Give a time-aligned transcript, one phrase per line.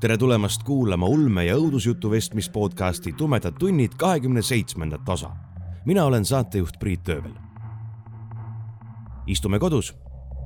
[0.00, 5.30] Tere tulemast kuulama ulme ja õudusjutu vestmis podcasti Tumedad tunnid kahekümne seitsmendat osa.
[5.84, 7.32] mina olen saatejuht Priit Öövel.
[9.26, 9.94] istume kodus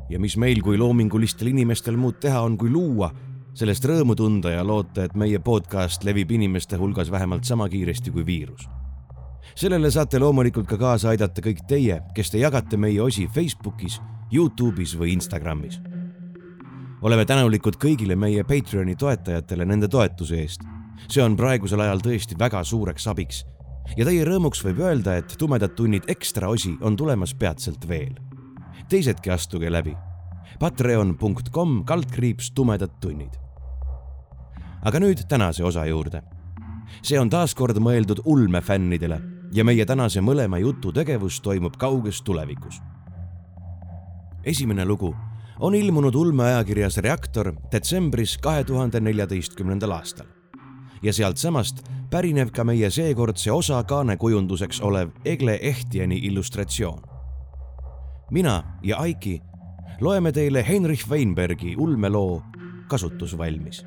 [0.08, 3.10] ja mis meil kui loomingulistel inimestel muud teha on, kui luua,
[3.54, 8.26] sellest rõõmu tunda ja loota, et meie podcast levib inimeste hulgas vähemalt sama kiiresti kui
[8.26, 8.68] viirus
[9.54, 14.94] sellele saate loomulikult ka kaasa aidata kõik teie, kes te jagate meie osi Facebookis, Youtube'is
[14.98, 15.80] või Instagramis
[17.02, 20.64] oleme tänulikud kõigile meie Patreoni toetajatele nende toetuse eest.
[21.08, 23.44] see on praegusel ajal tõesti väga suureks abiks.
[23.96, 28.14] ja teie rõõmuks võib öelda, et Tumedad tunnid ekstra osi on tulemas peatselt veel.
[28.88, 29.96] teisedki astuge läbi.
[30.60, 33.32] Patreon.com kaldkriips tumedad tunnid.
[34.82, 36.22] aga nüüd tänase osa juurde.
[37.02, 39.20] see on taas kord mõeldud ulmefännidele
[39.52, 42.82] ja meie tänase mõlema jutu tegevus toimub kauges tulevikus.
[44.44, 45.16] esimene lugu
[45.60, 50.26] on ilmunud ulmeajakirjas Reaktor detsembris kahe tuhande neljateistkümnendal aastal.
[51.02, 57.02] ja sealtsamast pärinev ka meie seekordse osa kaanekujunduseks olev Egle Ehtieni illustratsioon.
[58.30, 59.42] mina ja Aiki
[60.00, 62.42] loeme teile Heinrich Weinbergi ulmeloo
[62.88, 63.86] Kasutusvalmis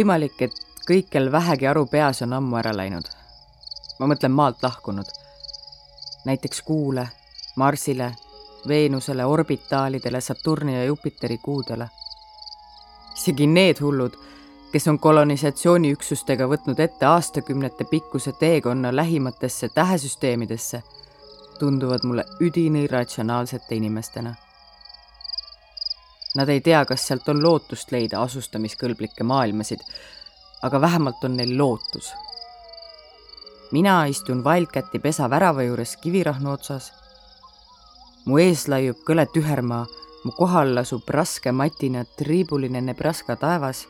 [0.00, 0.54] võimalik, et
[0.88, 3.04] kõik, kel vähegi aru peas on ammu ära läinud.
[3.98, 5.04] ma mõtlen maalt lahkunud.
[6.24, 7.08] näiteks Kuule,
[7.56, 8.12] Marsile,
[8.68, 11.88] Veenusele, orbitaalidele, Saturni ja Jupiteri kuudele.
[13.16, 14.16] isegi need hullud,
[14.72, 20.82] kes on kolonisatsiooniüksustega võtnud ette aastakümnete pikkuse teekonna lähimatesse tähesüsteemidesse,
[21.58, 24.34] tunduvad mulle üdini ratsionaalsete inimestena
[26.34, 29.80] Nad ei tea, kas sealt on lootust leida asustamiskõlblikke maailmasid,
[30.62, 32.12] aga vähemalt on neil lootus.
[33.72, 36.92] mina istun Wildcati pesa värava juures kivirahnu otsas.
[38.24, 39.86] mu ees laiub kõle tühermaa,
[40.24, 43.86] mu kohal lasub raske matina triibuline Nebraska taevas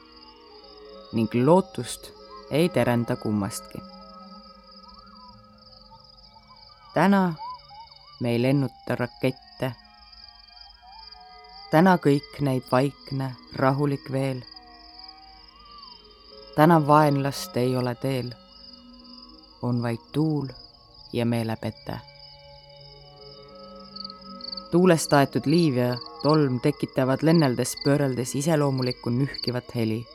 [1.13, 2.11] ning lootust
[2.51, 3.79] ei terenda kummastki.
[6.95, 7.35] täna
[8.21, 9.75] me ei lennuta rakette
[11.71, 14.43] täna kõik näib vaikne, rahulik veel.
[16.57, 18.33] täna vaenlast ei ole teel.
[19.63, 20.49] on vaid tuul
[21.13, 22.01] ja meelepete.
[24.71, 30.07] tuulest aetud liiv ja tolm tekitavad lenneldes pööreldes iseloomulikku nühkivat heli.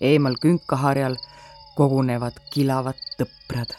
[0.00, 1.16] eemal künkaharjal
[1.74, 3.74] kogunevad kilavad tõprad.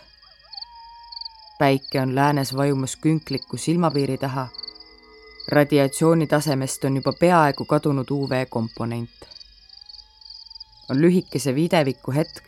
[1.59, 4.48] päike on läänes vajumas künkliku silmapiiri taha
[5.52, 9.09] radiatsiooni tasemest on juba peaaegu kadunud UV komponent.
[10.90, 12.44] on lühikese videviku hetk,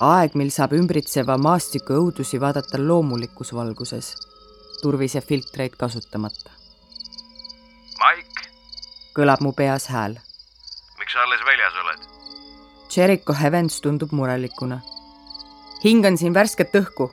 [0.00, 4.14] aeg, mil saab ümbritseva maastiku õudusi vaadata loomulikus valguses,
[4.82, 6.50] turvise filtreid kasutamata.
[8.00, 8.42] Maik,
[9.14, 10.18] kõlab mu peas hääl.
[10.98, 12.10] miks sa alles väljas oled?
[12.96, 14.80] Jericho Heavens tundub murelikuna.
[15.84, 17.12] hingan siin värsket õhku,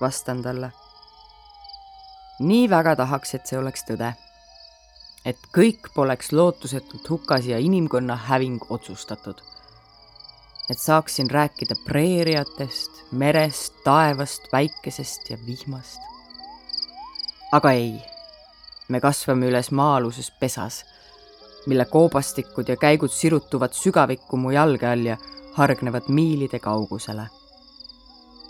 [0.00, 0.72] vastan talle
[2.38, 4.12] nii väga tahaks, et see oleks tõde.
[5.24, 9.40] et kõik poleks lootusetult hukas ja inimkonna häving otsustatud.
[10.70, 15.98] et saaksin rääkida preeriatest, merest, taevast, päikesest ja vihmast.
[17.52, 18.00] aga ei,
[18.88, 20.84] me kasvame üles maa-aluses pesas,
[21.66, 25.16] mille koobastikud ja käigud sirutuvad sügavikku mu jalge all ja
[25.54, 27.26] hargnevad miilide kaugusele.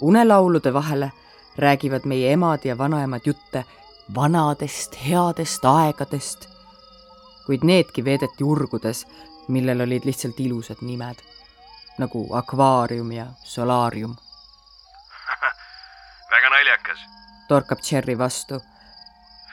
[0.00, 1.12] unelaulude vahele
[1.58, 3.64] räägivad meie emad ja vanaemad jutte
[4.14, 6.48] vanadest headest aegadest,
[7.46, 9.04] kuid needki veedeti urgudes,
[9.48, 11.20] millel olid lihtsalt ilusad nimed,
[11.98, 14.16] nagu akvaarium ja solaarium.
[16.32, 16.98] väga naljakas.
[17.48, 18.60] torkab Cherry vastu.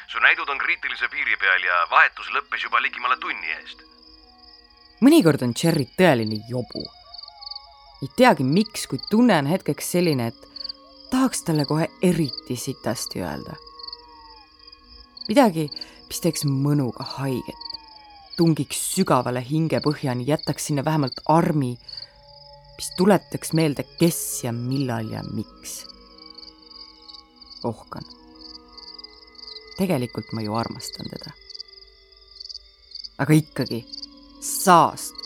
[0.07, 3.83] su näidud on kriitilise piiri peal ja vahetus lõppes juba ligemale tunni eest.
[5.01, 6.83] mõnikord on Cherry tõeline jobu.
[8.01, 10.47] ei teagi, miks, kuid tunne on hetkeks selline, et
[11.11, 13.55] tahaks talle kohe eriti sitasti öelda.
[15.29, 15.69] Midagi,
[16.07, 17.65] mis teeks mõnuga haiget,
[18.37, 21.73] tungiks sügavale hingepõhjani, jätaks sinna vähemalt armi,
[22.75, 25.85] mis tuletaks meelde, kes ja millal ja miks.
[27.63, 28.03] ohkan.
[29.77, 31.31] tegelikult ma ju armastan teda.
[33.17, 33.85] aga ikkagi,
[34.41, 35.25] saast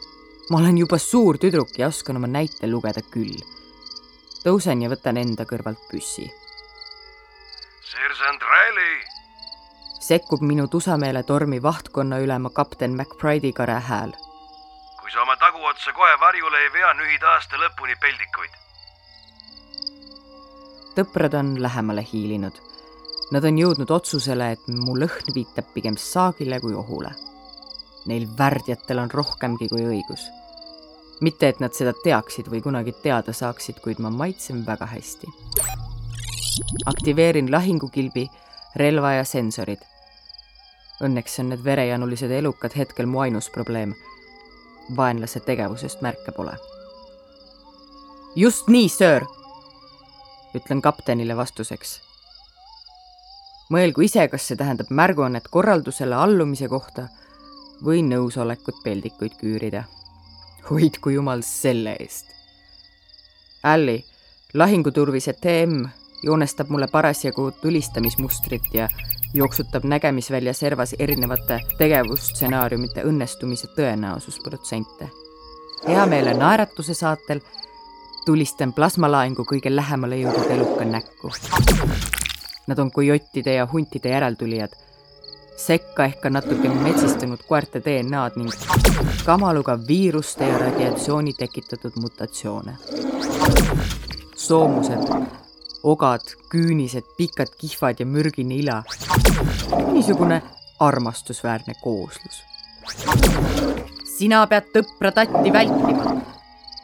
[0.50, 3.38] ma olen juba suur tüdruk ja oskan oma näite lugeda küll.
[4.44, 6.26] tõusen ja võtan enda kõrvalt püssi.
[7.92, 9.09] sersant Riley.
[10.10, 14.12] Sekkub minu tusameele tormi vahtkonna ülema kapten McBride'i kare hääl.
[15.02, 18.56] kui sa oma taguotsa kohe varjule ei vea, nühid aasta lõpuni peldikuid.
[20.96, 22.58] tõprad on lähemale hiilinud.
[23.32, 27.12] Nad on jõudnud otsusele, et mu lõhn viitab pigem saagile kui ohule.
[28.06, 30.26] Neil värdjatel on rohkemgi kui õigus
[31.22, 35.28] mitte, et nad seda teaksid või kunagi teada saaksid, kuid ma maitsen väga hästi.
[36.86, 38.28] aktiveerin lahingukilbi,
[38.76, 39.89] relva ja sensorid.
[41.04, 43.96] Õnneks on need verejanulised elukad hetkel mu ainus probleem.
[44.96, 46.58] vaenlase tegevusest märke pole.
[48.36, 49.26] just nii, söör,
[50.56, 52.02] ütlen kaptenile vastuseks.
[53.70, 57.08] mõelgu ise, kas see tähendab märguannet korraldusele allumise kohta
[57.84, 59.84] või nõusolekut peldikuid küürida
[60.70, 62.26] hoidku jumal selle eest.
[63.64, 64.04] Alli,
[64.54, 65.86] lahinguturvise TM
[66.24, 68.88] joonestab mulle parasjagu tulistamismustrit ja
[69.34, 75.10] jooksutab nägemisvälja servas erinevate tegevusstsenaariumite õnnestumise tõenäosusprotsente.
[75.88, 77.40] heameele naeratuse saatel
[78.26, 81.32] tulistan plasmalaengu kõige lähemale jõudnud eluka näkku.
[82.68, 84.76] Nad on kojottide ja huntide järeltulijad
[85.60, 88.54] sekka ehk ka natuke metsistunud koerte DNA-d ning
[89.26, 92.78] kamaluga viiruste ja radiatsiooni tekitatud mutatsioone.
[94.36, 95.04] soomused,
[95.84, 98.84] ogad, küünised, pikad kihvad ja mürgine ila.
[99.94, 100.42] niisugune
[100.80, 102.44] armastusväärne kooslus.
[104.18, 106.22] sina pead tõpra tatti vältima,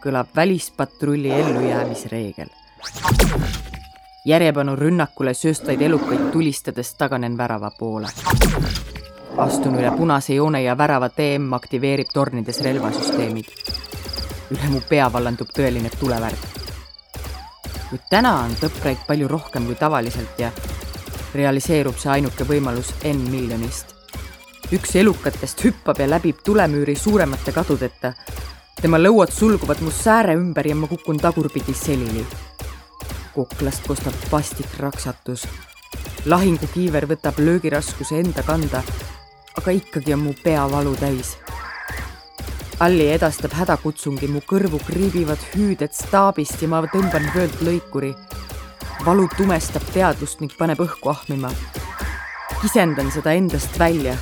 [0.04, 2.50] kõlab välispatrulli ellujäämisreegel
[4.26, 8.08] järjepanu rünnakule sööstvaid elukaid tulistades taganen värava poole.
[9.38, 13.46] astun üle punase joone ja värava TM aktiveerib tornides relvasüsteemid.
[14.52, 16.65] üle mu pea vallandub tõeline tulevärk.
[17.90, 20.52] Kuid täna on tõpraid palju rohkem kui tavaliselt ja
[21.36, 23.94] realiseerub see ainuke võimalus N miljonist.
[24.72, 28.14] üks elukatest hüppab ja läbib tulemüüri suuremate kadudeta.
[28.82, 32.26] tema lõuad sulguvad mu sääre ümber ja ma kukun tagurpidi selili
[33.36, 35.44] kuklast kostab vastik raksatus.
[36.26, 38.80] lahingukiiver võtab löögiraskuse enda kanda,
[39.60, 41.36] aga ikkagi on mu pea valu täis.
[42.80, 48.14] Alli edastab hädakutsungi, mu kõrvu kriibivad hüüded staabist ja ma tõmban vöölt lõikuri.
[49.06, 51.52] valu tumestab teadvust ning paneb õhku ahmima.
[52.62, 54.18] kisendan seda endast välja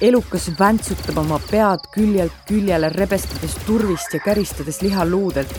[0.00, 5.52] elukas väntsutab oma pead küljelt küljele, rebestades turvist ja käristades liha luudelt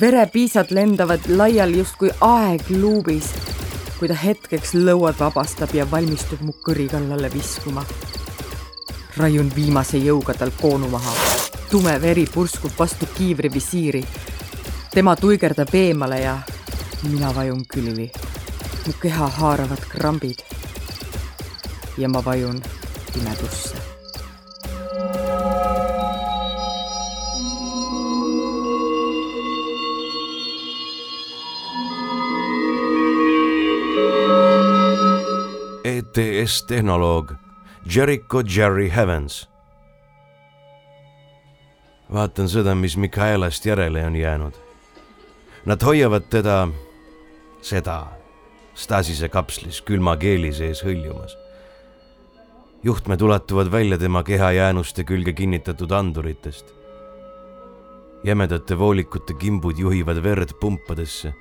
[0.00, 3.28] verepiisad lendavad laiali justkui aeg luubis,
[3.98, 7.84] kui ta hetkeks lõuad vabastab ja valmistub mu kõri kallale viskuma.
[9.16, 11.12] Raiun viimase jõuga tal koonu maha.
[11.70, 14.04] tume veri purskub vastu kiivri visiiri.
[14.94, 16.38] tema tuigerdab eemale ja
[17.02, 18.10] mina vajun külvi.
[18.86, 20.38] mu keha haaravad krambid.
[21.98, 22.62] ja ma vajun
[23.12, 23.76] pimedusse
[35.84, 37.43] ETS-tehnoloog
[37.86, 39.48] Jericho Jerry Heavens.
[42.12, 44.52] vaatan seda, mis Mikaelast järele on jäänud.
[45.64, 46.68] Nad hoiavad teda,
[47.60, 48.06] seda,
[48.74, 51.36] Stasise kapslis külma keeli sees hõljumas.
[52.82, 56.66] juhtmed ulatuvad välja tema kehajäänuste külge kinnitatud anduritest.
[58.24, 61.34] jämedate voolikute kimbud juhivad verd pumpadesse,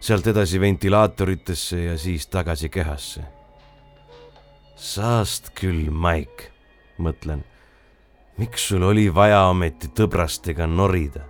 [0.00, 3.39] sealt edasi ventilaatoritesse ja siis tagasi kehasse
[4.80, 6.48] saast küll, Mike,
[6.96, 7.44] mõtlen.
[8.38, 11.20] miks sul oli vaja ometi tõbrastega norida?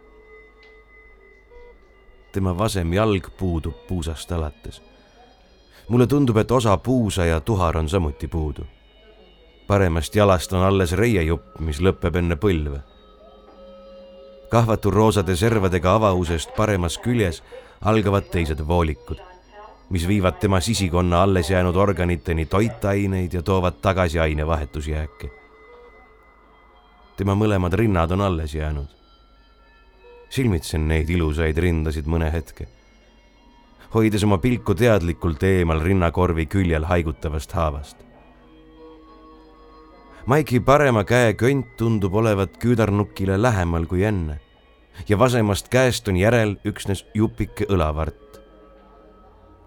[2.32, 4.82] tema vasem jalg puudub puusast alates.
[5.88, 8.66] mulle tundub, et osa puusa ja tuhar on samuti puudu.
[9.66, 12.80] paremast jalast on alles reiejupp, mis lõpeb enne põlve.
[14.50, 17.42] kahvatu roosade servadega avausest paremas küljes
[17.80, 19.29] algavad teised voolikud
[19.90, 25.30] mis viivad tema sisikonna alles jäänud organiteni toitaineid ja toovad tagasi ainevahetusjääke.
[27.16, 28.88] tema mõlemad rinnad on alles jäänud.
[30.28, 32.68] silmitsen neid ilusaid rindasid mõne hetke,
[33.94, 37.96] hoides oma pilku teadlikult eemal rinnakorvi küljel haigutavast haavast.
[40.26, 44.40] Maiki parema käe könt tundub olevat küüdarnukile lähemal kui enne
[45.08, 48.39] ja vasemast käest on järel üksnes jupike õlavart.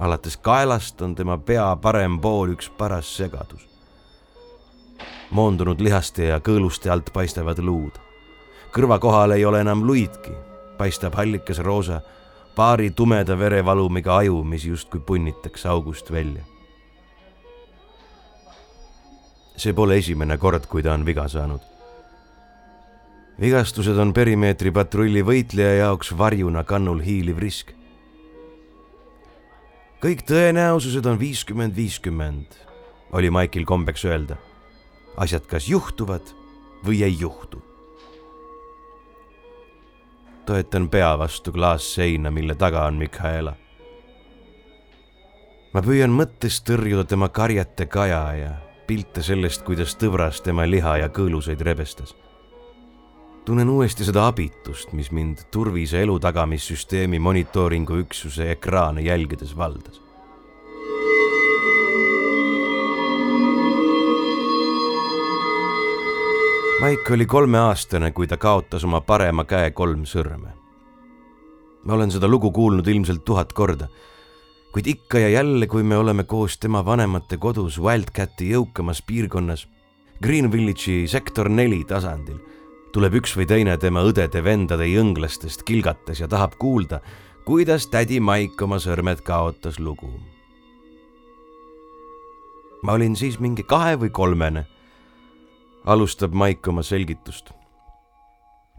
[0.04, 3.68] Alates kaelast on tema pea parem pool üks paras segadus.
[5.32, 8.00] moondunud lihaste ja kõõluste alt paistavad luud.
[8.76, 10.32] kõrva kohal ei ole enam luidki,
[10.78, 12.02] paistab hallikas roosa,
[12.56, 16.44] paari tumeda verevalumiga aju, mis justkui punnitakse august välja.
[19.58, 21.74] see pole esimene kord, kui ta on viga saanud
[23.40, 27.74] vigastused on perimeetri patrulli võitleja jaoks varjuna kannul hiiliv risk.
[30.04, 32.58] Kõik tõenäosused on viiskümmend, viiskümmend,
[33.16, 34.36] oli Maikil kombeks öelda.
[35.18, 36.34] asjad kas juhtuvad
[36.86, 37.62] või ei juhtu.
[40.46, 43.56] toetan pea vastu klaasseina, mille taga on Mikaela.
[45.74, 48.52] ma püüan mõttes tõrjuda tema karjete kaja ja
[48.88, 52.16] pilte sellest, kuidas tõvras tema liha ja kõõluseid rebestas
[53.46, 60.00] tunnen uuesti seda abitust, mis mind turvise elu tagamissüsteemi monitooringu üksuse ekraane jälgides valdas.
[66.84, 70.52] Maik oli kolmeaastane, kui ta kaotas oma parema käe kolm sõrme.
[71.84, 73.88] ma olen seda lugu kuulnud ilmselt tuhat korda,
[74.72, 79.68] kuid ikka ja jälle, kui me oleme koos tema vanemate kodus Wildcati jõukamas piirkonnas,
[80.24, 82.40] Green Village'i sektor neli tasandil
[82.94, 87.00] tuleb üks või teine tema õdede-vendade jõnglastest kilgates ja tahab kuulda,
[87.46, 90.12] kuidas tädi Maik oma sõrmed kaotas lugu.
[92.84, 94.66] ma olin siis mingi kahe või kolmene,
[95.86, 97.54] alustab Maik oma selgitust,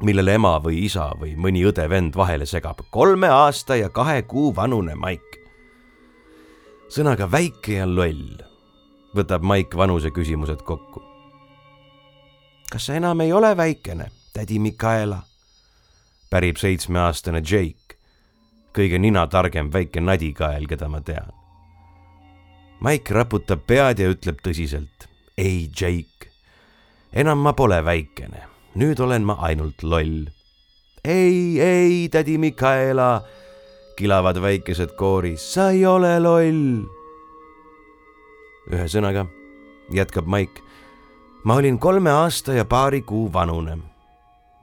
[0.02, 2.84] millele ema või isa või mõni õde-vend vahele segab.
[2.90, 5.40] kolme aasta ja kahe kuu vanune Maik.
[6.88, 8.38] sõnaga väike ja loll
[9.16, 11.13] võtab Maik vanuse küsimused kokku
[12.70, 15.22] kas sa enam ei ole väikene, tädi Mikaela?
[16.34, 17.94] pärib seitsmeaastane Jake,
[18.74, 21.30] kõige ninatargem väike nadikael, keda ma tean.
[22.82, 25.06] Mike raputab pead ja ütleb tõsiselt.
[25.38, 26.30] ei, Jake,
[27.12, 28.42] enam ma pole väikene,
[28.74, 30.26] nüüd olen ma ainult loll.
[31.04, 33.22] ei, ei, tädi Mikaela,
[33.96, 36.82] kilavad väikesed kooris, sa ei ole loll.
[38.74, 39.28] ühesõnaga,
[39.94, 40.63] jätkab Mike
[41.44, 43.78] ma olin kolme aasta ja paari kuu vanune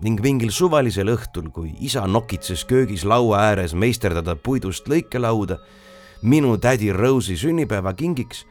[0.02, 5.60] ning mingil suvalisel õhtul, kui isa nokitses köögis laua ääres meisterdada puidust lõikelauda
[6.22, 8.46] minu tädi Rose'i sünnipäevakingiks,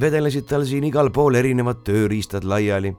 [0.00, 2.96] vedelesid tal siin igal pool erinevad tööriistad laiali.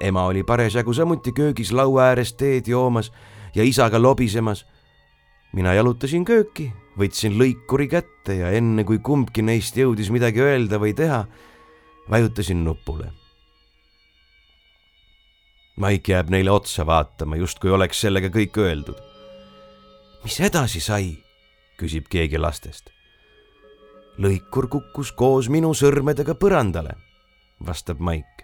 [0.00, 3.12] ema oli parasjagu samuti köögis laua ääres teed joomas
[3.54, 4.66] ja isaga lobisemas.
[5.52, 10.94] mina jalutasin kööki, võtsin lõikuri kätte ja enne kui kumbki neist jõudis midagi öelda või
[10.94, 11.26] teha
[12.10, 13.12] vajutasin nupule.
[15.76, 18.98] Maik jääb neile otsa vaatama, justkui oleks sellega kõik öeldud.
[20.24, 21.18] mis edasi sai?
[21.78, 22.90] küsib keegi lastest.
[24.18, 26.96] lõikur kukkus koos minu sõrmedega põrandale,
[27.66, 28.42] vastab Maik.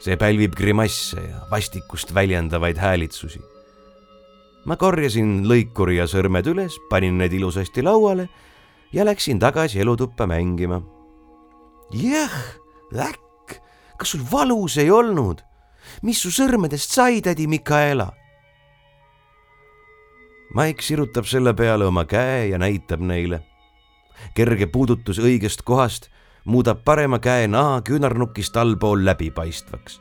[0.00, 3.40] see pälvib grimasse ja vastikust väljendavaid häälitsusi.
[4.64, 8.28] ma korjasin lõikuri ja sõrmed üles, panin need ilusasti lauale
[8.92, 10.97] ja läksin tagasi elutuppa mängima
[11.92, 12.38] jah,
[12.92, 13.60] äkk,
[13.96, 15.42] kas sul valus ei olnud?
[16.02, 18.10] mis su sõrmedest sai, tädi Mikaela?
[20.54, 23.40] Maik sirutab selle peale oma käe ja näitab neile.
[24.34, 26.08] kerge puudutus õigest kohast
[26.44, 30.00] muudab parema käe naha küünarnukist allpool läbipaistvaks,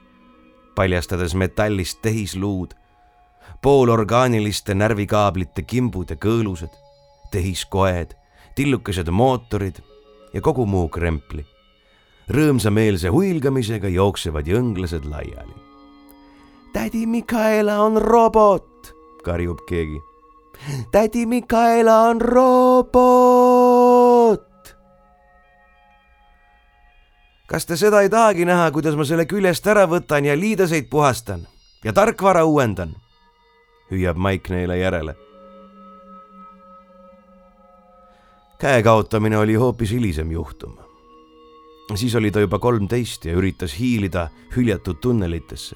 [0.75, 2.73] paljastades metallist tehisluud,
[3.61, 6.73] poolorgaaniliste närvikaablite kimbud ja kõõlused,
[7.31, 8.15] tehiskoed,
[8.55, 9.83] tillukesed mootorid
[10.33, 11.45] ja kogu muu krempli
[12.29, 15.55] rõõmsameelse huilgamisega jooksevad jõnglased laiali.
[16.73, 20.01] tädi Mikaela on robot, karjub keegi.
[20.91, 23.17] tädi Mikaela on robot.
[27.47, 31.47] kas te seda ei tahagi näha, kuidas ma selle küljest ära võtan ja liidaseid puhastan
[31.83, 32.95] ja tarkvara uuendan?
[33.91, 35.15] hüüab Maik neile järele
[38.59, 40.86] käe kaotamine oli hoopis hilisem juhtum
[41.95, 45.75] siis oli ta juba kolmteist ja üritas hiilida hüljatud tunnelitesse.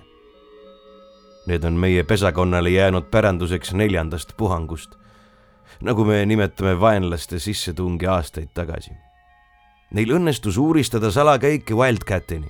[1.48, 4.98] Need on meie pesakonnale jäänud päranduseks neljandast puhangust,
[5.82, 8.92] nagu me nimetame vaenlaste sissetungi aastaid tagasi.
[9.92, 12.48] Neil õnnestus uuristada salakäike Wildcatini.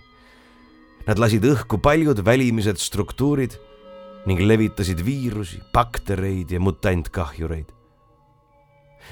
[1.07, 3.55] Nad lasid õhku paljud välimised struktuurid
[4.29, 7.71] ning levitasid viirusi, baktereid ja mutantkahjureid.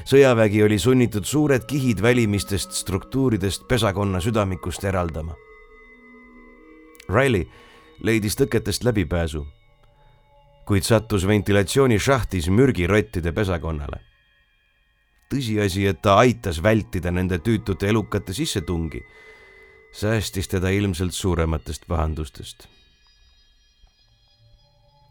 [0.05, 5.35] Sõjavägi oli sunnitud suured kihid välimistest struktuuridest pesakonna südamikust eraldama.
[7.09, 7.45] Riley
[8.03, 9.45] leidis tõketest läbipääsu,
[10.65, 14.05] kuid sattus ventilatsioonishahtis mürgirottide pesakonnale.
[15.29, 19.03] tõsiasi, et ta aitas vältida nende tüütute elukate sissetungi,
[19.93, 22.67] säästis teda ilmselt suurematest pahandustest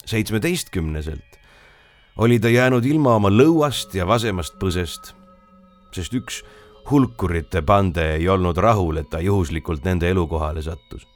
[0.09, 1.38] seitsmeteistkümneselt
[2.19, 5.13] oli ta jäänud ilma oma lõuast ja vasemast põsest,
[5.95, 6.43] sest üks
[6.91, 11.07] hulkurite pande ei olnud rahul, et ta juhuslikult nende elukohale sattus.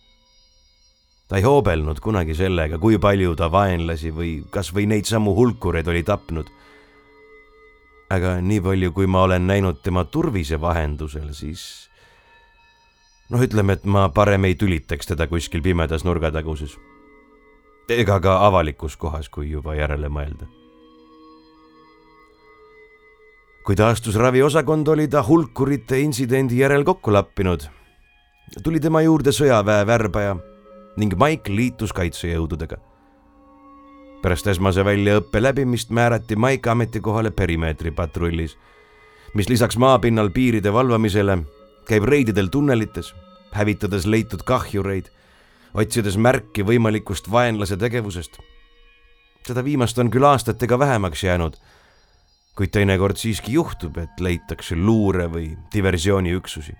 [1.28, 5.88] ta ei hoobelnud kunagi sellega, kui palju ta vaenlasi või kas või neid samu hulkureid
[5.88, 6.46] oli tapnud.
[8.10, 11.88] aga nii palju, kui ma olen näinud tema turvise vahendusel, siis
[13.30, 16.78] noh, ütleme, et ma parem ei tülitaks teda kuskil pimedas nurgataguses
[17.88, 20.61] ega ka avalikus kohas, kui juba järele mõelda.
[23.64, 27.60] Kui ta astus raviosakond, oli ta hulkurite intsidendi järel kokku lappinud.
[28.62, 30.36] tuli tema juurde sõjaväe värbaja
[30.96, 32.76] ning Mike liitus kaitsejõududega.
[34.22, 38.58] pärast esmase väljaõppe läbimist määrati Mike ametikohale perimeetri patrullis,
[39.34, 41.38] mis lisaks maapinnal piiride valvamisele
[41.86, 43.14] käib reididel tunnelites,
[43.52, 45.10] hävitades leitud kahjureid
[45.74, 48.38] otsides märki võimalikust vaenlase tegevusest.
[49.46, 51.56] seda viimast on küll aastatega vähemaks jäänud,
[52.56, 56.74] kuid teinekord siiski juhtub, et leitakse luure või diversiooniüksusi.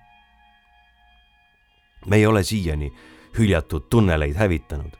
[2.07, 2.93] me ei ole siiani
[3.38, 4.97] hüljatud tunneleid hävitanud.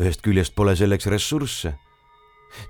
[0.00, 1.74] ühest küljest pole selleks ressursse,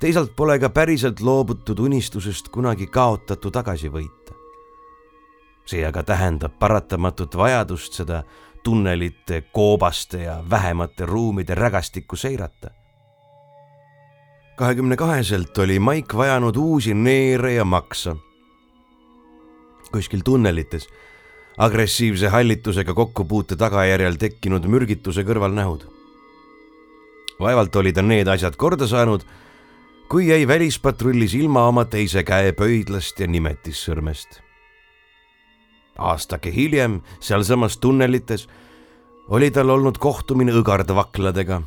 [0.01, 4.35] teisalt pole ka päriselt loobutud unistusest kunagi kaotatu tagasi võita.
[5.67, 8.25] see aga tähendab paratamatut vajadust seda
[8.63, 12.80] tunnelite, koobaste ja vähemate ruumide rägastikku seirata.
[14.61, 18.17] Kahekümne kaheselt oli Maik vajanud uusi neere ja maksa.
[19.93, 20.89] kuskil tunnelites
[21.59, 25.87] agressiivse hallitusega kokkupuute tagajärjel tekkinud mürgituse kõrvalnähud.
[27.41, 29.25] vaevalt oli ta need asjad korda saanud,
[30.09, 34.43] kui jäi välispatrullis ilma oma teise käe pöidlast ja nimetissõrmest
[35.99, 38.49] aastake hiljem sealsamas tunnelites
[39.29, 41.63] oli tal olnud kohtumine õgardvakladega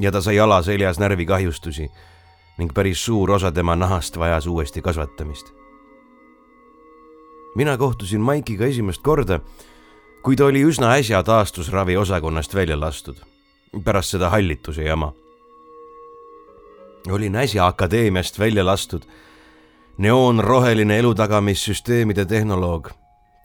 [0.00, 1.90] ja ta sai jala seljas närvikahjustusi
[2.60, 5.52] ning päris suur osa tema nahast vajas uuesti kasvatamist.
[7.54, 9.40] mina kohtusin Maikiga esimest korda,
[10.22, 13.16] kui ta oli üsna äsja taastusravi osakonnast välja lastud,
[13.84, 15.12] pärast seda hallituse jama.
[17.10, 19.02] olin äsja akadeemiast välja lastud
[19.98, 22.90] neoonroheline elutamissüsteemide tehnoloog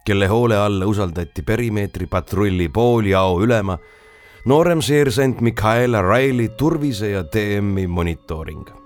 [0.06, 3.78] kelle hoole alla usaldati perimeetri patrulli pooljao ülema,
[4.46, 8.85] noorem seersant Mikaela Riley turvise ja DM-i monitooring.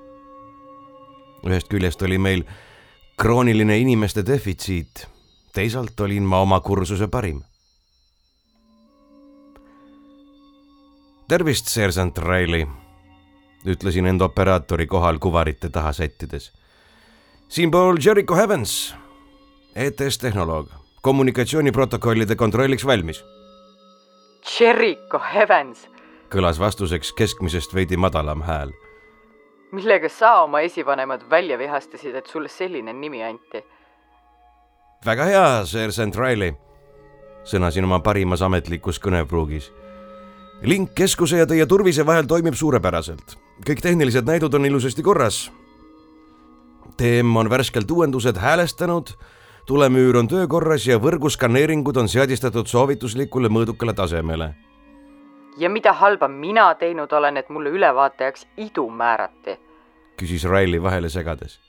[1.47, 2.45] Ühest küljest oli meil
[3.21, 5.07] krooniline inimeste defitsiit,
[5.55, 7.43] teisalt olin ma oma kursuse parim.
[11.31, 12.65] tervist, seersant Riley,
[13.63, 16.51] ütlesin end operaatori kohal kuvarite taha sättides.
[17.49, 18.95] siinpool Jericho Heavens,
[19.75, 23.25] ETS tehnoloog kommunikatsiooniprotokollide kontrolliks valmis.
[24.61, 25.89] Jericho Heavens.
[26.31, 28.71] kõlas vastuseks keskmisest veidi madalam hääl.
[29.73, 33.65] Millega sa oma esivanemad välja vihastasid, et sulle selline nimi anti?
[35.07, 36.55] väga hea, seersant Riley,
[37.49, 39.73] sõnasin oma parimas ametlikus kõnepruugis.
[40.63, 43.37] link keskuse ja teie turvise vahel toimib suurepäraselt.
[43.67, 45.51] kõik tehnilised näidud on ilusasti korras.
[46.97, 49.17] TM on värskelt uuendused häälestanud
[49.71, 54.55] tulemüür on töökorras ja võrguskaneeringud on seadistatud soovituslikule mõõdukale tasemele.
[55.61, 59.59] Ja mida halba mina teinud olen, et mulle ülevaatajaks idu määrati?
[60.17, 61.61] küsis Riley vahele segades.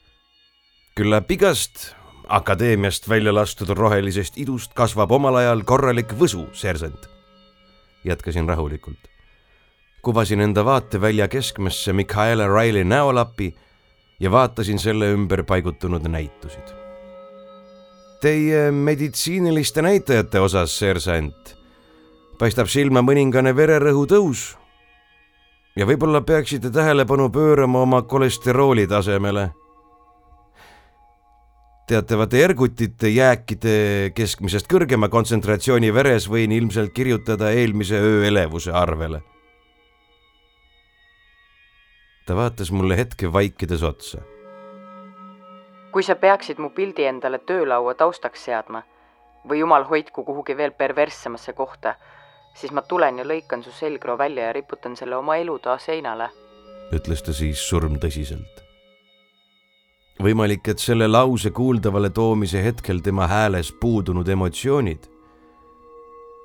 [0.96, 1.94] küllap igast
[2.28, 7.08] akadeemiast välja lastud rohelisest idust kasvab omal ajal korralik võsu, seersant.
[8.04, 9.08] jätkasin rahulikult.
[10.02, 13.54] kuvasin enda vaatevälja keskmesse Mikaela Riley näolapi
[14.20, 16.82] ja vaatasin selle ümber paigutunud näitusid
[18.22, 21.56] Teie meditsiiniliste näitajate osas, seersant,
[22.42, 24.56] paistab silma mõningane vererõhu tõus.
[25.78, 29.50] ja võib-olla peaksite tähelepanu pöörama oma kolesterooli tasemele.
[31.86, 39.22] teatavate ergutite jääkide keskmisest kõrgema kontsentratsiooni veres võin ilmselt kirjutada eelmise öö elevuse arvele.
[42.26, 44.18] ta vaatas mulle hetke vaikides otsa
[45.92, 48.82] kui sa peaksid mu pildi endale töölaua taustaks seadma
[49.48, 51.94] või jumal hoidku kuhugi veel perverssemasse kohta,
[52.54, 56.30] siis ma tulen ja lõikan su selgroo välja ja riputan selle oma elutoa seinale.
[56.92, 58.62] ütles ta siis surmtõsiselt.
[60.22, 65.12] võimalik, et selle lause kuuldavale toomise hetkel tema hääles puudunud emotsioonid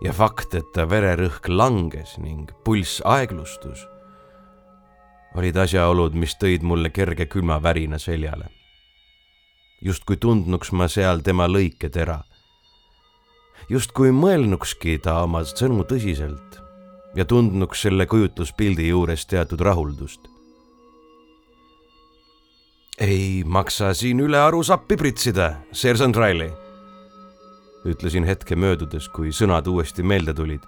[0.02, 3.88] ja fakt, et ta vererõhk langes ning pulss aeglustus,
[5.38, 8.50] olid asjaolud, mis tõid mulle kerge külmavärina seljale.
[9.82, 12.24] justkui tundnuks ma seal tema lõiketera.
[13.70, 16.62] Justkui mõelnukski ta oma sõnu tõsiselt
[17.16, 20.22] ja tundnuks selle kujutluspildi juures teatud rahuldust.
[23.00, 26.68] ei maksa siin ülearu sappi pritsida, seersant Riley
[27.88, 30.62] ütlesin hetke möödudes, kui sõnad uuesti meelde tulid.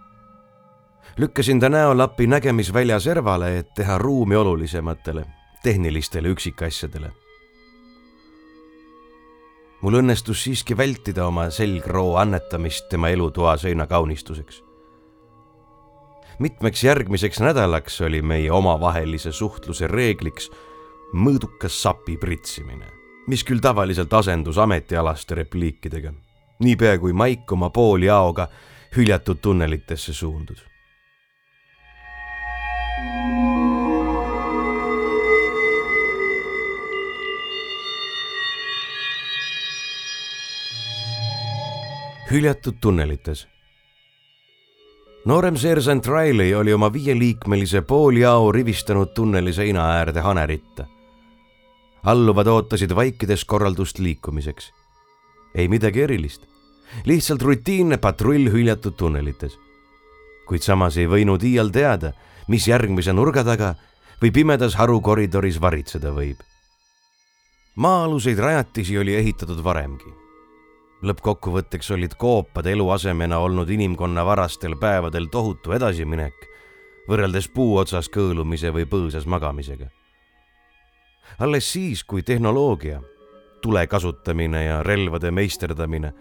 [1.18, 5.26] lükkasin ta näolapi nägemisvälja servale, et teha ruumi olulisematele,
[5.64, 7.12] tehnilistele üksikasjadele.
[9.82, 14.63] Mul õnnestus siiski vältida oma selgroo annetamist tema elutoa seina kaunistuseks.
[16.39, 20.52] mitmeks järgmiseks nädalaks oli meie omavahelise suhtluse reegliks
[21.13, 22.86] mõõdukas sapi pritsimine,
[23.28, 26.13] mis küll tavaliselt asendus ametialaste repliikidega
[26.60, 28.48] niipea kui Maik oma pooljaoga
[28.96, 30.65] hüljatud tunnelitesse suundus.
[42.32, 43.48] Hüljatud tunnelites.
[45.26, 50.86] noorem seersant Riley oli oma viieliikmelise pooljao rivistanud tunneli seina äärde haneritta.
[52.04, 54.74] alluvad ootasid vaikides korraldust liikumiseks
[55.56, 56.46] ei midagi erilist,
[57.06, 59.58] lihtsalt rutiinne patrull hüljatud tunnelites.
[60.48, 62.13] kuid samas ei võinud iial teada,
[62.48, 63.76] mis järgmise nurga taga
[64.22, 66.38] või pimedas harukoridoris varitseda võib.
[67.76, 70.29] maa-aluseid rajatisi oli ehitatud varemgi.
[71.02, 76.50] Lõppkokkuvõtteks olid koopad eluasemena olnud inimkonna varastel päevadel tohutu edasiminek
[77.10, 79.88] võrreldes puu otsas kõõlumise või põõsas magamisega.
[81.40, 83.02] alles siis, kui tehnoloogia
[83.62, 86.14] tule kasutamine ja relvade meisterdamine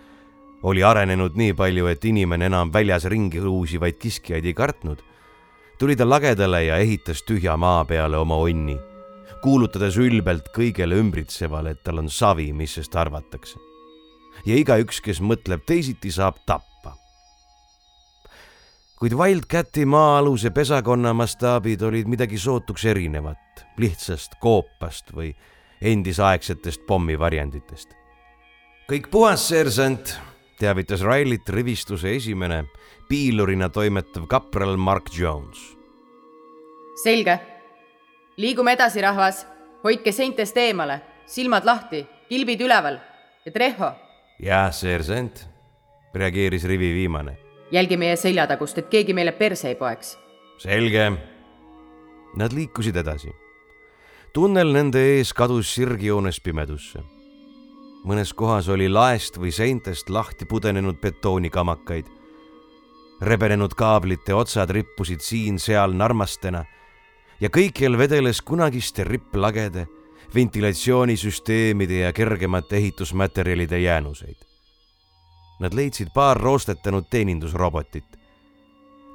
[0.62, 5.02] oli arenenud nii palju, et inimene enam väljas ringi ruusivaid kiskjaid ei kartnud,
[5.78, 8.78] tuli ta lagedale ja ehitas tühja maa peale oma onni,
[9.42, 13.67] kuulutades ülbelt kõigele ümbritsevale, et tal on savi, mis sest arvatakse.
[14.46, 16.96] Ja igaüks, kes mõtleb teisiti, saab tappa.
[18.98, 25.34] kuid Wildcati maa-aluse pesakonna mastaabid olid midagi sootuks erinevat, lihtsast koopast või
[25.80, 27.94] endisaegsetest pommivarjenditest.
[28.90, 30.18] kõik puhas, seersant,
[30.58, 32.64] teavitas Riley't rivistuse esimene
[33.08, 35.76] piilurina toimetav kapral Mark Jones.
[37.02, 37.38] selge.
[38.36, 39.46] liigume edasi, rahvas.
[39.84, 42.98] hoidke seintest eemale, silmad lahti, kilbid üleval
[43.44, 44.07] ja Treho.
[44.38, 45.48] Jah, seersant,
[46.14, 47.38] reageeris rivi viimane.
[47.72, 50.18] jälgi meie seljatagust, et keegi meile perse ei poeks.
[50.58, 51.12] selge.
[52.36, 53.32] Nad liikusid edasi
[54.38, 57.00] tunnel nende ees kadus sirgjoones pimedusse.
[58.06, 62.06] mõnes kohas oli laest või seintest lahti pudenenud betoonikamakaid.
[63.20, 66.64] rebenenud kaablite otsad rippusid siin-seal narmastena
[67.40, 69.86] ja kõikjal vedeles kunagiste ripplagede,
[70.34, 74.44] ventilatsioonisüsteemide ja kergemate ehitusmaterjalide jäänuseid.
[75.60, 78.04] Nad leidsid paar roostetanud teenindusrobotit.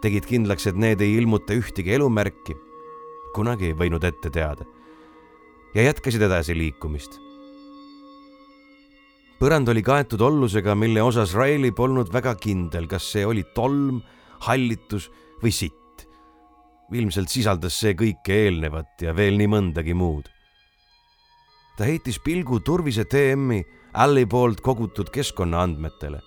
[0.02, 2.56] tegid kindlaks, et need ei ilmuta ühtegi elumärki.
[3.36, 4.66] kunagi ei võinud ette teada
[5.74, 7.20] ja jätkasid edasi liikumist.
[9.42, 14.02] põrand oli kaetud ollusega, mille osas Riley polnud väga kindel, kas see oli tolm,
[14.48, 15.10] hallitus
[15.44, 16.08] või sitt.
[16.94, 20.30] ilmselt sisaldas see kõike eelnevat ja veel nii mõndagi muud.
[21.78, 26.22] Ta heitis pilgu turvise TM-i Alli poolt kogutud keskkonnaandmetele.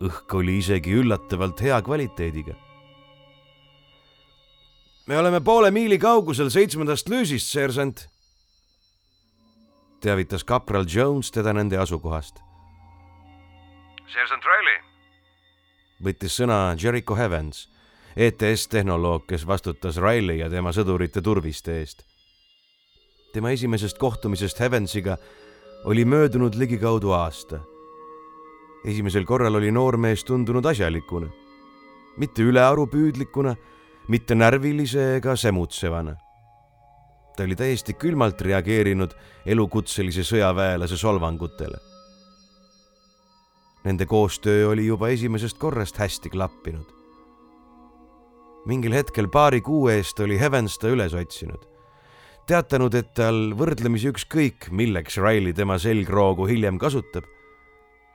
[0.00, 2.54] õhk oli isegi üllatavalt hea kvaliteediga
[5.08, 8.04] me oleme poole miili kaugusel seitsmendast lüüsist, seersant
[10.04, 12.42] teavitas kapral Jones teda nende asukohast.
[14.12, 14.78] seersant Riley.
[16.04, 17.68] võttis sõna Jericho Evans,
[18.16, 22.04] ETS-tehnoloog, kes vastutas Riley ja tema sõdurite turviste eest.
[23.32, 25.16] Tema esimesest kohtumisest Evansiga
[25.84, 27.60] oli möödunud ligikaudu aasta.
[28.84, 31.28] esimesel korral oli noormees tundunud asjalikuna,
[32.16, 33.56] mitte ülearu püüdlikuna,
[34.08, 36.16] mitte närvilise ega semutsevana
[37.38, 39.12] ta oli täiesti külmalt reageerinud
[39.46, 41.78] elukutselise sõjaväelase solvangutele.
[43.86, 46.94] Nende koostöö oli juba esimesest korrast hästi klappinud.
[48.66, 51.62] mingil hetkel paari kuu eest oli Evans ta üles otsinud,
[52.48, 57.28] teatanud, et tal võrdlemisi ükskõik, milleks Riley tema selgroogu hiljem kasutab,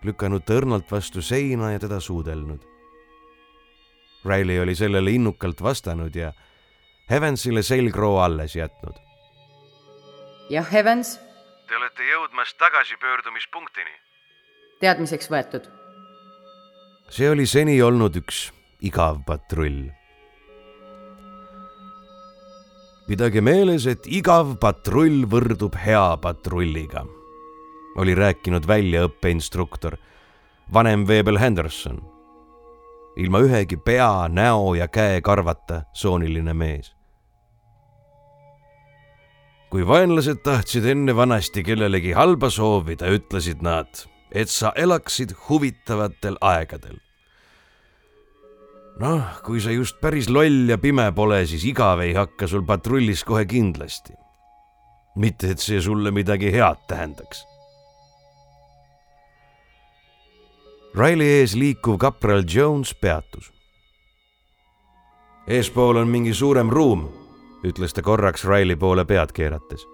[0.03, 2.65] lükanud ta õrnalt vastu seina ja teda suudelnud.
[4.25, 6.33] Riley oli sellele innukalt vastanud ja
[7.11, 8.99] Evansile selgroo alles jätnud
[10.49, 11.17] jah, Evans,
[11.67, 13.95] Te olete jõudmas tagasipöördumispunktini.
[14.79, 15.69] teadmiseks võetud.
[17.09, 19.89] see oli seni olnud üks igav patrull.
[23.07, 27.03] Pidage meeles, et igav patrull võrdub hea patrulliga,
[27.99, 29.97] oli rääkinud väljaõppeinstruktor,
[30.73, 32.01] vanem Veebel Henderson.
[33.15, 36.95] ilma ühegi pea, näo ja käekarvata sooniline mees.
[39.69, 43.89] kui vaenlased tahtsid enne vanasti kellelegi halba soovida, ütlesid nad,
[44.31, 46.99] et sa elaksid huvitavatel aegadel
[48.99, 53.23] noh, kui sa just päris loll ja pime pole, siis igav ei hakka sul patrullis
[53.25, 54.13] kohe kindlasti.
[55.15, 57.43] mitte, et see sulle midagi head tähendaks.
[60.97, 63.51] Riley ees liikuv kapral Jones peatus.
[65.47, 67.09] eespool on mingi suurem ruum,
[67.63, 69.85] ütles ta korraks Riley poole pead keerates.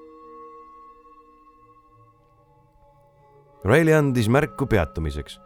[3.66, 5.40] Riley andis märku peatumiseks.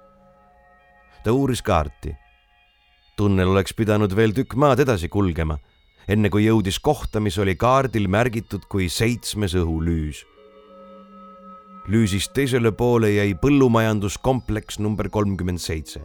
[1.24, 2.23] ta uuris kaarti
[3.16, 5.60] tunnel oleks pidanud veel tükk maad edasi kulgema,
[6.10, 10.26] enne kui jõudis kohta, mis oli kaardil märgitud kui seitsmes õhulüüs.
[11.88, 16.02] lüüsist teisele poole jäi põllumajanduskompleks number kolmkümmend seitse.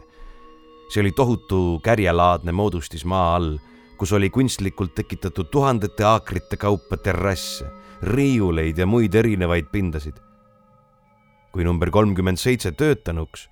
[0.89, 3.57] see oli tohutu kärjelaadne moodustis maa all,
[3.97, 7.65] kus oli kunstlikult tekitatud tuhandete aakrite kaupa terrasse,
[8.01, 10.15] riiuleid ja muid erinevaid pindasid.
[11.51, 13.49] kui number kolmkümmend seitse töötanuks,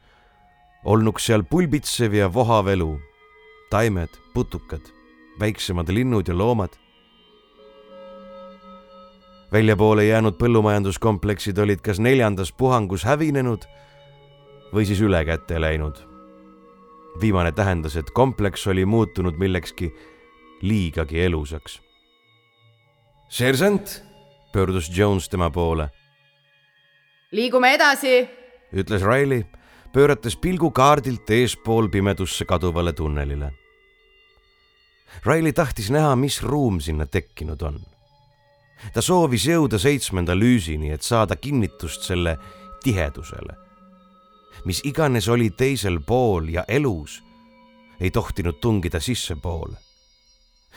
[0.85, 2.99] olnuks seal pulbitsev ja vohav elu
[3.69, 4.81] taimed, putukad,
[5.39, 6.69] väiksemad linnud ja loomad.
[9.51, 13.63] väljapoole jäänud põllumajanduskompleksid olid kas neljandas puhangus hävinenud
[14.73, 15.95] või siis ülekäte läinud.
[17.21, 19.93] viimane tähendas, et kompleks oli muutunud millekski
[20.61, 21.81] liigagi elusaks.
[23.29, 24.03] sersant,
[24.53, 25.89] pöördus Jones tema poole,
[27.31, 28.29] liigume edasi.
[28.73, 29.43] ütles Riley,
[29.97, 33.47] pöörates pilgu kaardilt eespool pimedusse kaduvale tunnelile.
[35.25, 37.79] Riley tahtis näha, mis ruum sinna tekkinud on.
[38.93, 42.37] ta soovis jõuda seitsmenda lüüsini, et saada kinnitust selle
[42.83, 43.57] tihedusele.
[44.65, 47.23] mis iganes oli teisel pool ja elus,
[47.99, 49.77] ei tohtinud tungida sissepoole.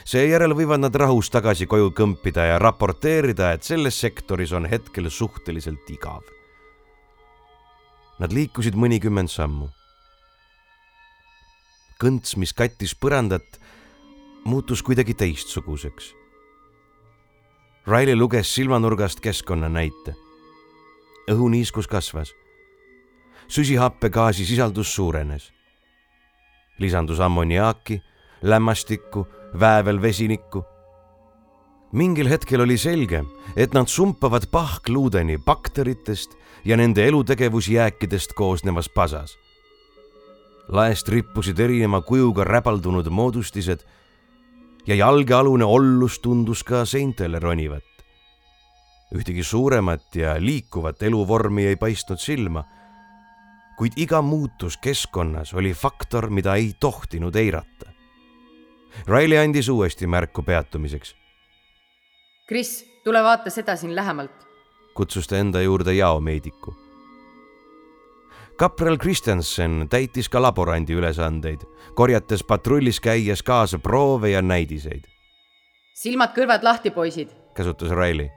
[0.04, 5.90] seejärel võivad nad rahus tagasi koju kõmpida ja raporteerida, et selles sektoris on hetkel suhteliselt
[5.90, 6.39] igav
[8.20, 9.70] Nad liikusid mõnikümmend sammu.
[12.00, 13.58] kõnts, mis kattis põrandat,
[14.44, 16.14] muutus kuidagi teistsuguseks.
[17.86, 20.14] Riley luges silmanurgast keskkonnanäite.
[21.30, 22.34] õhuniiskus kasvas.
[23.48, 25.52] süsihappegaasi sisaldus suurenes.
[26.78, 28.02] lisandus ammoniaaki,
[28.42, 29.26] lämmastikku,
[29.60, 30.64] väävelvesinikku.
[31.92, 33.24] mingil hetkel oli selge,
[33.56, 39.38] et nad sumpavad pahkluudeni bakteritest ja nende elutegevusjääkidest koosnevas pasas.
[40.68, 43.80] laest rippusid erineva kujuga räbaldunud moodustised
[44.86, 47.84] ja jalgealune ollus tundus ka seintele ronivat.
[49.14, 52.64] ühtegi suuremat ja liikuvat eluvormi ei paistnud silma,
[53.78, 57.90] kuid iga muutus keskkonnas oli faktor, mida ei tohtinud eirata.
[59.06, 61.14] Riley andis uuesti märku peatumiseks,
[62.50, 64.49] Kris, tule vaata seda siin lähemalt.
[64.94, 66.74] Kutsus ta enda juurde jaomeediku.
[68.56, 71.60] kapral Kristjanson täitis ka laborandi ülesandeid,
[71.94, 75.06] korjates patrullis käies kaasa proove ja näidiseid,
[75.94, 77.28] silmad-kõrvad lahti, poisid.
[77.54, 78.28] käsutas Riley.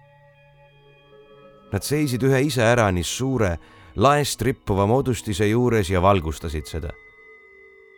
[1.71, 3.57] Nad seisid ühe iseäranis suure
[3.95, 6.93] laest rippuva moodustise juures ja valgustasid seda.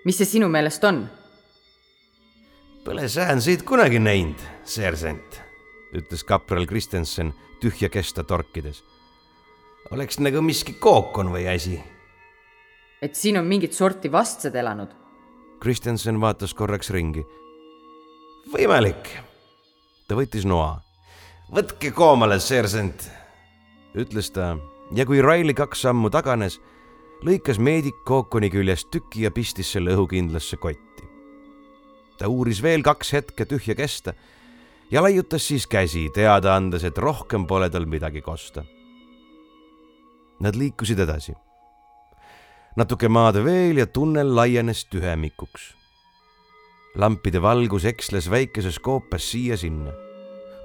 [0.06, 1.06] mis see sinu meelest on?
[2.86, 5.42] Pole säänseid kunagi näinud, sersant.
[5.96, 8.84] ütles kapral Kristjanson tühja kesta torkides.
[9.92, 11.80] oleks nagu miski kookon või asi.
[13.02, 14.90] et siin on mingit sorti vastsed elanud.
[15.60, 17.26] Kristjanson vaatas korraks ringi,
[18.54, 19.10] võimalik.
[20.08, 20.86] ta võttis noa
[21.54, 23.10] võtke koomale, sersant.
[23.96, 24.56] ütles ta
[24.96, 26.60] ja kui Riley kaks sammu taganes,
[27.26, 31.04] lõikas meedik kookoni küljest tüki ja pistis selle õhukindlasse kotti.
[32.18, 34.14] ta uuris veel kaks hetke tühja kesta
[34.92, 38.64] ja laiutas siis käsi, teada andes, et rohkem pole tal midagi kosta.
[40.40, 41.34] Nad liikusid edasi.
[42.76, 45.74] natuke maad veel ja tunnel laienes tühemikuks.
[46.96, 50.06] lampide valgus eksles väikeses koopas siia-sinna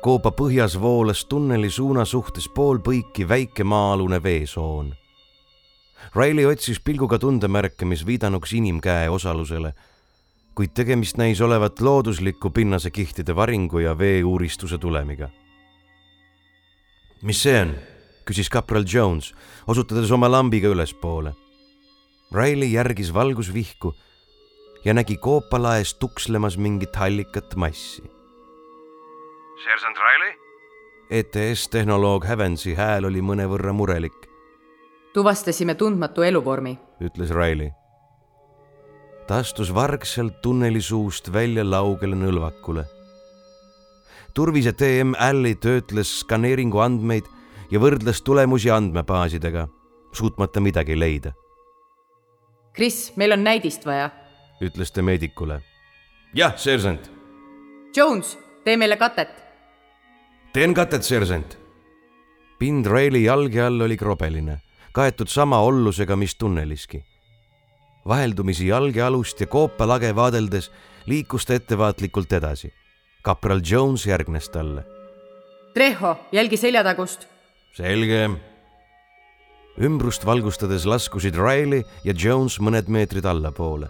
[0.00, 4.94] koopa põhjas voolas tunneli suuna suhtes poolpõiki väike maa-alune veesoon.
[6.16, 9.74] Riley otsis pilguga tundemärke, mis viidanuks inimkäe osalusele,
[10.54, 15.28] kuid tegemist näis olevat loodusliku pinnasekihtide varingu ja veeuuristuse tulemiga.
[17.22, 17.74] mis see on?
[18.30, 19.34] küsis kapral Jones,
[19.66, 21.32] osutades oma lambiga ülespoole.
[22.32, 23.94] Riley järgis valgusvihku
[24.84, 28.02] ja nägi koopalaes tukslemas mingit hallikat massi.
[29.64, 30.34] seersant Riley?
[31.10, 34.28] ETS-tehnoloog Heavensi hääl oli mõnevõrra murelik,
[35.14, 36.78] tuvastasime tundmatu eluvormi.
[37.00, 37.79] ütles Riley.
[39.30, 42.82] Ta astus vargselt tunneli suust välja laugele nõlvakule.
[44.34, 47.28] turvise TM Alli töötles skaneeringu andmeid
[47.70, 49.68] ja võrdles tulemusi andmebaasidega,
[50.12, 51.30] suutmata midagi leida,
[52.74, 54.10] Kris, meil on näidist vaja.
[54.60, 55.60] ütles ta meedikule.
[56.34, 57.10] jah, seersant.
[57.96, 59.30] Jones, tee meile katet.
[60.52, 61.58] teen katet, seersant.
[62.58, 64.58] pind Raili jalge all oli krobeline,
[64.92, 67.04] kaetud sama ollusega, mis tunneliski.
[68.08, 70.70] Vaheldumisi jalge alust ja koopalage vaadeldes
[71.06, 72.72] liikus ta ettevaatlikult edasi.
[73.22, 74.84] kapral Jones järgnes talle.
[75.74, 77.26] Treho, jälgi seljatagust.
[77.72, 78.30] selge.
[79.80, 83.88] ümbrust valgustades laskusid Riley ja Jones mõned meetrid allapoole.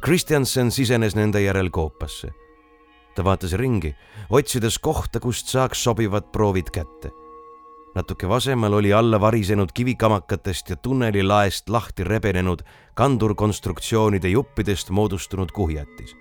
[0.00, 2.28] Kristjansen sisenes nende järel koopasse.
[3.14, 3.94] ta vaatas ringi,
[4.30, 7.21] otsides kohta, kust saaks sobivad proovid kätte.
[7.94, 12.62] Natuke vasemal oli alla varisenud kivikamakatest ja tunneli laest lahti rebenenud
[12.94, 16.16] kandurkonstruktsioonide juppidest moodustunud kuhjatis.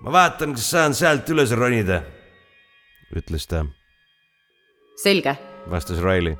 [0.00, 2.02] ma vaatan, kas saan sealt üles ronida,
[3.16, 3.64] ütles ta
[5.02, 5.36] selge.
[5.70, 6.36] vastas Riley.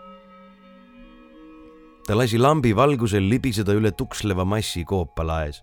[2.07, 5.63] ta lasi lambi valgusel libiseda üle tuksleva massi koopalaes.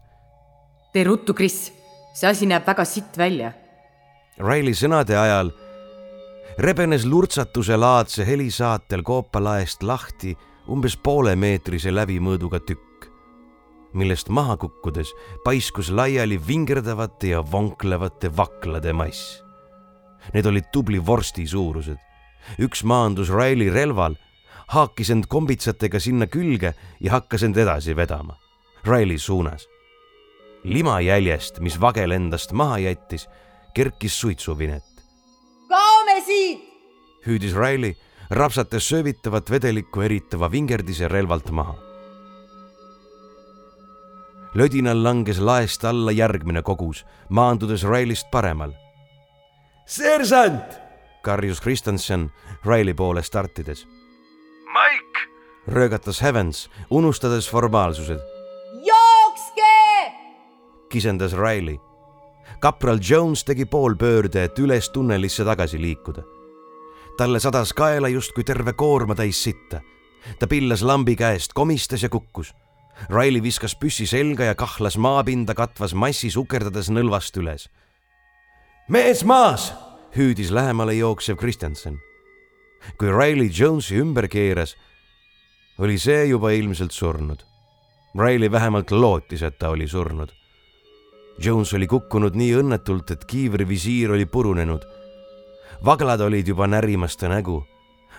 [0.94, 1.72] tee ruttu, Kris.
[2.14, 3.54] see asi näeb väga sitt välja.
[4.40, 5.52] Riley sõnade ajal
[6.58, 10.36] rebenes lurtsatuse laadse helisaatel koopalaest lahti
[10.72, 13.10] umbes poolemeetrise läbimõõduga tükk,
[13.94, 15.12] millest maha kukkudes
[15.44, 19.42] paiskus laiali vingerdavate ja vonklevate vaklade mass.
[20.34, 22.00] Need olid tubli vorsti suurused.
[22.60, 24.16] üks maandus Riley relval,
[24.68, 28.38] haakis end kombitsatega sinna külge ja hakkas end edasi vedama.
[28.86, 29.68] Riley suunas.
[30.64, 33.28] limajäljest, mis vagel endast maha jättis,
[33.74, 34.95] kerkis suitsuvinet.
[35.68, 36.64] Kaome siit!
[37.26, 37.96] hüüdis Riley,
[38.30, 41.76] rapsates söövitavat vedelikku eritava vingerdise relvalt maha.
[44.56, 48.72] lödinal langes laest alla järgmine kogus, maandudes Rileyst paremal.
[49.86, 50.80] seersant!
[51.24, 52.32] karjus Kristjanson
[52.66, 53.86] Riley poole startides.
[54.66, 55.20] Mike!
[55.68, 58.20] röögatas Heavens, unustades formaalsused,
[58.86, 60.12] jookske!
[60.90, 61.80] kisendas Riley.
[62.66, 66.24] Kapral Jones tegi poolpöörde, et üles tunnelisse tagasi liikuda.
[67.18, 69.82] talle sadas kaela justkui terve koormatäis sitta.
[70.40, 72.54] ta pillas lambi käest, komistas ja kukkus.
[73.10, 77.70] Riley viskas püssi selga ja kahlas maapinda katvas massi sukerdades nõlvast üles.
[78.90, 79.74] mees maas,
[80.18, 82.00] hüüdis lähemale jooksev Kristjanson.
[82.98, 84.76] kui Riley Jonesi ümber keeras,
[85.78, 87.46] oli see juba ilmselt surnud.
[88.18, 90.45] Riley vähemalt lootis, et ta oli surnud.
[91.38, 94.86] Jones oli kukkunud nii õnnetult, et kiivri visiir oli purunenud.
[95.86, 97.66] vaglad olid juba närimas ta nägu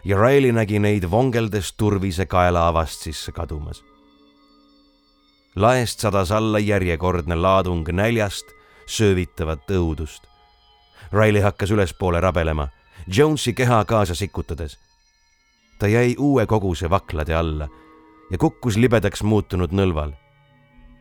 [0.05, 3.85] ja Riley nägi neid vongeldes turvise kaelaavast sisse kadumas.
[5.57, 8.47] laest sadas alla järjekordne laadung näljast
[8.87, 10.23] söövitavat õudust.
[11.13, 12.69] Riley hakkas ülespoole rabelema,
[13.07, 14.79] Jonesi keha kaasa sikutades.
[15.79, 17.69] ta jäi uue koguse vaklade alla
[18.31, 20.13] ja kukkus libedaks muutunud nõlval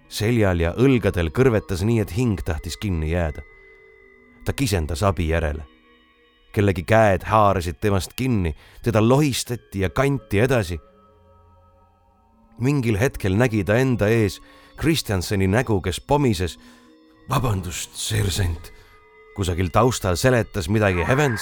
[0.08, 3.42] seljal ja õlgadel kõrvetas nii, et hing tahtis kinni jääda.
[4.46, 5.66] ta kisendas abi järele.
[6.52, 10.80] kellegi käed haarasid temast kinni, teda lohistati ja kanti edasi.
[12.60, 14.42] mingil hetkel nägi ta enda ees
[14.78, 16.60] Kristjanseni nägu, kes pomises.
[17.30, 18.74] vabandust, seersant.
[19.36, 21.42] kusagil taustal seletas midagi Evans.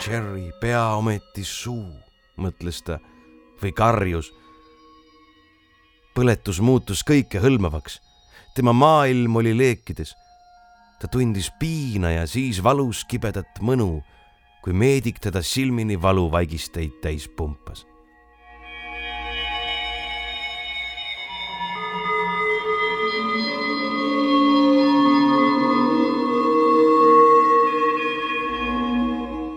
[0.00, 1.92] Cherry pea ometi suu,
[2.36, 2.98] mõtles ta
[3.62, 4.32] või karjus
[6.20, 8.00] põletus muutus kõikehõlmavaks.
[8.54, 10.14] tema maailm oli leekides.
[11.00, 14.02] ta tundis piina ja siis valus kibedat mõnu,
[14.62, 17.86] kui meedik teda silmini valuvaigisteid täis pumpas.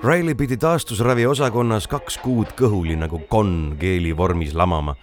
[0.04, 4.96] Riley pidi taastusravi osakonnas kaks kuud kõhuli nagu konn keeli vormis lamama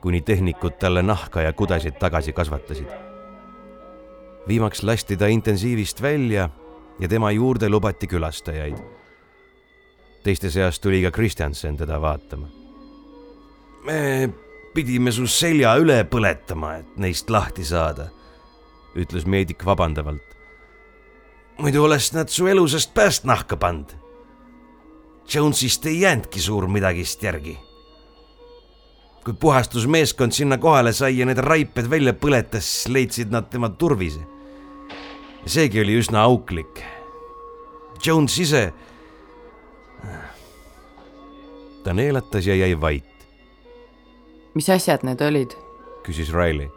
[0.00, 2.88] kuni tehnikud talle nahka ja kudesid tagasi kasvatasid.
[4.48, 6.48] viimaks lasti ta intensiivist välja
[6.98, 8.76] ja tema juurde lubati külastajaid.
[10.22, 12.48] teiste seas tuli ka Kristjansen teda vaatama.
[13.84, 14.30] me
[14.74, 18.10] pidime su selja üle põletama, et neist lahti saada,
[18.96, 20.36] ütles meedik vabandavalt.
[21.58, 23.92] muidu oleks nad su elusast pääst nahka pannud.
[25.34, 27.58] Jonesist ei jäänudki suur midagist järgi.
[29.26, 34.20] Kui puhastusmeeskond sinna kohale sai ja need raiped välja põletas, leidsid nad tema turvise.
[35.46, 36.82] seegi oli üsna auklik.
[38.06, 38.72] Jones ise.
[41.82, 43.26] ta neelatas ja jäi vait,
[44.54, 45.56] mis asjad need olid?
[46.06, 46.70] küsis Riley.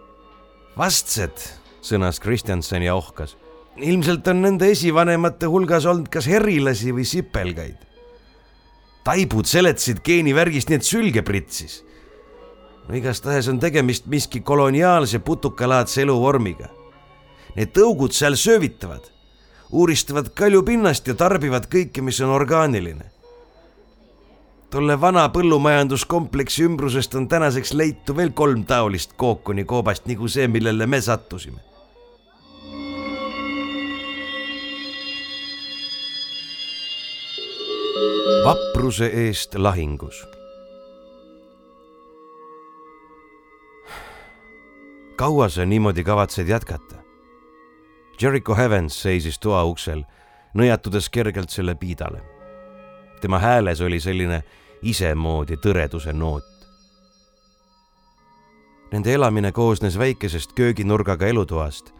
[0.77, 1.37] vastsed,
[1.85, 3.37] sõnas Kristjanson ja ohkas.
[3.77, 7.77] ilmselt on nende esivanemate hulgas olnud kas herilasi või sipelgaid.
[9.03, 11.83] taibud seletasid geenivärgist nii, et sülge pritsis.
[12.95, 16.67] Igastahes on tegemist miski koloniaalse putukalaadse eluvormiga.
[17.55, 19.11] Need tõugud seal söövitavad,
[19.71, 23.11] uuristavad kaljupinnast ja tarbivad kõike, mis on orgaaniline
[24.69, 30.85] tolle vana põllumajanduskompleksi ümbrusest on tänaseks leitu veel kolm taolist kookoni koobast nagu see, millele
[30.85, 31.65] me sattusime.
[38.39, 40.23] vapruse eest lahingus.
[45.19, 46.95] Kaua sa niimoodi kavatsed jätkata?
[48.21, 50.03] Jericho Evans seisis toa uksel,
[50.55, 52.23] nõjatudes kergelt selle piidale
[53.19, 54.43] tema hääles oli selline
[54.81, 56.45] isemoodi tõreduse noot.
[58.91, 61.91] Nende elamine koosnes väikesest kööginurgaga elutoast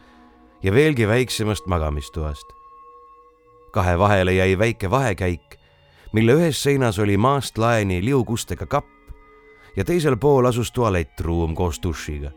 [0.64, 2.48] ja veelgi väiksemast magamistoast.
[3.72, 5.60] kahe vahele jäi väike vahekäik,
[6.14, 8.88] mille ühes seinas oli maast laeni liugustega kapp
[9.76, 12.32] ja teisel pool asus tualettruum koos dušiga.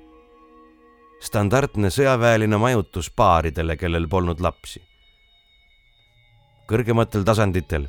[1.22, 4.82] Standardne sõjaväeline majutus paaridele, kellel polnud lapsi.
[6.66, 7.88] kõrgematel tasanditel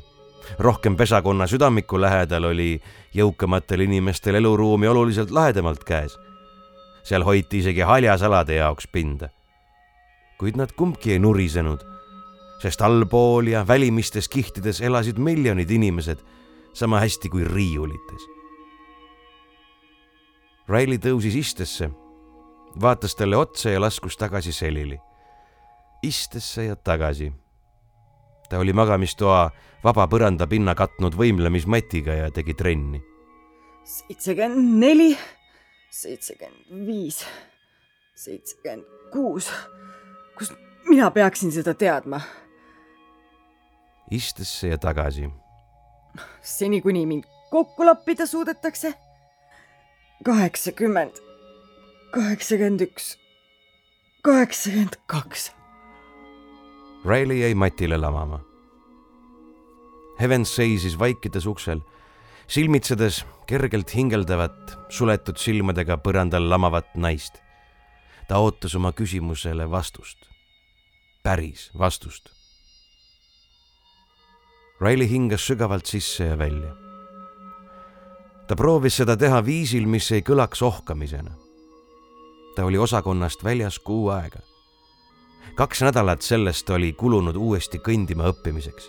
[0.58, 2.82] rohkem pesakonna südamiku lähedal oli
[3.14, 6.18] jõukamatel inimestel eluruumi oluliselt lahedamalt käes.
[7.02, 9.28] seal hoiti isegi haljasalade jaoks pinda.
[10.38, 11.80] kuid nad kumbki ei nurisenud,
[12.62, 16.18] sest allpool ja välimistes kihtides elasid miljonid inimesed
[16.72, 18.22] sama hästi kui riiulites.
[20.68, 21.90] Riley tõusis istesse,
[22.80, 25.00] vaatas talle otsa ja laskus tagasi selili.
[26.02, 27.32] istesse ja tagasi
[28.48, 29.50] ta oli magamistoa
[29.84, 33.00] vaba põrandapinna katnud võimlemismatiga ja tegi trenni.
[33.84, 35.10] seitsekümmend neli,
[35.90, 37.24] seitsekümmend viis,
[38.14, 39.50] seitsekümmend kuus.
[40.38, 40.54] kust
[40.88, 42.20] mina peaksin seda teadma?
[44.10, 45.30] istesse ja tagasi.
[46.42, 48.94] seni, kuni mind kokku lappida suudetakse.
[50.24, 51.18] kaheksakümmend,
[52.14, 53.16] kaheksakümmend üks,
[54.22, 55.50] kaheksakümmend kaks.
[57.04, 58.38] Riley jäi matile lamama.
[60.20, 61.80] Evans seisis vaikides uksel,
[62.46, 67.42] silmitsedes kergelt hingeldavat, suletud silmadega põrandal lamavat naist.
[68.28, 70.16] ta ootas oma küsimusele vastust,
[71.22, 72.30] päris vastust.
[74.80, 76.76] Riley hingas sügavalt sisse ja välja.
[78.48, 81.43] ta proovis seda teha viisil, mis ei kõlaks ohkamisena.
[82.54, 84.40] Ta oli osakonnast väljas kuu aega
[85.54, 88.88] kaks nädalat sellest oli kulunud uuesti kõndima õppimiseks,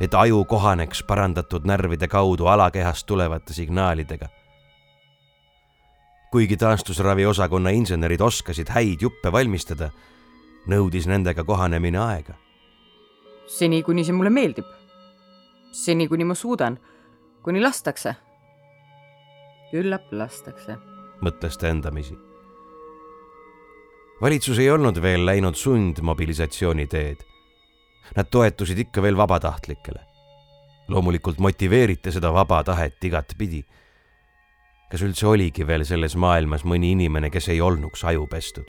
[0.00, 4.28] et aju kohaneks parandatud närvide kaudu alakehast tulevate signaalidega.
[6.30, 9.90] kuigi taastusravi osakonna insenerid oskasid häid juppe valmistada,
[10.66, 12.34] nõudis nendega kohanemine aega.
[13.46, 14.66] seni, kuni see mulle meeldib.
[15.72, 16.78] seni, kuni ma suudan,
[17.42, 18.16] kuni lastakse.
[19.70, 20.76] küllap lastakse.
[21.22, 22.33] mõtles ta endamisi
[24.20, 27.24] valitsus ei olnud veel läinud sundmobilisatsiooni teed.
[28.16, 30.00] Nad toetusid ikka veel vabatahtlikele.
[30.88, 33.64] loomulikult motiveeriti seda vaba tahet igatpidi.
[34.90, 38.68] kas üldse oligi veel selles maailmas mõni inimene, kes ei olnuks aju pestud?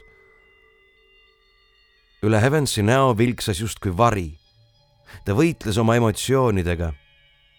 [2.23, 4.39] üle Heavensi näo vilksas justkui vari.
[5.25, 6.93] ta võitles oma emotsioonidega,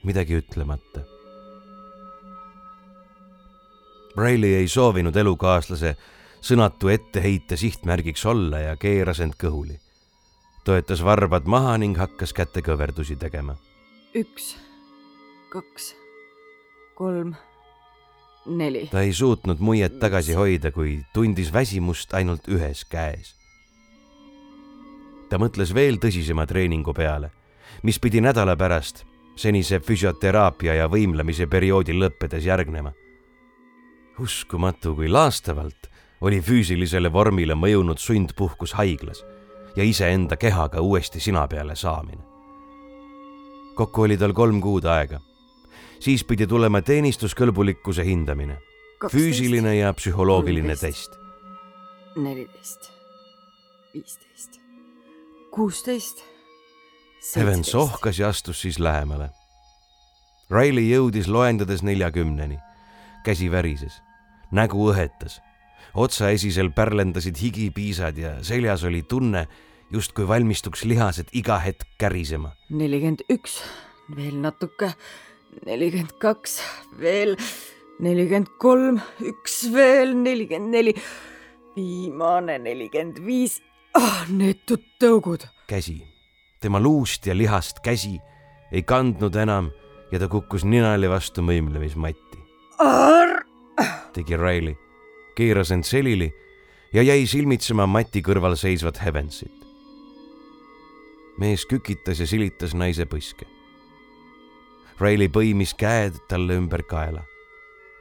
[0.05, 1.05] midagi ütlemata.
[4.17, 5.97] Riley ei soovinud elukaaslase
[6.47, 9.81] sõnatu etteheite sihtmärgiks olla ja keeras end kõhuli.
[10.65, 13.57] toetas varbad maha ning hakkas kätekõverdusi tegema.
[14.15, 14.55] üks,
[15.51, 15.95] kaks,
[16.95, 17.35] kolm,
[18.47, 18.87] neli.
[18.91, 23.35] ta ei suutnud muiet tagasi hoida, kui tundis väsimust ainult ühes käes.
[25.29, 27.33] ta mõtles veel tõsisema treeningu peale,
[27.83, 29.03] mis pidi nädala pärast
[29.37, 32.93] senise füsioteraapia ja võimlemise perioodi lõppedes järgnema.
[34.21, 35.91] uskumatu, kui laastavalt
[36.21, 39.25] oli füüsilisele vormile mõjunud sundpuhkus haiglas
[39.77, 42.23] ja iseenda kehaga uuesti sina peale saamine.
[43.75, 45.21] kokku oli tal kolm kuud aega.
[46.01, 48.59] siis pidi tulema teenistuskõlbulikkuse hindamine,
[49.13, 51.19] füüsiline ja psühholoogiline test.
[52.17, 52.93] neliteist,
[53.95, 54.61] viisteist,
[55.51, 56.25] kuusteist.
[57.37, 59.31] Evans ohkas ja astus siis lähemale.
[60.51, 62.59] Riley jõudis loendades neljakümneni.
[63.25, 64.03] käsi värises,
[64.53, 65.41] nägu õhetas,
[65.97, 69.47] otsaesisel pärlendasid higipiisad ja seljas oli tunne,
[69.91, 72.53] justkui valmistuks lihased iga hetk kärisema.
[72.71, 73.61] nelikümmend üks,
[74.17, 74.93] veel natuke,
[75.67, 76.61] nelikümmend kaks,
[77.01, 77.37] veel
[78.03, 80.95] nelikümmend kolm, üks veel, nelikümmend neli,
[81.77, 83.61] viimane nelikümmend viis.
[83.95, 85.47] ah, neetud tõugud.
[85.67, 86.03] käsi,
[86.61, 88.19] tema luust ja lihast käsi
[88.73, 89.71] ei kandnud enam
[90.13, 92.43] ja ta kukkus ninali vastu mõimlemismatti.
[94.13, 94.77] tegi Riley,
[95.37, 96.31] keeras end selili
[96.93, 99.53] ja jäi silmitsema mati kõrval seisvat Heavensit.
[101.39, 103.45] mees kükitas ja silitas naise põske.
[105.01, 107.27] Riley põimis käed talle ümber kaela,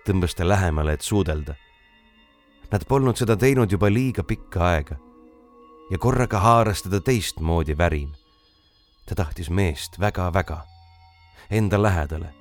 [0.08, 1.56] tõmbas ta lähemale, et suudelda.
[2.72, 4.96] Nad polnud seda teinud juba liiga pikka aega
[5.92, 8.16] ja korraga haaras teda teistmoodi värin.
[9.06, 10.64] ta tahtis meest väga-väga
[11.50, 12.34] enda lähedale,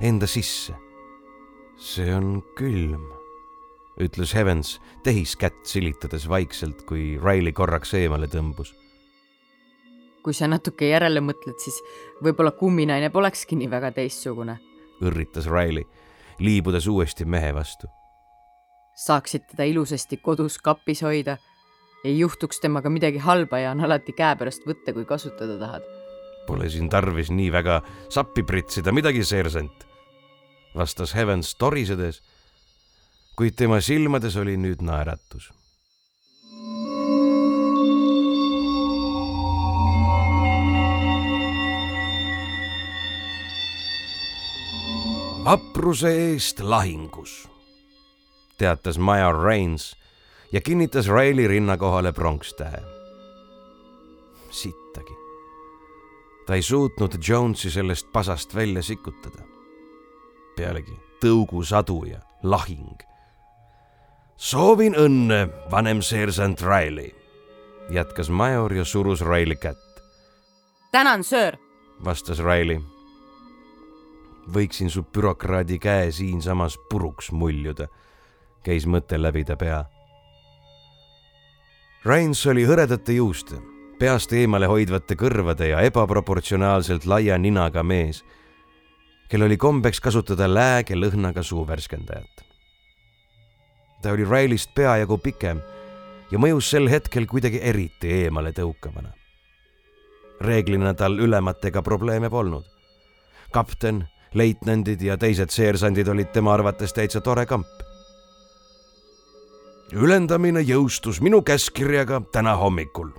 [0.00, 0.74] enda sisse.
[1.78, 3.17] see on külm,
[4.00, 8.74] ütles Evans tehiskätt silitades vaikselt, kui Riley korraks eemale tõmbus.
[10.22, 11.78] kui sa natuke järele mõtled, siis
[12.22, 14.58] võib-olla kumminaine polekski nii väga teistsugune,
[15.00, 15.86] õrritas Riley,
[16.38, 17.86] liibudes uuesti mehe vastu.
[18.96, 21.38] saaksid teda ilusasti kodus kapis hoida,
[22.04, 25.86] ei juhtuks temaga midagi halba ja on alati käepärast võtta, kui kasutada tahad
[26.48, 29.84] Pole siin tarvis nii väga sappi pritsida, midagi, seersant,
[30.76, 32.22] vastas Heavens torisedes,
[33.38, 35.52] kuid tema silmades oli nüüd naeratus.
[45.44, 47.48] vapruse eest lahingus,
[48.58, 49.94] teatas major Rains
[50.52, 52.82] ja kinnitas Raili rinna kohale pronkstähe.
[54.50, 55.14] sittagi
[56.46, 59.42] ta ei suutnud Jonesi sellest pasast välja sikutada.
[60.56, 63.07] pealegi tõugusadu ja lahing.
[64.38, 67.10] Soovin õnne, vanem seersant Riley,
[67.90, 70.02] jätkas major ja surus Riley kätt.
[70.92, 71.58] tänan, söör,
[72.04, 72.80] vastas Riley.
[74.54, 77.88] võiksin su bürokraadi käe siinsamas puruks muljuda,
[78.64, 79.84] käis mõte läbi ta pea.
[82.04, 83.58] Rains oli hõredate juuste
[83.98, 88.22] peast eemale hoidvate kõrvade ja ebaproportsionaalselt laia ninaga mees,
[89.28, 92.47] kel oli kombeks kasutada lääge lõhnaga suuvärskendajat.
[94.02, 95.60] Ta oli Riley'st peajagu pikem
[96.30, 99.12] ja mõjus sel hetkel kuidagi eriti eemale tõukavana.
[100.40, 102.64] reeglina tal ülematega probleeme polnud.
[103.52, 107.66] kapten, leitnandid ja teised seersandid olid tema arvates täitsa tore kamp.
[109.92, 113.10] ülendamine jõustus minu käskkirjaga täna hommikul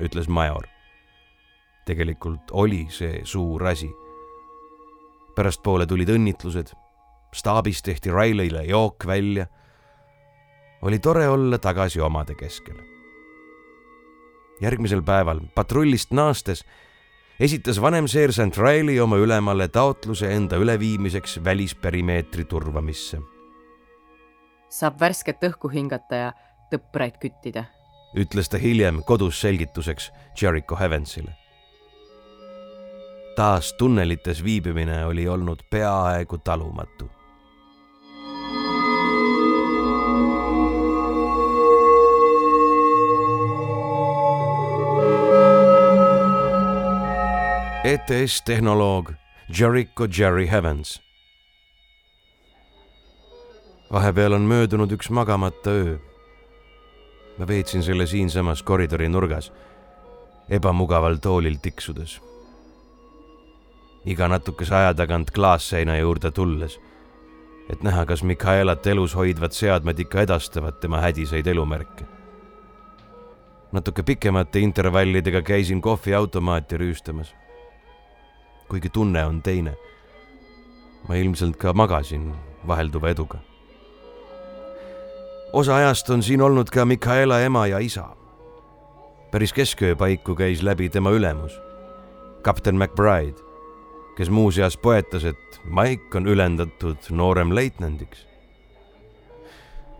[0.00, 0.66] ütles major.
[1.86, 3.90] tegelikult oli see suur asi.
[5.36, 6.72] pärastpoole tulid õnnitlused,
[7.34, 9.46] staabis tehti Rileyle jook välja.
[10.82, 12.76] Oli tore olla tagasi omade keskel.
[14.60, 16.64] järgmisel päeval patrullist naastes
[17.40, 23.20] esitas vanem seersant Riley oma ülemale taotluse enda üleviimiseks välisperimeetri turvamisse.
[24.68, 26.32] saab värsket õhku hingata ja
[26.72, 27.64] tõpraid küttida
[28.16, 30.10] ütles ta hiljem kodus selgituseks
[30.42, 31.36] Jericho Heavensile.
[33.36, 37.10] taas tunnelites viibimine oli olnud peaaegu talumatu.
[47.86, 49.12] ETS tehnoloog
[49.58, 51.02] Jericho Jerry Heavens.
[53.92, 55.98] vahepeal on möödunud üks magamata öö
[57.38, 59.52] ma veetsin selle siinsamas koridori nurgas,
[60.48, 62.20] ebamugaval toolil tiksudes.
[64.04, 66.80] iga natukese aja tagant klaasseina juurde tulles,
[67.70, 72.04] et näha, kas Mikaelat elus hoidvad seadmed ikka edastavad tema hädiseid elumärke.
[73.72, 77.45] natuke pikemate intervallidega käisin kohviautomaati rüüstamas.
[78.68, 79.76] Kuigi tunne on teine.
[81.08, 82.34] ma ilmselt ka magasin
[82.66, 83.38] vahelduva eduga
[85.56, 88.08] osa ajast on siin olnud ka Mikaela ema ja isa.
[89.30, 91.60] päris kesköö paiku käis läbi tema ülemus,
[92.42, 93.40] kapten McBride,
[94.16, 98.26] kes muuseas poetas, et Mike on ülendatud nooremleitnandiks.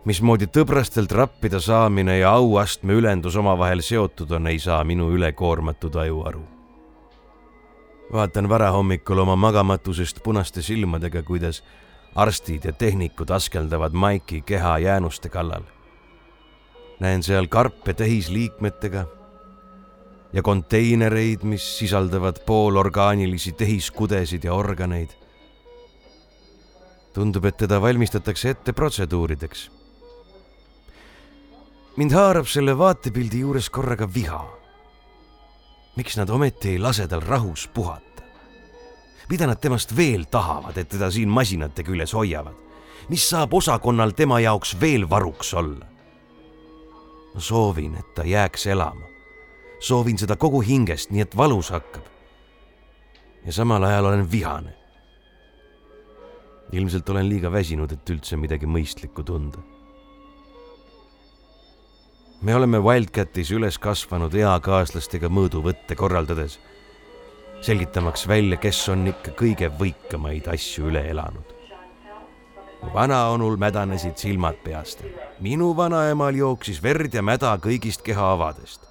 [0.05, 6.21] mismoodi tõbrastelt rappida saamine ja auastme ülendus omavahel seotud on, ei saa minu ülekoormatud aju
[6.21, 6.56] aru.
[8.11, 11.63] Vaatan varahommikul oma magamatusest punaste silmadega, kuidas
[12.15, 15.63] arstid ja tehnikud askeldavad Maiki keha jäänuste kallal.
[16.99, 19.05] näen seal karpe tehisliikmetega
[20.33, 25.09] ja konteinereid, mis sisaldavad poolorgaanilisi tehiskudesid ja organeid.
[27.13, 29.71] tundub, et teda valmistatakse ette protseduurideks.
[31.97, 34.56] mind haarab selle vaatepildi juures korraga viha.
[35.97, 38.23] Miks nad ometi ei lase tal rahus puhata?
[39.29, 42.55] mida nad temast veel tahavad, et teda siin masinate küljes hoiavad?
[43.09, 45.85] mis saab osakonnal tema jaoks veel varuks olla?
[47.33, 49.05] ma soovin, et ta jääks elama.
[49.79, 52.05] soovin seda kogu hingest, nii et valus hakkab.
[53.45, 54.75] ja samal ajal olen vihane.
[56.71, 59.76] ilmselt olen liiga väsinud, et üldse midagi mõistlikku tunda.
[62.41, 66.59] Me oleme Wildcatis üles kasvanud eakaaslastega mõõduvõtte korraldades,
[67.61, 71.57] selgitamaks välja, kes on ikka kõige võikamaid asju üle elanud
[72.81, 75.03] mu vanaonul mädanesid silmad peast.
[75.39, 78.81] minu vanaemal jooksis verd ja mäda kõigist kehaavadest.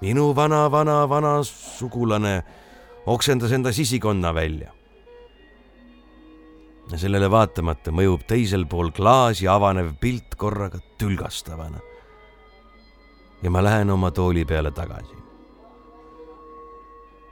[0.00, 2.42] minu vana-vana-vana sugulane
[3.06, 4.72] oksendas enda sisikonna välja.
[6.92, 11.78] ja sellele vaatamata mõjub teisel pool klaasi avanev pilt korraga tülgastavana.
[13.42, 15.16] Ja ma lähen oma tooli peale tagasi.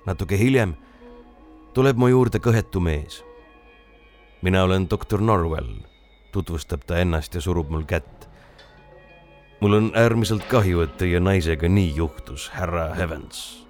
[0.07, 0.75] natuke hiljem
[1.75, 3.29] tuleb mu juurde kõhetu mees
[4.43, 5.75] mina olen doktor Norwell,
[6.33, 8.29] tutvustab ta ennast ja surub mul kätt.
[9.61, 13.67] mul on äärmiselt kahju, et teie naisega nii juhtus, härra Evans.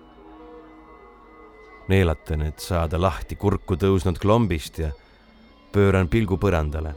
[1.88, 4.90] neelatan, et saada lahti kurku tõusnud klombist ja
[5.72, 6.94] pööran pilgu põrandale.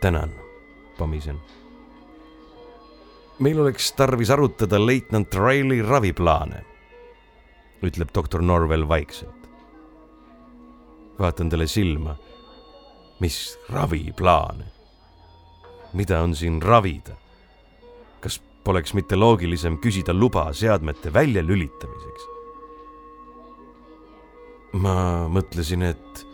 [0.00, 0.30] tänan,
[0.98, 1.40] pomisen.
[3.38, 6.64] Meil oleks tarvis arutada leitnant Riley raviplaane,
[7.82, 9.44] ütleb doktor Norwell vaikselt
[11.18, 12.16] vaatan talle silma.
[13.20, 14.64] mis raviplaan?
[15.92, 17.16] mida on siin ravida?
[18.20, 22.22] kas poleks mitte loogilisem küsida luba seadmete väljalülitamiseks?
[24.72, 26.26] ma mõtlesin, et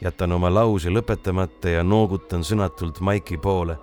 [0.00, 3.76] jätan oma lause lõpetamata ja noogutan sõnatult Maiki poole.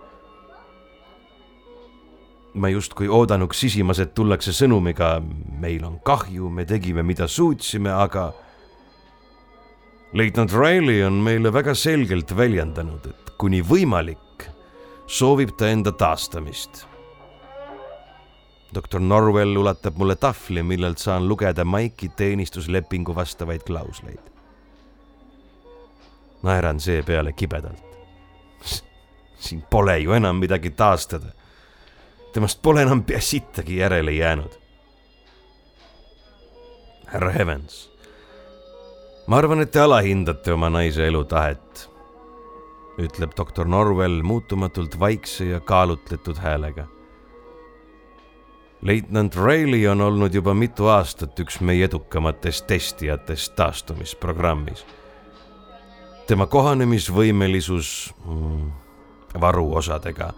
[2.53, 5.17] Ma justkui oodanuks sisimas, et tullakse sõnumiga,
[5.59, 8.29] meil on kahju, me tegime, mida suutsime, aga
[10.13, 14.47] leitnant Riley on meile väga selgelt väljendanud, et kuni võimalik,
[15.07, 16.87] soovib ta enda taastamist.
[18.73, 24.31] doktor Norwell ulatab mulle tahvli, millelt saan lugeda Maiki teenistuslepingu vastavaid klausleid.
[26.43, 27.83] naeran seepeale kibedalt.
[29.43, 31.42] siin pole ju enam midagi taastada.
[32.33, 34.59] Temast pole enam pea sittagi järele jäänud.
[37.07, 37.93] härra Evans
[39.27, 41.85] ma arvan, et te alahindate oma naise elutahet,
[43.01, 46.87] ütleb doktor Norwell muutumatult vaikse ja kaalutletud häälega.
[48.83, 54.85] leitnant Reilly on olnud juba mitu aastat üks meie edukamatest testijatest taastumisprogrammis.
[56.27, 58.71] tema kohanemisvõimelisus mm,
[59.39, 60.33] varuosadega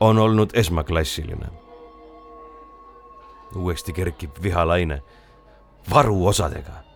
[0.00, 1.46] on olnud esmaklassiline.
[3.56, 5.02] uuesti kerkib vihalaine.
[5.90, 6.90] varuosadega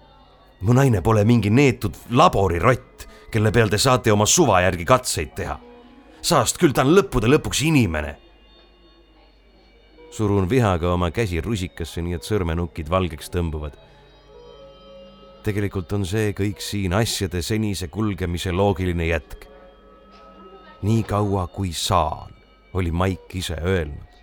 [0.65, 5.59] mu naine pole mingi neetud laborirott, kelle peal te saate oma suva järgi katseid teha.
[6.25, 8.17] saast küll, ta on lõppude lõpuks inimene.
[10.11, 13.77] surun vihaga oma käsi rusikasse, nii et sõrmenukid valgeks tõmbuvad.
[15.45, 19.45] tegelikult on see kõik siin asjade senise kulgemise loogiline jätk.
[20.83, 22.33] nii kaua kui saan,
[22.75, 24.15] oli Maik ise öelnud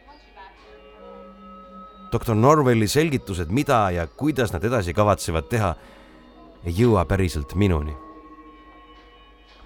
[2.11, 5.75] doktor Norvelli selgitused, mida ja kuidas nad edasi kavatsevad teha
[6.65, 7.93] ei jõua päriselt minuni.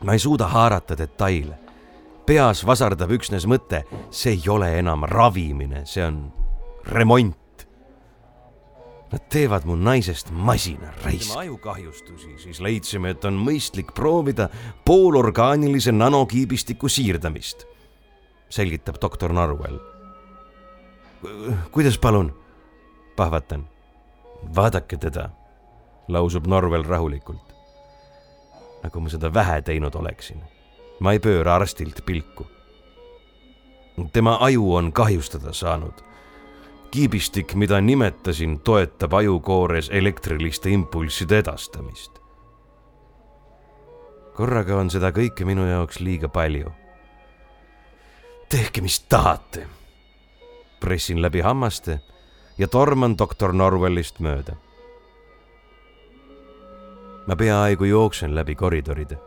[0.04, 1.58] ma ei suuda haarata detaile.
[2.26, 6.32] peas vasardab üksnes mõte, see ei ole enam ravimine, see on
[6.86, 7.68] remont.
[9.12, 11.38] Nad teevad mu naisest masina, raisk.
[11.38, 14.50] ajukahjustusi, siis leidsime, et on mõistlik proovida
[14.86, 17.66] poolorgaanilise nanokiibistiku siirdamist,
[18.50, 19.80] selgitab doktor Narvel.
[21.72, 22.34] kuidas palun?
[23.16, 23.68] pahvatan.
[24.56, 25.30] vaadake teda
[26.08, 27.54] lausub Norvel rahulikult.
[28.84, 30.42] nagu ma seda vähe teinud oleksin.
[31.00, 32.48] ma ei pööra arstilt pilku.
[34.14, 36.04] tema aju on kahjustada saanud.
[36.92, 42.12] kiibistik, mida nimetasin, toetab ajukoores elektriliste impulsside edastamist.
[44.34, 46.72] korraga on seda kõike minu jaoks liiga palju.
[48.50, 49.68] Tehke, mis tahate.
[50.80, 52.00] pressin läbi hammaste
[52.58, 54.56] ja torman doktor Norwellist mööda
[57.28, 59.18] ma peaaegu jooksen läbi koridoride.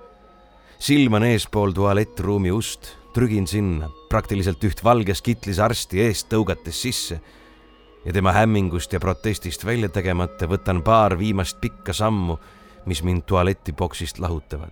[0.78, 7.20] silman eespool tualettruumi ust, trügin sinna praktiliselt üht valges kitlis arsti eest tõugates sisse
[8.04, 12.38] ja tema hämmingust ja protestist välja tegemata võtan paar viimast pikka sammu,
[12.86, 14.70] mis mind tualetiboksist lahutavad.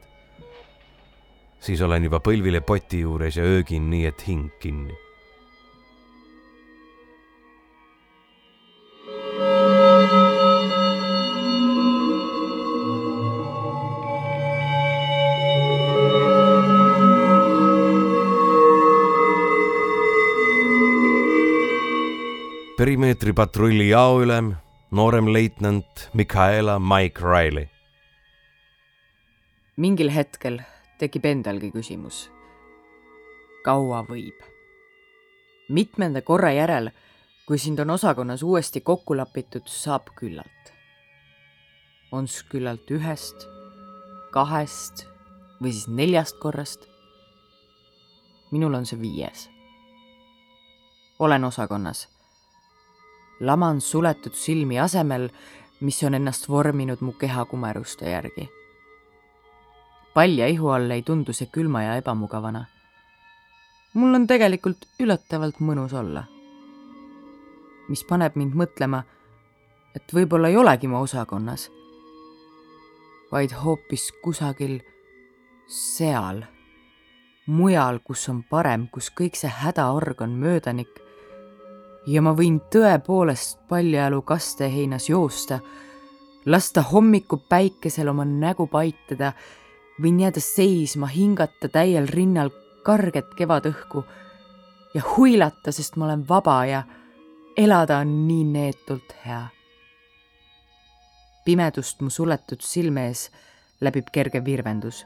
[1.61, 4.94] Siis olen juba põlvile poti juures ja öögin nii, et hing kinni
[22.76, 24.52] perimeetri patrulli jaoülem,
[24.90, 27.68] nooremleitnant Mikaela Mike Riley.
[29.76, 30.61] mingil hetkel
[30.99, 32.30] tekib endalgi küsimus.
[33.64, 34.42] kaua võib?
[35.68, 36.90] mitmenda korra järel,
[37.47, 40.72] kui sind on osakonnas uuesti kokku lapitud, saab küllalt.
[42.12, 43.49] on s küllalt ühest,
[44.32, 45.07] kahest
[45.62, 46.88] või siis neljast korrast?
[48.51, 49.49] minul on see viies.
[51.18, 52.09] olen osakonnas
[53.40, 55.28] laman suletud silmi asemel,
[55.80, 58.49] mis on ennast vorminud mu kehakumeruste järgi.
[60.16, 62.64] Palja ihu all ei tundu see külma ja ebamugavana.
[63.94, 66.24] mul on tegelikult üllatavalt mõnus olla.
[67.88, 69.02] mis paneb mind mõtlema,
[69.94, 71.68] et võib-olla ei olegi ma osakonnas,
[73.32, 74.80] vaid hoopis kusagil
[75.68, 76.40] seal,
[77.46, 81.02] mujal, kus on parem, kus kõik see hädaorg on möödanik
[82.06, 85.60] ja ma võin tõepoolest paljajalu kasteheinas joosta,
[86.46, 89.34] lasta hommikupäikesel oma nägu paitada,
[90.03, 92.51] võin jääda seisma, hingata täiel rinnal
[92.84, 94.05] karget kevadõhku
[94.94, 96.82] ja huilata, sest ma olen vaba ja
[97.57, 99.47] elada on nii neetult hea.
[101.44, 103.30] pimedust mu suletud silme ees
[103.80, 105.05] läbib kerge virvendus.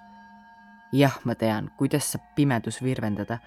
[0.93, 3.39] jah, ma tean, kuidas saab pimedus virvendada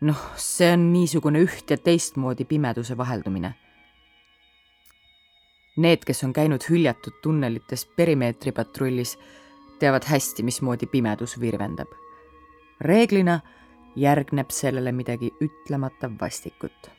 [0.00, 3.52] noh, see on niisugune üht ja teistmoodi pimeduse vaheldumine.
[5.80, 9.16] Need, kes on käinud hüljatud tunnelites perimeetripatrullis,
[9.80, 11.88] teavad hästi, mismoodi pimedus virvendab.
[12.80, 13.40] reeglina
[13.96, 16.90] järgneb sellele midagi ütlemata vastikut.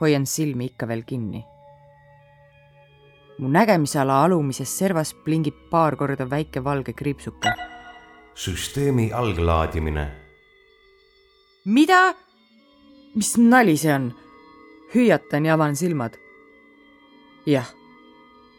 [0.00, 1.44] hoian silmi ikka veel kinni.
[3.38, 7.52] mu nägemisala alumises servas plingib paar korda väike valge kriipsuke.
[8.34, 10.20] süsteemi alglaadimine
[11.64, 12.14] mida?
[13.14, 14.12] mis nali see on?
[14.94, 16.14] hüüatan ja avan silmad.
[17.46, 17.68] jah,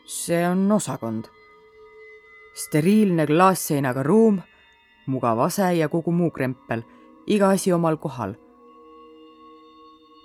[0.06, 1.26] see on osakond.
[2.54, 4.42] Steriilne klaasseinaga ruum,
[5.08, 6.84] mugav ase ja kogu muu krempel,
[7.28, 8.36] iga asi omal kohal.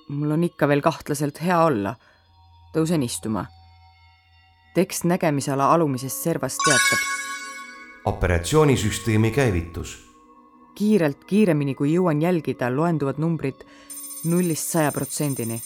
[0.09, 1.97] mul on ikka veel kahtlaselt hea olla.
[2.74, 3.47] tõusen istuma.
[4.74, 6.99] tekst nägemisala alumisest servast teatab.
[8.05, 10.07] operatsioonisüsteemi käivitus
[10.77, 13.64] kiirelt, kiiremini kui jõuan jälgida, loenduvad numbrid
[14.24, 15.62] nullist saja protsendini.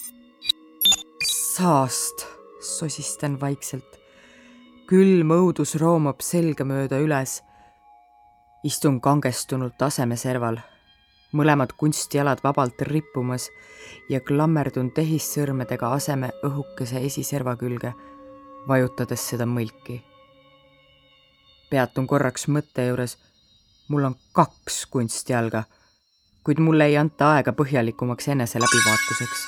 [1.26, 2.26] saast,
[2.60, 3.99] sosistan vaikselt.
[4.90, 7.42] Külm õudus roomab selga mööda üles.
[8.64, 10.58] istun kangestunult asemeserval,
[11.32, 13.46] mõlemad kunstijalad vabalt rippumas
[14.10, 17.94] ja klammerdun tehissõrmedega aseme õhukese esiserva külge,
[18.68, 20.02] vajutades seda mõlki.
[21.70, 23.16] peatun korraks mõtte juures
[23.88, 25.62] mul on kaks kunstjalga,
[26.44, 29.46] kuid mulle ei anta aega põhjalikumaks enese läbivaatuseks.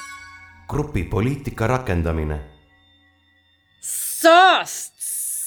[0.68, 2.40] grupi poliitika rakendamine.
[3.80, 4.91] saast,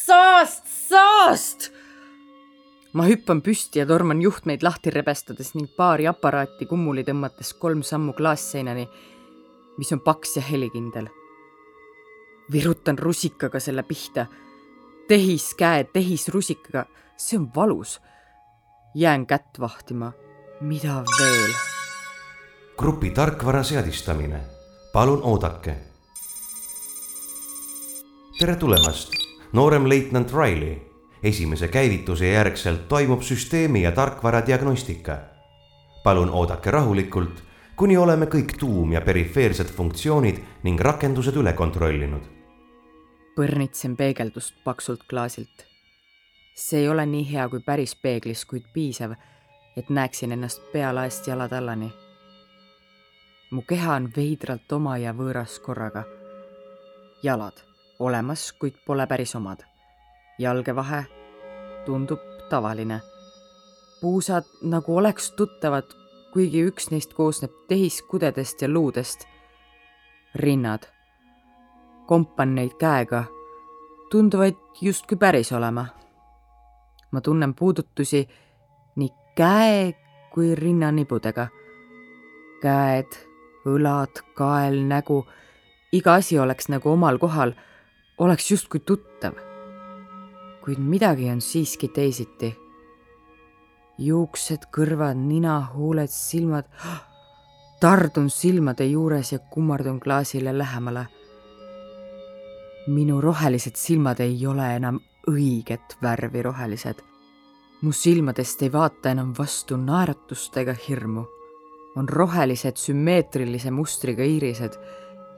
[0.05, 1.69] saast, saast!
[2.95, 8.13] ma hüppan püsti ja torman juhtmeid lahti rebestades ning paari aparaati kummuli tõmmates kolm sammu
[8.15, 8.85] klaasseinani,
[9.79, 11.09] mis on paks ja helikindel.
[12.51, 14.27] virutan rusikaga selle pihta.
[15.07, 16.85] tehiskäe tehisrusikaga,
[17.17, 17.99] see on valus
[18.95, 20.11] jään kätt vahtima.
[20.61, 21.53] mida veel?
[22.77, 24.41] grupi tarkvara seadistamine.
[24.93, 25.77] palun oodake.
[28.39, 29.24] tere tulemast,
[29.55, 30.75] nooremleitnant Riley.
[31.23, 35.17] esimese käivituse järgselt toimub süsteemi ja tarkvara diagnostika.
[36.03, 37.43] palun oodake rahulikult,
[37.75, 42.21] kuni oleme kõik tuum- ja perifeersed funktsioonid ning rakendused üle kontrollinud.
[43.35, 45.65] põrnitsen peegeldust paksult klaasilt
[46.55, 49.11] see ei ole nii hea kui päris peeglis, kuid piisav,
[49.77, 51.93] et näeksin ennast pealaest jalatallani.
[53.51, 56.03] mu keha on veidralt oma ja võõras korraga.
[57.23, 59.59] jalad olemas, kuid pole päris omad.
[60.39, 61.05] jalgevahe
[61.85, 62.19] tundub
[62.49, 63.01] tavaline.
[64.01, 65.85] puusad nagu oleks tuttavad,
[66.33, 69.27] kuigi üks neist koosneb tehiskudedest ja luudest.
[70.35, 70.83] rinnad,
[72.07, 73.23] kompan neid käega,
[74.11, 75.85] tunduvad justkui päris olema
[77.15, 78.27] ma tunnen puudutusi
[78.95, 79.93] nii käe
[80.33, 81.47] kui rinnanibudega.
[82.61, 83.15] käed,
[83.67, 85.21] õlad, kael, nägu,
[85.93, 87.53] iga asi oleks nagu omal kohal,
[88.17, 89.33] oleks justkui tuttav.
[90.63, 92.55] kuid midagi on siiski teisiti.
[93.97, 96.65] juuksed, kõrvad, nina, huuled, silmad.
[97.79, 101.07] tardun silmade juures ja kummardun klaasile lähemale.
[102.87, 104.99] minu rohelised silmad ei ole enam
[105.29, 107.01] õiget värvi rohelised.
[107.81, 111.25] mu silmadest ei vaata enam vastu naeratust ega hirmu.
[111.95, 114.79] on rohelised sümmeetrilise mustriga iirised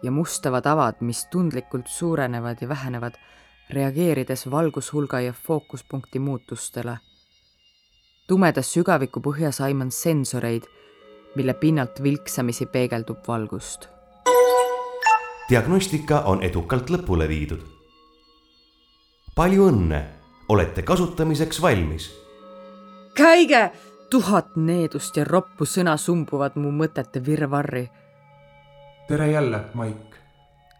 [0.03, 3.13] ja mustavad avad, mis tundlikult suurenevad ja vähenevad,
[3.69, 6.97] reageerides valgushulga ja fookuspunkti muutustele.
[8.27, 10.63] tumedas sügaviku põhjas aiman sensoreid,
[11.35, 13.87] mille pinnalt vilksamisi peegeldub valgust.
[15.49, 17.61] diagnostika on edukalt lõpule viidud.
[19.35, 20.03] palju õnne,
[20.49, 22.11] olete kasutamiseks valmis.
[23.15, 23.71] käige!
[24.09, 27.89] tuhat needust ja roppu sõna sumbuvad mu mõtete virvarri
[29.07, 30.15] tere jälle, Maik.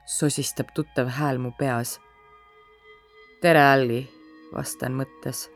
[0.05, 1.99] sosistab tuttav hääl mu peas.
[3.41, 4.09] tere, Alli,
[4.53, 5.51] vastan mõttes.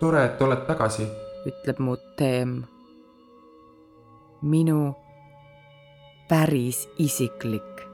[0.00, 1.06] tore, et oled tagasi,
[1.46, 2.62] ütleb mu TM.
[4.42, 4.94] minu
[6.28, 7.86] päris isiklik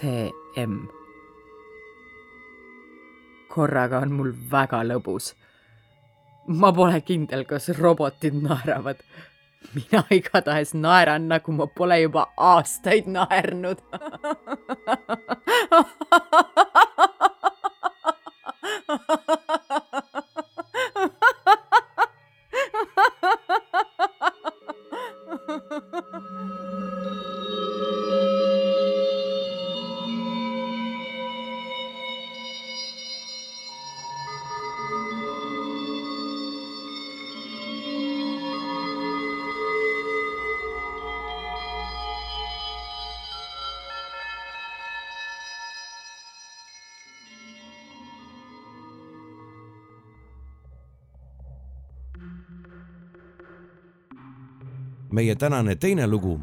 [0.00, 0.86] TM.
[3.48, 5.34] korraga on mul väga lõbus.
[6.46, 8.98] ma pole kindel, kas robotid naeravad
[9.74, 13.78] mina igatahes naeran, nagu ma pole juba aastaid naernud
[55.44, 56.40] tänane teine lugu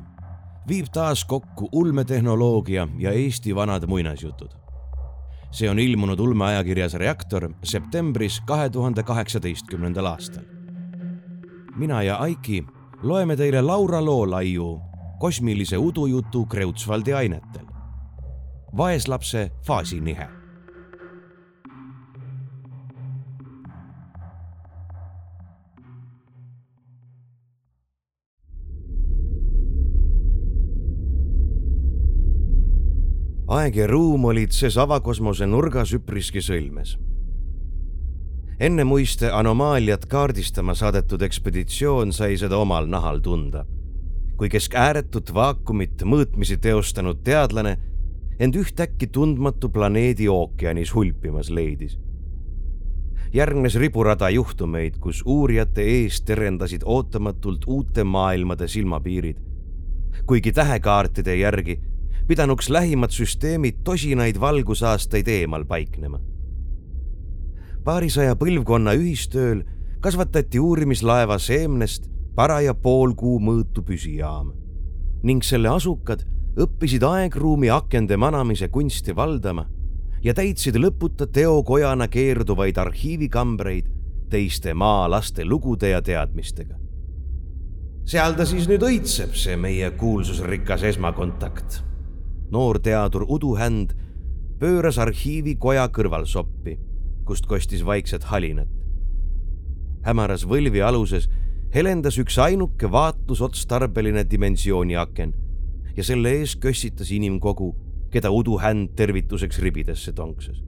[0.69, 4.51] viib taas kokku ulmetehnoloogia ja Eesti vanad muinasjutud.
[5.51, 10.43] see on ilmunud ulmeajakirjas Reaktor septembris kahe tuhande kaheksateistkümnendal aastal.
[11.75, 12.63] mina ja Aiki
[13.01, 14.79] loeme teile Laura Loolaiu
[15.19, 17.65] kosmilise udujutu Kreutzwaldi ainetel.
[18.77, 20.40] vaeslapse faasinihe
[33.51, 36.95] aeg ja ruum olid ses avakosmose nurgas üpriski sõlmes.
[38.61, 43.65] enne muiste anomaaliat kaardistama saadetud ekspeditsioon sai seda omal nahal tunda,
[44.37, 47.75] kui kesk ääretut vaakumit mõõtmisi teostanud teadlane
[48.39, 51.99] end ühtäkki tundmatu planeedi ookeanis hulpimas leidis.
[53.33, 59.37] järgnes riburada juhtumeid, kus uurijate ees terendasid ootamatult uute maailmade silmapiirid.
[60.25, 61.81] kuigi tähekaartide järgi
[62.31, 66.19] pidanuks lähimad süsteemid tosinaid valgusaastaid eemal paiknema.
[67.83, 69.65] paarisaja põlvkonna ühistööl
[69.99, 74.53] kasvatati uurimislaeva seemnest paraja pool kuu mõõtu püsijaam
[75.27, 76.23] ning selle asukad
[76.55, 79.67] õppisid aegruumi akende manamise kunsti valdama
[80.23, 83.91] ja täitsid lõputa teokojana keerduvaid arhiivikambreid
[84.31, 86.79] teiste maalaste lugude ja teadmistega.
[88.05, 91.90] seal ta siis nüüd õitseb, see meie kuulsusrikas esmakontakt
[92.51, 93.93] noor teadur Udu Händ
[94.59, 96.77] pööras arhiivikoja kõrvalsoppi,
[97.25, 98.69] kust kostis vaikset halinat.
[100.01, 101.29] hämaras võlvi aluses
[101.73, 105.33] helendas üks ainuke vaatlusotstarbeline dimensiooniaken
[105.95, 107.75] ja selle ees kössitas inimkogu,
[108.11, 110.63] keda Udu Händ tervituseks ribidesse tonksas.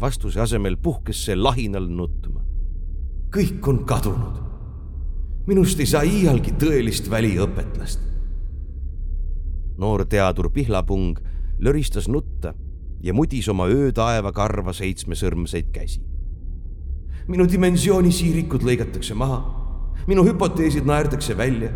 [0.00, 2.40] vastuse asemel puhkes see lahinal nutma.
[3.30, 4.40] kõik on kadunud.
[5.46, 8.11] minust ei saa iialgi tõelist väliõpetlast
[9.78, 11.18] noor teadur Pihlapung
[11.58, 12.54] löristas nutta
[13.02, 16.02] ja mudis oma öötaeva karva seitsmesõrmseid käsi.
[17.28, 19.38] minu dimensioonisiirikud lõigatakse maha,
[20.06, 21.70] minu hüpoteesid naerdakse välja,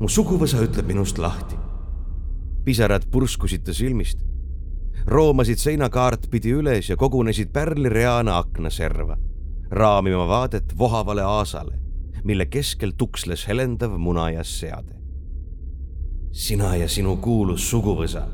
[0.00, 1.56] mu suguvõsa ütleb minust lahti.
[2.64, 4.18] pisarad purskusid ta silmist,
[5.06, 9.16] roomasid seinakaart pidi üles ja kogunesid pärlireana aknaserva,
[9.70, 11.78] raamima vaadet vohavale aasale,
[12.24, 15.01] mille keskel tuksles helendav munajas seade
[16.32, 18.26] sina ja sinu kuulus suguvõsa.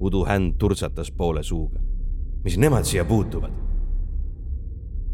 [0.00, 1.80] Udu Händ turtsatas poole suuga.
[2.44, 3.50] mis nemad siia puutuvad?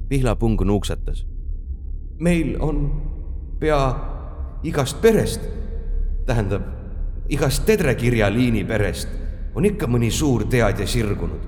[0.09, 1.26] Pihlapung nuuksatas.
[2.20, 3.03] meil on
[3.59, 3.95] pea
[4.62, 5.40] igast perest,
[6.26, 6.62] tähendab
[7.28, 9.09] igast tedrekirjaliini perest
[9.55, 11.40] on ikka mõni suur teadja sirgunud.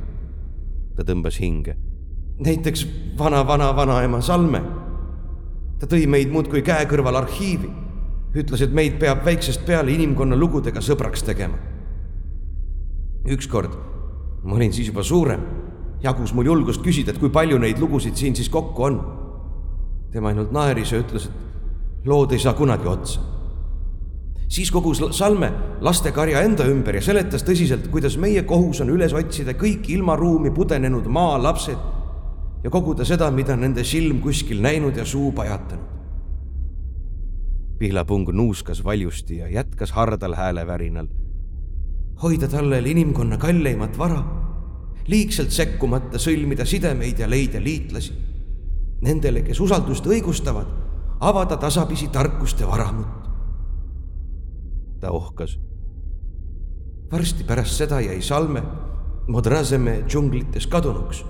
[0.97, 1.77] ta tõmbas hinge.
[2.39, 2.87] näiteks
[3.19, 4.63] vana-vana-vanaema Salme.
[5.79, 7.86] ta tõi meid muudkui käe kõrval arhiivi,
[8.37, 11.59] ütles, et meid peab väiksest peale inimkonna lugudega sõbraks tegema.
[13.27, 13.73] ükskord,
[14.45, 15.41] ma olin siis juba suurem,
[16.03, 19.01] jagus mul julgust küsida, et kui palju neid lugusid siin siis kokku on.
[20.13, 23.21] tema ainult naeris ja ütles, et lood ei saa kunagi otsa
[24.49, 29.57] siis kogus Salme lastekarja enda ümber ja seletas tõsiselt, kuidas meie kohus on üles otsida
[29.59, 31.77] kõik ilmaruumi pudenenud maalapsed
[32.65, 35.96] ja koguda seda, mida nende silm kuskil näinud ja suu pajatanud.
[37.79, 41.07] Pihlapung nuuskas valjusti ja jätkas hardal häälevärinal.
[42.23, 44.23] hoida tallel inimkonna kalleimat vara,
[45.07, 48.13] liigselt sekkumata sõlmida sidemeid ja leida liitlasi.
[49.03, 50.67] Nendele, kes usaldust õigustavad,
[51.21, 53.07] avada tasapisi tarkuste varamut.
[55.01, 55.59] ta ohkas.
[57.13, 58.63] varsti pärast seda jäi Salme
[59.29, 61.25] Modrazeme džunglites kadunuks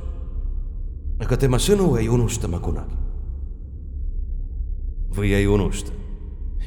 [1.22, 3.04] aga tema sõnu ei unusta ma kunagi.
[5.16, 5.92] või ei unusta?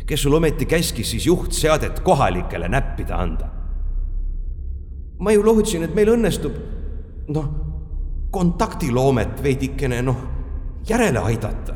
[0.09, 3.49] Kes sul ometi käskis siis juhtseadet kohalikele näppida anda?
[5.19, 6.55] ma ju lootsin, et meil õnnestub
[7.35, 7.47] noh,
[8.31, 10.21] kontaktiloomet veidikene noh,
[10.89, 11.75] järele aidata.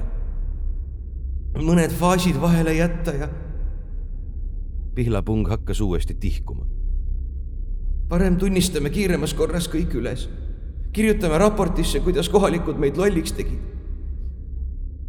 [1.59, 3.27] mõned faasid vahele jätta ja.
[4.95, 6.65] pihlapung hakkas uuesti tihkuma.
[8.09, 10.29] parem tunnistame kiiremas korras kõik üles
[10.93, 13.72] kirjutame raportisse, kuidas kohalikud meid lolliks tegid.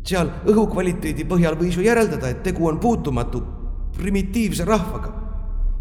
[0.04, 3.40] Seal õhukvaliteedi põhjal võis ju järeldada, et tegu on puutumatu
[3.96, 5.12] primitiivse rahvaga,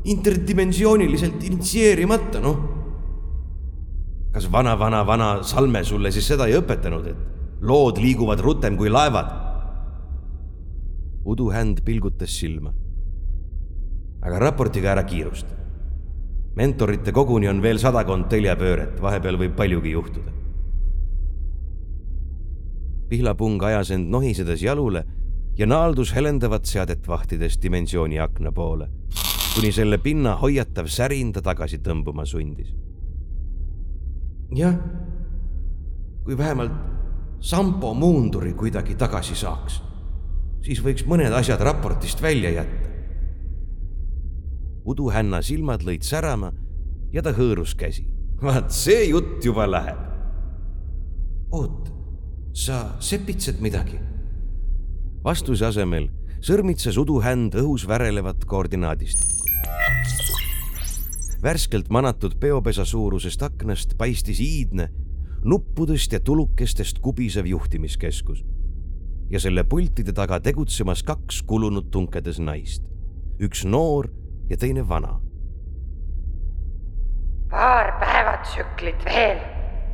[0.09, 2.59] interdimensiooniliselt initsieerimata, noh.
[4.33, 9.41] kas vana-vana-vana Salme sulle siis seda ei õpetanud, et lood liiguvad rutem kui laevad?
[11.23, 12.73] Udu Händ pilgutas silma.
[14.23, 15.63] aga raportiga ära kiirusta
[16.55, 20.42] mentorite koguni on veel sadakond teljepööret, vahepeal võib paljugi juhtuda.
[23.13, 25.03] Pihlapung ajas end nohisedes jalule
[25.57, 28.89] ja naaldus helendavat seadet vahtides dimensiooni akna poole,
[29.53, 32.73] kuni selle pinna hoiatav särin ta tagasi tõmbuma sundis.
[34.55, 34.79] jah,
[36.23, 36.91] kui vähemalt
[37.43, 39.81] Sampo muunduri kuidagi tagasi saaks,
[40.63, 42.93] siis võiks mõned asjad raportist välja jätta
[44.85, 46.51] uduhänna silmad lõid särama
[47.13, 48.05] ja ta hõõrus käsi.
[48.41, 49.99] vaat see jutt juba läheb.
[51.51, 51.91] oot,
[52.53, 53.97] sa sepitsed midagi?
[55.23, 56.09] vastuse asemel
[56.43, 59.47] sõrmitses uduhänd õhus värelevat koordinaadistikku.
[61.43, 64.89] värskelt manatud peopesa suurusest aknast paistis iidne,
[65.43, 68.43] nuppudest ja tulukestest kubisev juhtimiskeskus
[69.29, 72.83] ja selle pultide taga tegutsemas kaks kulunud tunkedes naist.
[73.41, 74.11] üks noor
[74.49, 75.19] ja teine vana.
[77.49, 79.39] paar päevatsüklit veel,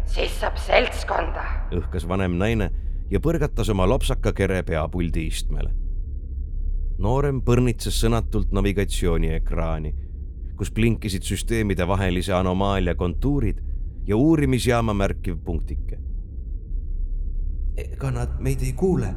[0.10, 1.44] siis saab seltskonda,
[1.76, 2.70] õhkas vanem naine
[3.12, 5.74] ja põrgatas oma lopsaka kere peapuldi istmele.
[7.00, 9.94] noorem põrnitses sõnatult navigatsiooniekraani,
[10.58, 13.62] kus blinkisid süsteemide vahelise anomaalia kontuurid
[14.08, 16.00] ja uurimisjaama märkiv punktike.
[17.78, 19.14] ega nad meid ei kuule?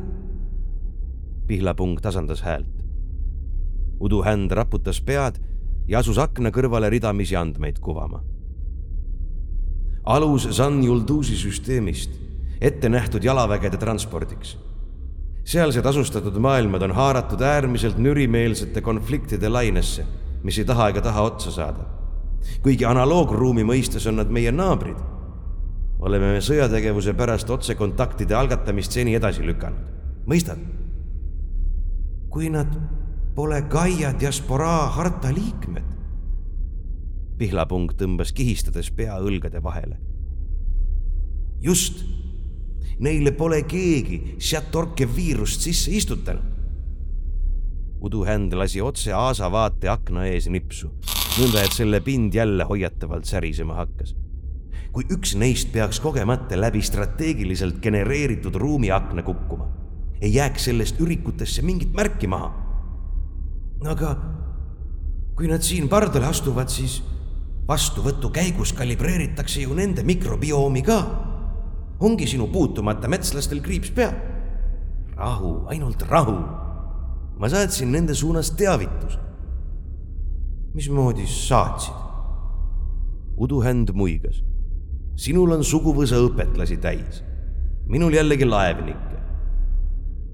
[1.46, 2.82] pihlapung tasandas häält
[4.02, 5.38] uduhänd raputas pead
[5.88, 8.22] ja asus akna kõrvale ridamisi andmeid kuvama.
[10.04, 12.10] Alus San Juldusi süsteemist,
[12.60, 14.58] ette nähtud jalavägede transpordiks.
[15.44, 20.04] sealsed asustatud maailmad on haaratud äärmiselt nürimeelsete konfliktide lainesse,
[20.42, 21.84] mis ei taha ega taha otsa saada.
[22.62, 24.98] kuigi analoogruumi mõistes on nad meie naabrid,
[25.98, 29.86] oleme me sõjategevuse pärast otsekontaktide algatamist seni edasi lükanud.
[30.26, 30.58] mõistad?
[32.30, 32.68] kui nad
[33.34, 35.84] pole Gaia diasporaa harta liikmed.
[37.42, 39.98] Pihlapung tõmbas kihistades pea õlgade vahele.
[41.62, 42.04] just,
[43.02, 46.48] neile pole keegi Shatorke viirust sisse istutanud.
[48.02, 50.90] uduhänd lasi otse Aasa vaate akna ees nipsu,
[51.38, 54.16] nõnda et selle pind jälle hoiatavalt särisema hakkas
[54.92, 59.70] kui üks neist peaks kogemata läbi strateegiliselt genereeritud ruumiakna kukkuma,
[60.20, 62.50] ei jääks sellest ürikutesse mingit märki maha
[63.88, 64.12] aga
[65.36, 67.00] kui nad siin pardale astuvad, siis
[67.68, 70.98] vastuvõtu käigus kalibreeritakse ju nende mikrobiomi ka.
[72.02, 74.14] ongi sinu puutumata metslastel kriips peal.
[75.16, 76.38] rahu, ainult rahu.
[77.38, 79.18] ma saatsin nende suunas teavituse.
[80.74, 81.94] mismoodi saatsid?
[83.36, 84.42] uduhänd muigas.
[85.16, 87.22] sinul on suguvõsa õpetlasi täis,
[87.86, 89.18] minul jällegi laevnikke.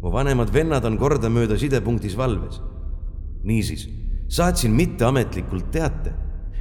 [0.03, 2.61] mu vanemad vennad on kordamööda sidepunktis valves
[3.43, 3.89] niisiis,
[4.29, 6.13] saatsin mitteametlikult teate,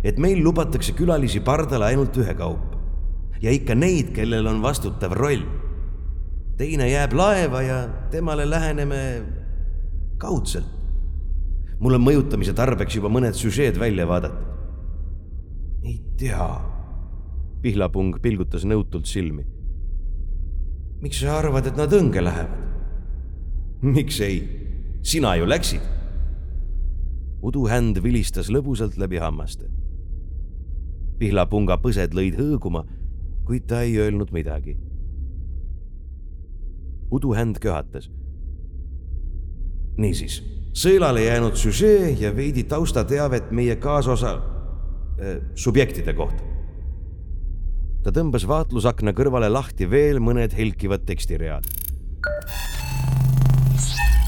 [0.03, 2.77] et meil lubatakse külalisi pardale ainult ühekaupa
[3.41, 5.45] ja ikka neid, kellel on vastutav roll.
[6.57, 9.21] teine jääb laeva ja temale läheneme
[10.17, 10.65] kaudselt.
[11.79, 14.47] mul on mõjutamise tarbeks juba mõned süžeed välja vaadatud.
[15.83, 16.49] ei tea.
[17.61, 19.45] Pihlapung pilgutas nõutult silmi.
[21.01, 22.65] miks sa arvad, et nad õnge lähevad?
[23.81, 24.41] miks ei?
[25.01, 25.81] sina ju läksid.
[27.41, 29.69] uduhänd vilistas lõbusalt läbi hammaste.
[31.17, 32.83] Pihlapunga põsed lõid hõõguma,
[33.47, 34.77] kuid ta ei öelnud midagi.
[37.11, 38.09] uduhänd köhatas.
[39.97, 40.43] niisiis,
[40.73, 46.43] sõelale jäänud süžee ja veidi taustateavet meie kaasosa äh, subjektide kohta.
[48.03, 51.65] ta tõmbas vaatlusakna kõrvale lahti veel mõned helkivad tekstiread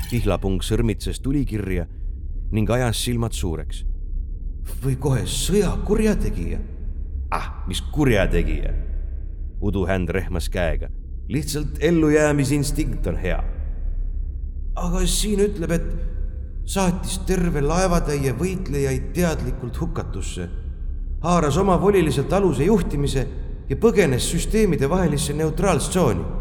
[0.10, 1.86] pihlapung sõrmitses tulikirja
[2.52, 3.86] ning ajas silmad suureks.
[4.84, 6.60] või kohe sõjakurjategija?
[7.32, 8.74] Ah, mis kurjategija?
[9.62, 10.90] uduhänd rehmas käega.
[11.28, 13.44] lihtsalt ellujäämisinstinkt on hea.
[14.76, 15.90] aga siin ütleb, et
[16.66, 20.50] saatis terve laevatäie võitlejaid teadlikult hukatusse,
[21.22, 23.28] haaras omavoliliselt aluse juhtimise
[23.70, 26.40] ja põgenes süsteemide vahelisse neutraalstsooni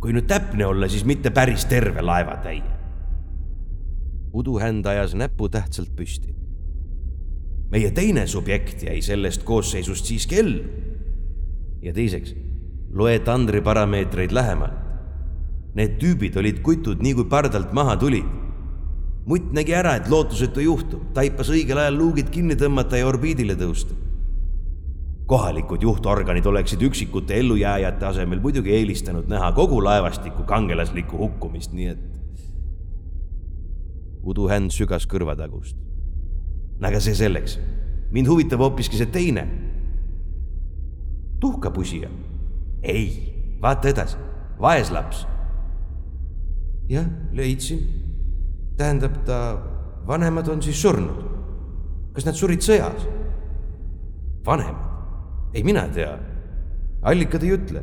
[0.00, 2.76] kui nüüd täpne olla, siis mitte päris terve laevatäie.
[4.38, 6.34] uduhänd ajas näpu tähtsalt püsti.
[7.70, 10.64] Meie teine subjekt jäi sellest koosseisust siiski ellu.
[11.82, 12.34] ja teiseks,
[12.92, 14.86] loe tandri parameetreid lähemalt.
[15.74, 18.26] Need tüübid olid kutud nii kui pardalt maha tulid.
[19.26, 24.08] mutt nägi ära, et lootusetu juhtum, taipas õigel ajal luugid kinni tõmmata ja orbiidile tõusta
[25.28, 32.00] kohalikud juhtorganid oleksid üksikute ellujääjate asemel muidugi eelistanud näha kogu laevastiku kangelaslikku hukkumist, nii et.
[34.24, 35.76] uduhänd sügas kõrvatagust.
[36.82, 37.58] Aga see selleks,
[38.14, 39.46] mind huvitab hoopiski see teine.
[41.40, 42.08] tuhkapusija?
[42.82, 44.16] ei, vaata edasi,
[44.60, 45.26] vaeslaps.
[46.88, 47.82] jah, leidsin.
[48.76, 49.58] tähendab, ta
[50.06, 51.24] vanemad on siis surnud.
[52.12, 53.06] kas nad surid sõjas?
[54.46, 54.88] vanemad?
[55.54, 56.18] ei mina tea.
[57.02, 57.82] allikad ei ütle.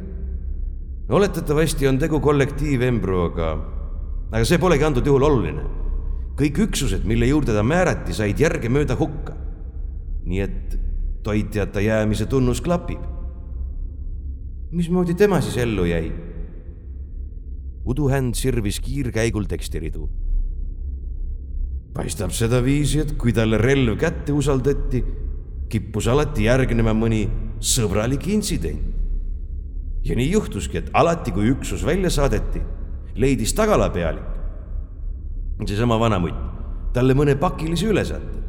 [1.10, 3.56] oletatavasti on tegu kollektiivembruoga,
[4.32, 5.85] aga see polegi antud juhul oluline.
[6.36, 9.36] Kõik üksused, mille juurde ta määrati, said järgemööda hukka.
[10.26, 10.78] nii et
[11.24, 13.00] toitjata jäämise tunnus klapib.
[14.72, 16.12] mismoodi tema siis ellu jäi?
[17.86, 20.10] uduhänd sirvis kiirkäigul tekstiridu.
[21.94, 25.04] paistab sedaviisi, et kui talle relv kätte usaldati,
[25.70, 27.30] kippus alati järgnema mõni
[27.60, 28.94] sõbralik intsident.
[30.04, 32.62] ja nii juhtuski, et alati, kui üksus välja saadeti,
[33.16, 34.35] leidis tagalapealik,
[35.64, 36.36] seesama vanamutt,
[36.93, 38.43] talle mõne pakilise ülesande.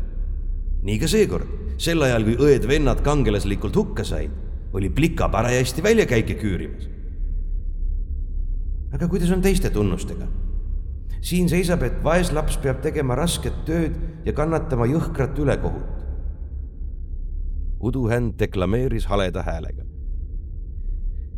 [0.87, 1.47] nii ka seekord,
[1.79, 4.31] sel ajal, kui õed-vennad kangelaslikult hukka said,
[4.73, 6.89] oli plika parajasti väljakäike küürimas.
[8.93, 10.27] aga kuidas on teiste tunnustega?
[11.21, 13.95] siin seisab, et vaeslaps peab tegema rasket tööd
[14.25, 15.97] ja kannatama jõhkrat ülekohut
[17.81, 19.85] uduhänd deklameeris haleda häälega.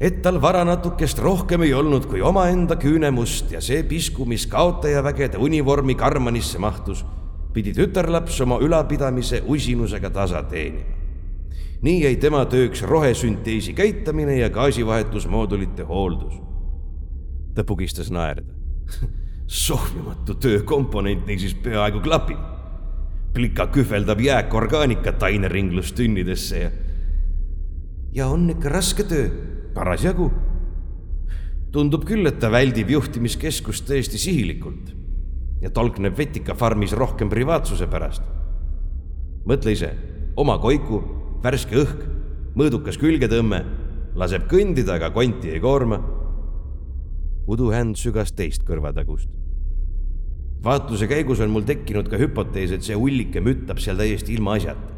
[0.00, 5.38] Et tal vara natukest rohkem ei olnud kui omaenda küünemust ja see pisku, mis kaotajavägede
[5.42, 7.04] univormi karmanisse mahtus,
[7.52, 10.96] pidi tütarlaps oma ülapidamise usinusega tasa teenima.
[11.82, 16.34] nii jäi tema tööks rohesünteesi käitamine ja gaasivahetusmoodulite hooldus.
[17.54, 18.52] ta pugistas naerda
[19.66, 22.38] sohvimatu töökomponent niisiis peaaegu klapib
[23.34, 26.70] plika kühveldab jääkorgaanikat aineringlustünnidesse ja.
[28.12, 29.28] ja on ikka raske töö,
[29.78, 30.30] parasjagu.
[31.72, 34.94] tundub küll, et ta väldib juhtimiskeskust täiesti sihilikult
[35.62, 38.22] ja tolkneb vetikafarmis rohkem privaatsuse pärast.
[39.46, 39.92] mõtle ise,
[40.36, 41.02] oma koiku,
[41.42, 42.04] värske õhk,
[42.58, 43.64] mõõdukas külgetõmme,
[44.14, 46.02] laseb kõndida, aga konti ei koorma.
[47.48, 49.38] uduhänd sügas teist kõrvatagust
[50.64, 54.97] vaatluse käigus on mul tekkinud ka hüpotees, et see hullike müttab seal täiesti ilmaasjata.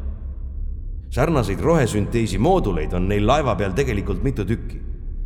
[1.11, 4.79] Sarnaseid rohesünteesi mooduleid on neil laeva peal tegelikult mitu tükki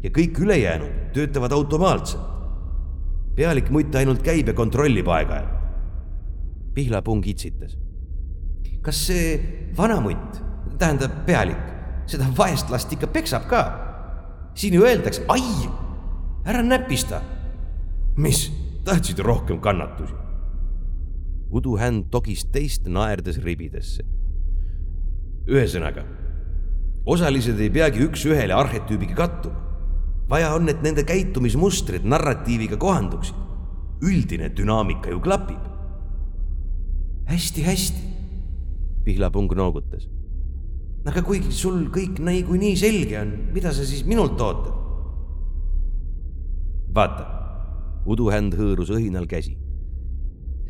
[0.03, 2.33] ja kõik ülejäänud töötavad automaatselt.
[3.35, 5.53] pealik mutt ainult käib ja kontrollib aeg-ajalt.
[6.73, 7.77] pihlapung itsitas.
[8.81, 9.39] kas see
[9.77, 10.41] vanamutt,
[10.77, 11.61] tähendab pealik,
[12.05, 13.63] seda vaestlast ikka peksab ka?
[14.53, 15.69] siin ju öeldakse, ai,
[16.45, 17.21] ära näpista.
[18.17, 18.51] mis,
[18.83, 20.13] tahtsid rohkem kannatusi?
[21.51, 24.14] uduhänd togis teist naerdes ribidesse.
[25.47, 26.05] Ühesõnaga,
[27.05, 29.61] osalised ei peagi üks-ühele arhetüübiga kattuma.
[30.29, 33.35] vaja on, et nende käitumismustrid narratiiviga kohanduksid.
[34.01, 35.61] üldine dünaamika ju klapib
[37.25, 37.63] hästi,.
[37.63, 38.01] hästi-hästi,
[39.05, 40.09] Pihlapung noogutas.
[41.05, 44.73] aga kuigi sul kõik niikuinii selge on, mida sa siis minult ootad?
[46.95, 47.25] vaata,
[48.05, 49.57] uduhänd hõõrus õhinal käsi.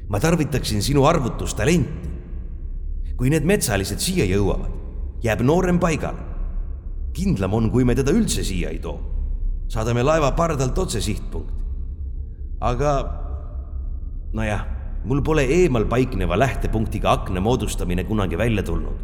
[0.10, 2.14] ma tarvitaksin sinu arvutustalenti.
[3.16, 4.72] Kui need metsalised siia jõuavad,
[5.24, 6.34] jääb noorem paigale.
[7.16, 9.00] kindlam on, kui me teda üldse siia ei too.
[9.68, 11.54] saadame laeva pardalt otse sihtpunkti.
[12.60, 12.92] aga
[14.34, 14.66] nojah,
[15.06, 19.00] mul pole eemal paikneva lähtepunktiga akna moodustamine kunagi välja tulnud.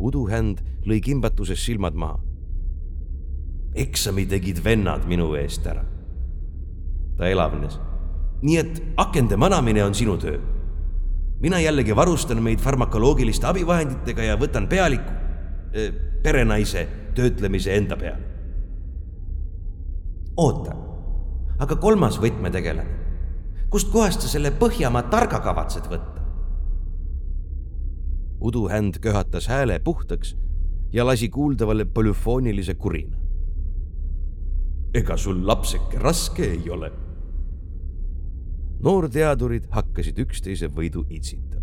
[0.00, 2.20] uduhänd lõi kimbatuses silmad maha.
[3.74, 5.84] eksami tegid vennad minu eest ära.
[7.16, 7.78] ta elavnes.
[8.42, 10.53] nii et akende manamine on sinu töö.
[11.40, 18.22] Mina jällegi varustan meid farmakoloogiliste abivahenditega ja võtan pealiku äh, perenaise töötlemise enda peale.
[20.36, 20.76] oota,
[21.58, 23.04] aga kolmas võtmetegelane
[23.74, 26.20] kustkohast sa selle Põhjamaa targa kavatsed võtta?
[28.44, 30.36] uduhänd köhatas hääle puhtaks
[30.92, 33.16] ja lasi kuuldavale polüfoonilise kurina.
[34.94, 36.92] ega sul lapseke raske ei ole?
[38.84, 41.54] Noorteadurid hakkasid üksteise võidu itsitama.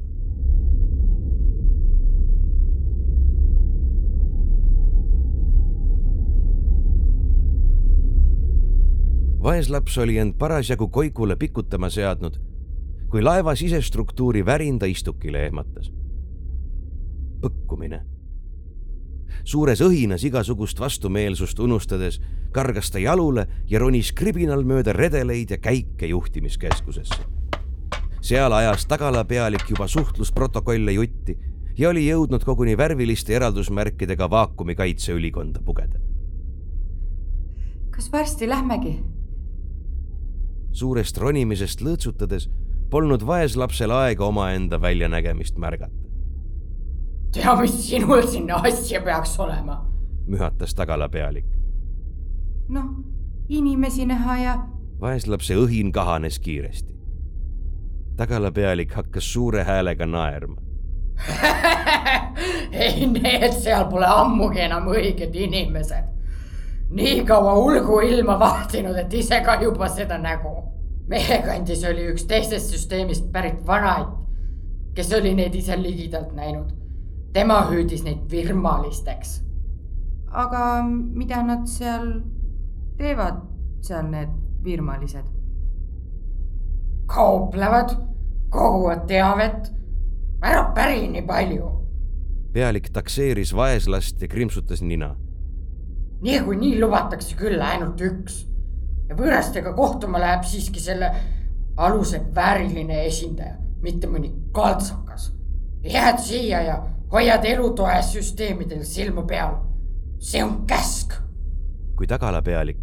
[9.42, 12.36] vaeslaps oli end parasjagu koigule pikutama seadnud,
[13.10, 15.92] kui laeva sisestruktuuri värin ta istukile ehmatas.
[17.42, 18.11] põkkumine.
[19.44, 22.20] Suures õhinas igasugust vastumeelsust unustades
[22.52, 27.22] kargas ta jalule ja ronis kribinal mööda redeleid ja käike juhtimiskeskusesse.
[28.22, 31.38] seal ajas tagalapealik juba suhtlusprotokolle jutti
[31.78, 36.00] ja oli jõudnud koguni värviliste eraldusmärkidega vaakumikaitse ülikonda pugeda.
[37.92, 39.00] kas varsti lähmegi?
[40.72, 42.50] suurest ronimisest lõõtsutades
[42.92, 46.11] polnud vaeslapsel aega omaenda väljanägemist märgata.
[47.32, 49.86] Tea, mis sinul sinna asja peaks olema?
[50.28, 51.46] mühatas tagalapealik.
[52.70, 52.90] noh,
[53.50, 54.58] inimesi näha ja.
[55.02, 56.96] vaeslapse õhin kahanes kiiresti.
[58.18, 60.62] tagalapealik hakkas suure häälega naerma
[62.72, 66.12] ei, need seal pole ammugi enam õiged inimesed
[66.92, 70.58] nii kaua ulgu ilma vahtinud, et ise ka juba seda nägu.
[71.08, 74.08] meie kandis oli üks teisest süsteemist pärit vanaid,
[74.96, 76.72] kes oli neid ise ligidalt näinud.
[77.34, 79.42] Tema hüüdis neid virmalisteks.
[80.32, 82.22] aga mida nad seal
[82.98, 83.42] teevad,
[83.82, 84.30] seal need
[84.64, 85.26] virmalised?
[87.06, 87.96] kauplevad,
[88.50, 89.74] koguvad teavet.
[90.42, 91.72] ära päri nii palju.
[92.54, 95.16] pealik takseeris vaeslast ja krimpsutas nina
[96.22, 98.46] niikuinii lubatakse küll ainult üks.
[99.10, 101.10] ja võõrastega kohtuma läheb siiski selle
[101.78, 105.32] aluse vääriline esindaja, mitte mõni kaltsakas.
[105.84, 106.78] jääd siia ja
[107.12, 109.56] hoiad elutoe süsteemidel silma peal.
[110.20, 111.14] see on käsk.
[111.98, 112.80] kui tagalapealik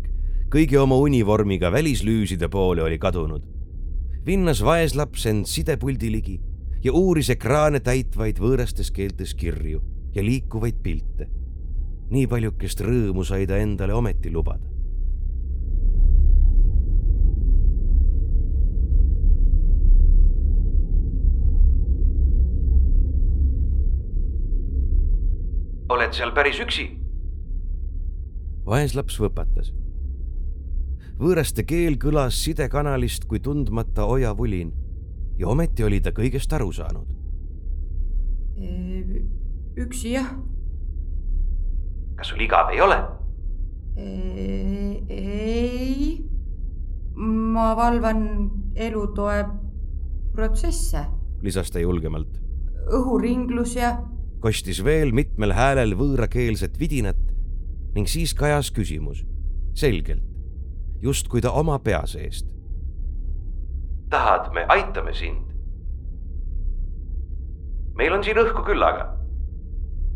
[0.52, 3.42] kõigi oma univormiga välislüüside poole oli kadunud,
[4.26, 6.40] vinnas vaeslaps end sidepuldi ligi
[6.84, 9.82] ja uuris ekraane täitvaid võõrastes keeltes kirju
[10.14, 11.28] ja liikuvaid pilte
[12.10, 14.64] nii paljukest rõõmu sai ta endale ometi lubada.
[25.88, 26.88] Oled seal päris üksi?
[28.68, 29.72] vaeslaps võpatas.
[31.18, 34.74] võõraste keel kõlas sidekanalist kui tundmata ojavulin
[35.38, 37.08] ja ometi oli ta kõigest aru saanud.
[39.78, 40.32] üksi jah
[42.18, 42.98] kas sul igav ei ole?
[45.08, 46.18] ei,
[47.18, 48.20] ma valvan
[48.74, 49.44] elutoe
[50.34, 51.04] protsesse.
[51.42, 52.38] lisas ta julgemalt.
[52.94, 53.96] õhuringlus ja.
[54.40, 57.20] Kostis veel mitmel häälel võõrakeelset vidinat
[57.94, 59.24] ning siis kajas küsimus,
[59.74, 60.22] selgelt,
[61.02, 62.46] justkui ta oma pea seest.
[64.10, 65.48] tahad, me aitame sind?
[67.98, 69.14] meil on siin õhku küllaga.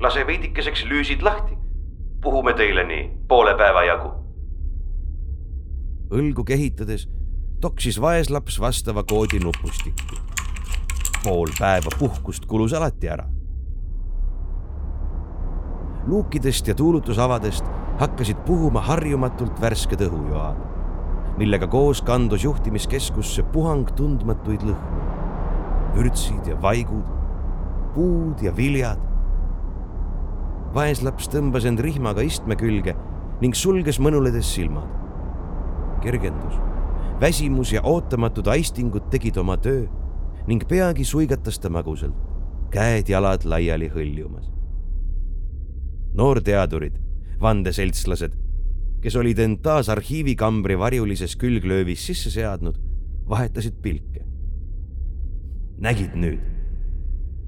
[0.01, 1.59] lase veidikeseks lüüsid lahti
[2.23, 4.13] puhume teile nii poole päeva jagu.
[6.13, 7.09] õlgu kehitades
[7.61, 10.17] toksis vaeslaps vastava koodi nupustikku.
[11.25, 13.29] pool päeva puhkust kulus alati ära.
[16.07, 17.65] Luukidest ja tuulutusavadest
[18.01, 20.59] hakkasid puhuma harjumatult värsked õhujoad,
[21.39, 25.09] millega koos kandus juhtimiskeskusse puhang tundmatuid lõhnu.
[25.93, 27.05] vürtsid ja vaigud,
[27.95, 29.13] puud ja viljad
[30.73, 32.95] vaeslaps tõmbas end rihmaga istme külge
[33.43, 34.89] ning sulges mõnuledes silmad.
[36.03, 36.55] kergendus,
[37.21, 39.87] väsimus ja ootamatud aistingud tegid oma töö
[40.49, 42.17] ning peagi suigatas ta magusalt,
[42.73, 44.62] käed-jalad laiali hõljumas.
[46.15, 46.97] Noorteadurid,
[47.41, 48.35] vandeseltslased,
[49.03, 52.79] kes olid end taas arhiivikambri varjulises külglöövis sisse seadnud,
[53.29, 54.25] vahetasid pilke.
[55.83, 56.41] nägid nüüd?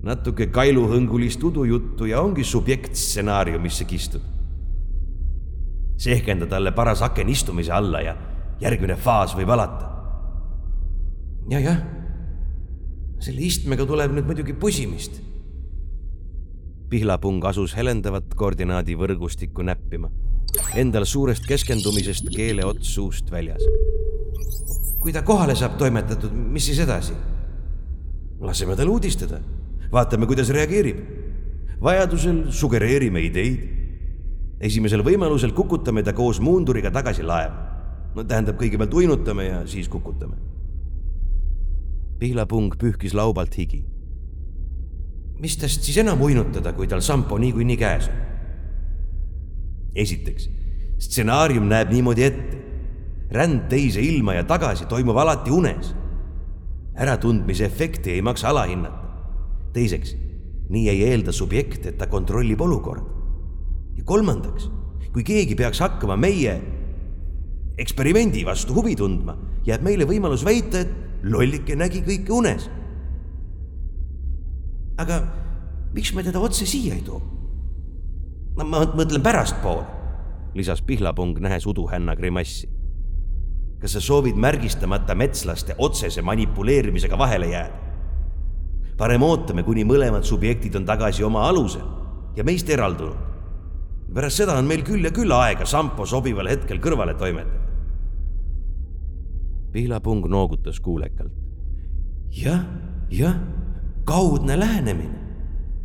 [0.04, 4.20] natuke kailuhõngulist udujuttu ja ongi subjektstsenaariumisse kistud.
[5.96, 8.16] sehkenda talle paras aken istumise alla ja
[8.60, 9.90] järgmine faas võib alata.
[11.50, 11.78] ja, jah,
[13.20, 15.20] selle istmega tuleb nüüd muidugi pusimist.
[16.88, 20.10] Pihlapung asus helendavat koordinaadivõrgustikku näppima
[20.78, 23.62] endal suurest keskendumisest keele ots suust väljas.
[25.00, 27.14] kui ta kohale saab toimetatud, mis siis edasi?
[28.40, 29.40] laseme tal uudistada,
[29.92, 30.98] vaatame, kuidas reageerib.
[31.82, 33.68] vajadusel sugereerime ideid.
[34.60, 38.12] esimesel võimalusel kukutame ta koos muunduriga tagasi laeva.
[38.14, 40.36] no tähendab, kõigepealt uinutame ja siis kukutame.
[42.18, 43.84] pihlapung pühkis laubalt higi.
[45.44, 48.20] Mis tast siis enam uinutada, kui tal sampo niikuinii käes on?
[49.94, 50.48] esiteks,
[50.98, 52.60] stsenaarium näeb niimoodi ette.
[53.34, 55.94] ränd teise ilma ja tagasi toimub alati unes.
[56.94, 59.04] äratundmise efekti ei maksa alahinnata.
[59.72, 60.16] teiseks,
[60.68, 63.04] nii ei eelda subjekt, et ta kontrollib olukorda.
[63.96, 64.70] ja kolmandaks,
[65.12, 66.60] kui keegi peaks hakkama meie
[67.78, 70.90] eksperimendi vastu huvi tundma, jääb meile võimalus väita, et
[71.22, 72.70] lollike nägi kõike unes.
[74.98, 75.20] Aga
[75.94, 77.20] miks me teda otse siia ei too?
[78.56, 79.84] no ma mõtlen pärastpoole,
[80.54, 82.68] lisas Pihlapung, nähes uduhänna grimassi.
[83.80, 87.82] kas sa soovid märgistamata metslaste otsese manipuleerimisega vahele jääda?
[88.96, 91.86] parem ootame, kuni mõlemad subjektid on tagasi oma alusel
[92.36, 93.16] ja meist eraldunud.
[94.14, 97.62] pärast seda on meil küll ja küll aega Sampo sobival hetkel kõrvale toimetada.
[99.72, 101.32] Pihlapung noogutas kuulekalt.
[102.30, 102.62] jah,
[103.10, 103.34] jah,
[104.04, 105.18] kaudne lähenemine.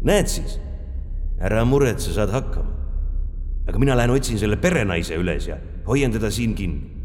[0.03, 0.59] näed siis
[1.39, 2.71] ära muretse, saad hakkama.
[3.67, 6.99] aga mina lähen otsin selle perenaise üles ja hoian teda siin kinni.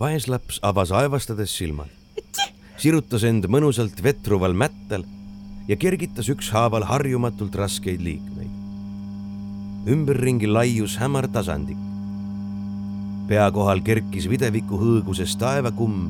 [0.00, 1.90] vaeslaps avas aevastades silmad,
[2.80, 5.04] sirutas end mõnusalt vetruval mättal
[5.68, 8.49] ja kergitas ükshaaval harjumatult raskeid liikmeid.
[9.88, 11.78] Ümberringi laius hämar tasandik
[13.30, 16.08] pea kohal kerkis videviku hõõguses taevakumm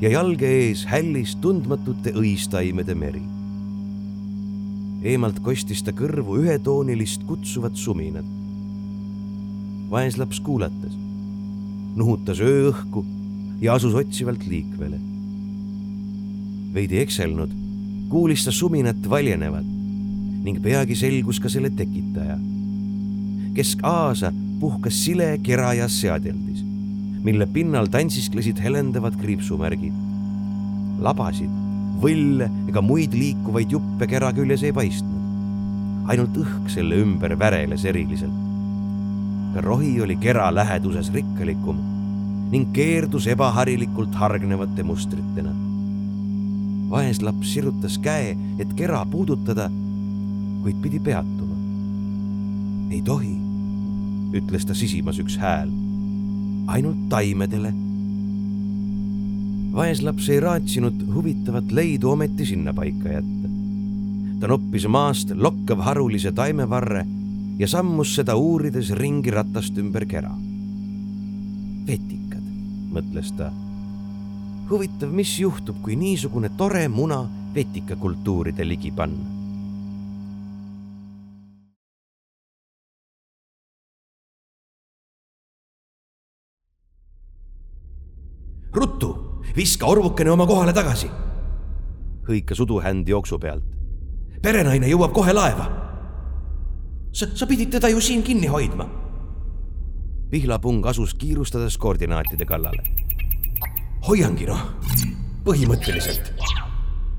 [0.00, 3.20] ja jalge ees hällis tundmatute õistaimede meri.
[5.04, 8.24] eemalt kostis ta kõrvu ühetoonilist kutsuvat suminat.
[9.90, 10.94] vaeslaps kuulatas,
[11.96, 13.04] nuhutas ööõhku
[13.60, 15.00] ja asus otsivalt liikvele.
[16.74, 17.52] veidi ekselnud,
[18.08, 19.68] kuulis ta suminat valjenevat
[20.44, 22.40] ning peagi selgus ka selle tekitaja.
[23.54, 26.62] kesk-Aasa puhkas sile kera ja seadeldis,
[27.22, 29.92] mille pinnal tantsisklesid helendavad kriipsumärgid.
[31.02, 31.50] labasid,
[32.02, 35.20] võlle ega muid liikuvaid juppe kera küljes ei paistnud.
[36.08, 38.38] ainult õhk selle ümber väreles eriliselt.
[39.54, 41.82] ka rohi oli kera läheduses rikkalikum
[42.52, 45.52] ning keerdus ebaharilikult hargnevate mustritena.
[46.90, 49.70] vaeslaps sirutas käe, et kera puudutada,
[50.62, 51.56] kuid pidi peatuma.
[52.90, 53.41] ei tohi
[54.32, 55.70] ütles ta sisimas üks hääl.
[56.66, 57.72] ainult taimedele.
[59.72, 63.48] vaeslaps ei raatsinud huvitavat leidu ometi sinnapaika jätta.
[64.40, 67.06] ta noppis maast lokkav harulise taimevarre
[67.58, 70.32] ja sammus seda uurides ringi ratast ümber kera.
[71.86, 72.48] vetikad,
[72.92, 73.52] mõtles ta.
[74.70, 79.31] huvitav, mis juhtub, kui niisugune tore muna vetikakultuuride ligi panna
[89.56, 91.10] viska orvukene oma kohale tagasi.
[92.28, 93.64] hõikas uduhänd jooksu pealt.
[94.42, 95.68] perenaine jõuab kohe laeva.
[97.12, 98.88] sa, sa pidid teda ju siin kinni hoidma.
[100.30, 102.82] pihlapung asus kiirustades koordinaatide kallale.
[104.08, 104.64] hoiangi noh,
[105.44, 106.32] põhimõtteliselt.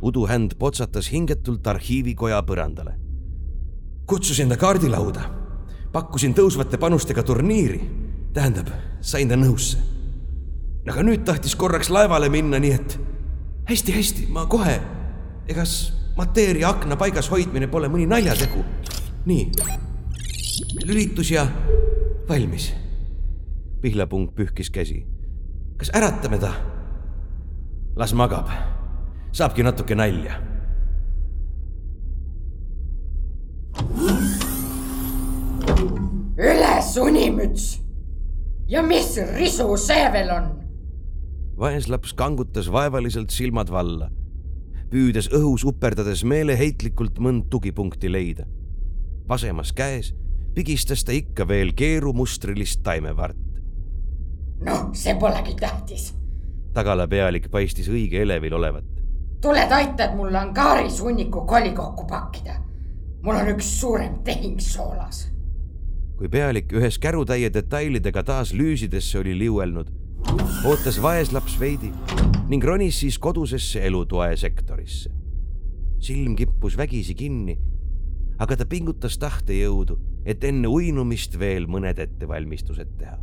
[0.02, 2.98] uduhänd potsatas hingetult arhiivikoja põrandale.
[4.06, 5.30] kutsusin ta kaardilauda,
[5.92, 7.82] pakkusin tõusvate panustega turniiri,
[8.34, 8.70] tähendab,
[9.02, 9.93] sain ta nõusse
[10.92, 12.98] aga nüüd tahtis korraks laevale minna, nii et
[13.70, 14.82] hästi-hästi, ma kohe.
[15.48, 18.64] egas mateeria akna paigas hoidmine pole mõni naljategu.
[19.26, 19.52] nii,
[20.86, 21.48] lülitus ja
[22.30, 22.74] valmis.
[23.82, 25.06] pihlapung pühkis käsi.
[25.78, 26.54] kas äratame ta?
[27.96, 28.50] las magab,
[29.32, 30.42] saabki natuke nalja.
[36.38, 37.80] üles unimüts
[38.68, 40.63] ja mis risu see veel on?
[41.58, 44.10] Vaeslaps kangutas vaevaliselt silmad valla,
[44.90, 48.46] püüdes õhus uperdades meeleheitlikult mõnd tugipunkti leida.
[49.28, 50.14] vasemas käes
[50.54, 53.38] pigistas ta ikka veel keerumustrilist taimevart.
[54.66, 56.14] noh, see polegi tähtis.
[56.74, 58.86] tagala pealik paistis õige elevil olevat.
[59.42, 62.56] tuled aitad mul Angaris hunniku koli kokku pakkida.
[63.22, 65.32] mul on üks suurem tehing soolas.
[66.18, 69.90] kui pealik ühes kärutäie detailidega taas lüüsidesse oli liuelnud,
[70.66, 71.92] ootas vaeslaps veidi
[72.50, 75.12] ning ronis siis kodusesse elutoe sektorisse.
[76.00, 77.58] silm kippus vägisi kinni,
[78.40, 83.20] aga ta pingutas tahtejõudu et enne uinumist veel mõned ettevalmistused teha.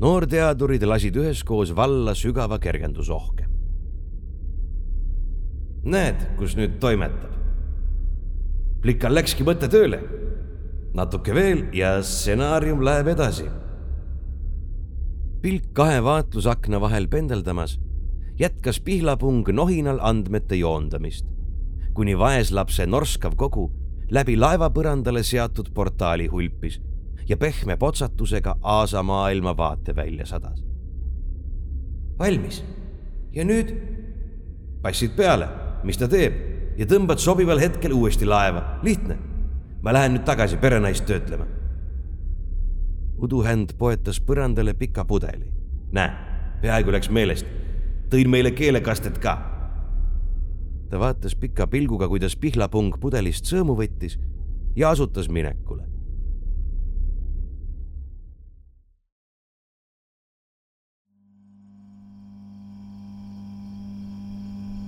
[0.00, 3.44] noorteadurid lasid üheskoos valla sügava kergendusohke.
[5.84, 7.39] näed, kus nüüd toimetab.
[8.82, 10.00] Plikal läkski mõte tööle.
[10.94, 13.46] natuke veel ja stsenaarium läheb edasi.
[15.42, 17.78] pilk kahe vaatlusakna vahel pendeldamas
[18.40, 21.26] jätkas Pihlapung nohinal andmete joondamist,
[21.94, 23.70] kuni vaeslapse norskav kogu
[24.10, 26.80] läbi laevapõrandale seatud portaali hulpis
[27.28, 30.64] ja pehme potsatusega Aasa maailma vaatevälja sadas.
[32.18, 32.64] valmis.
[33.32, 33.76] ja nüüd?
[34.82, 35.48] passid peale,
[35.84, 39.18] mis ta teeb ja tõmbad sobival hetkel uuesti laeva, lihtne.
[39.82, 41.46] ma lähen nüüd tagasi perenaist töötlema.
[43.18, 45.52] uduhänd poetas põrandale pika pudeli.
[45.92, 46.10] näe,
[46.60, 47.46] peaaegu läks meelest
[48.10, 49.36] tõin meile keelekastet ka.
[50.90, 54.18] ta vaatas pika pilguga, kuidas pihlapung pudelist sõõmu võttis
[54.76, 55.86] ja asutas minekule.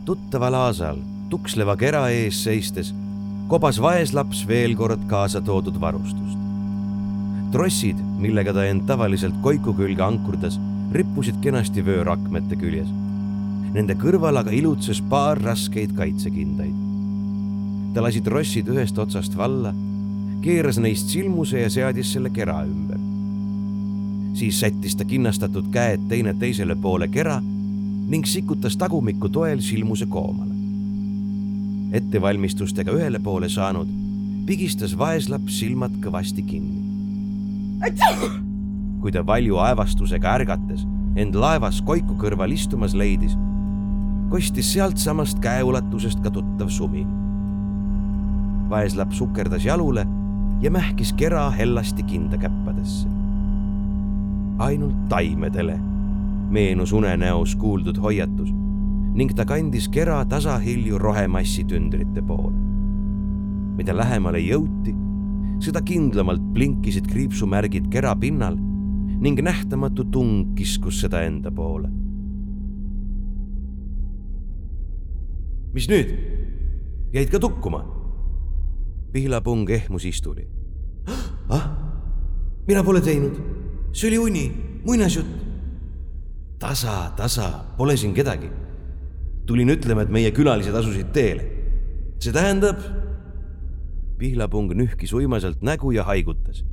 [0.02, 0.98] tuttaval aasal
[1.32, 2.92] tuksleva kera ees seistes
[3.48, 6.36] kobas vaeslaps veel kord kaasa toodud varustust.
[7.52, 10.58] trossid, millega ta end tavaliselt koiku külge ankurdas,
[10.92, 12.88] rippusid kenasti vöörakmete küljes
[13.72, 16.74] Nende kõrval aga ilutses paar raskeid kaitsekindaid.
[17.94, 19.72] ta lasi trossid ühest otsast valla,
[20.44, 23.00] keeras neist silmuse ja seadis selle kera ümber.
[24.36, 30.51] siis sättis ta kinnastatud käed teine teisele poole kera ning sikutas tagumiku toel silmuse koomale.
[31.92, 33.88] Ettevalmistustega ühele poole saanud,
[34.46, 36.80] pigistas vaeslaps silmad kõvasti kinni.
[39.02, 40.84] kui ta valju aevastusega ärgates
[41.18, 43.34] end laevas koiku kõrval istumas leidis
[44.32, 47.08] kostis sealtsamast käeulatusest ka tuttav sumin.
[48.70, 50.06] vaeslaps sukerdas jalule
[50.60, 53.08] ja mähkis kera hellasti kindakäppadesse.
[54.58, 55.78] ainult taimedele
[56.48, 58.51] meenus unenäos kuuldud hoiatus
[59.14, 62.56] ning ta kandis kera tasahilju rohemassi tündrite poole.
[63.76, 64.92] mida lähemale jõuti,
[65.60, 68.56] seda kindlamalt blinkisid kriipsumärgid kera pinnal
[69.22, 72.02] ning nähtamatu tung kiskus seda enda poole
[75.72, 76.12] mis nüüd?
[77.12, 77.84] jäid ka tukkuma?
[79.12, 80.46] pihlapung ehmus istuli.
[81.48, 81.64] ah,
[82.68, 83.36] mina pole teinud,
[83.92, 84.44] see oli uni,
[84.84, 85.28] muinasjutt.
[86.58, 88.61] tasa, tasa, pole siin kedagi.
[89.46, 91.48] Tulin ütlema, et meie külalised asusid teele.
[92.18, 92.78] see tähendab.
[94.18, 96.64] pihlapung nühkis uimaselt nägu ja haigutas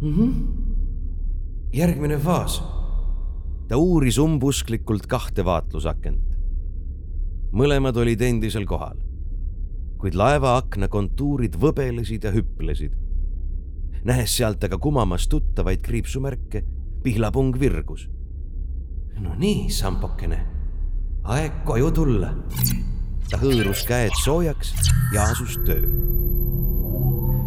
[0.00, 0.14] mm.
[0.14, 0.32] -hmm.
[1.72, 2.62] järgmine faas.
[3.68, 6.30] ta uuris umbusklikult kahte vaatlusakent
[7.52, 8.98] mõlemad olid endisel kohal.
[10.00, 12.92] kuid laeva akna kontuurid võbelesid ja hüplesid.
[14.04, 16.64] nähes sealt aga kumamas tuttavaid kriipsumärke,
[17.02, 18.08] pihlapung virgus.
[19.18, 20.46] no nii, sambokene,
[21.30, 22.32] aeg koju tulla.
[23.30, 24.72] ta hõõrus käed soojaks
[25.14, 25.90] ja asus tööle.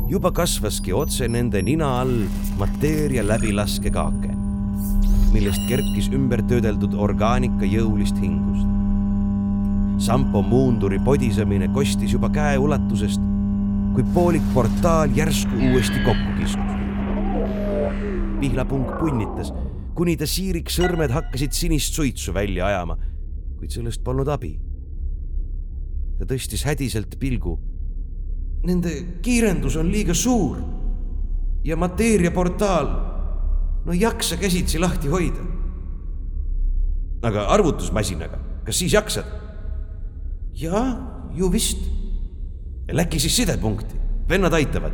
[0.10, 2.28] juba kasvaski otse nende nina all
[2.60, 4.32] mateeria läbilaskekaake,
[5.34, 8.74] millest kerkis ümber töödeldud orgaanika jõulist hingust
[10.04, 13.22] Sampo muunduri podisemine kostis juba käeulatusest,
[13.94, 16.72] kui poolik portaal järsku uuesti kokku kiskus.
[18.42, 19.54] pihlapung punnitas,
[19.96, 22.98] kuni ta siirik sõrmed hakkasid sinist suitsu välja ajama,
[23.64, 24.58] kuid sellest polnud abi.
[26.20, 27.56] ta tõstis hädiselt pilgu.
[28.68, 28.92] Nende
[29.24, 30.60] kiirendus on liiga suur
[31.64, 32.92] ja mateeriaportaal,
[33.88, 35.48] no jaksa käsitsi lahti hoida.
[37.24, 39.26] aga arvutusmasinaga, kas siis jaksad?
[40.60, 41.88] jaa, ju vist.
[42.92, 43.96] Läki siis sidepunkti,
[44.30, 44.92] vennad aitavad.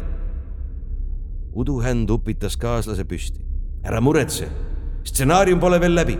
[1.56, 3.41] uduhänd upitas kaaslase püsti.
[3.84, 4.48] ära muretse,
[5.04, 6.20] stsenaarium pole veel läbi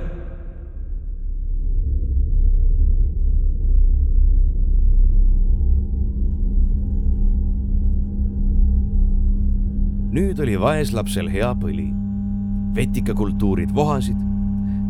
[10.20, 11.94] nüüd oli vaeslapsel hea põli.
[12.76, 14.18] vetikakultuurid vohasid,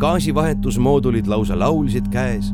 [0.01, 2.49] gaasivahetusmoodulid lausa laulsid käes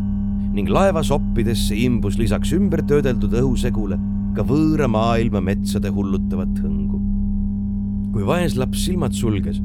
[0.56, 3.98] ning laevasoppidesse imbus lisaks ümbertöödeldud õhusegule
[4.36, 7.00] ka võõra maailma metsade hullutavat hõngu.
[8.12, 9.62] kui vaeslaps silmad sulges,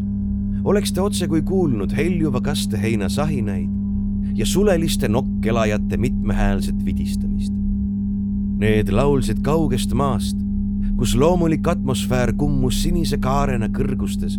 [0.65, 7.53] oleks ta otsekui kuulnud heljuva kasteheina sahinaid ja suleliste nokkelajate mitmehäälset vidistamist.
[8.59, 10.37] Need laulsid kaugest maast,
[11.01, 14.35] kus loomulik atmosfäär kummus sinise kaarena kõrgustes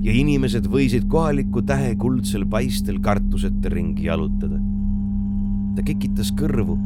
[0.00, 4.56] ja inimesed võisid kohaliku tähe kuldsel paistel kartuseta ringi jalutada.
[5.76, 6.78] ta kekitas kõrvu,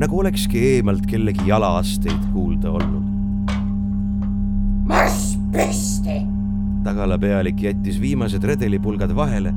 [0.00, 3.04] nagu olekski eemalt kellegi jalaasteid kuulda olnud.
[4.88, 6.22] marss püsti!
[6.88, 9.52] tagalapealik jättis viimased redelipulgad vahele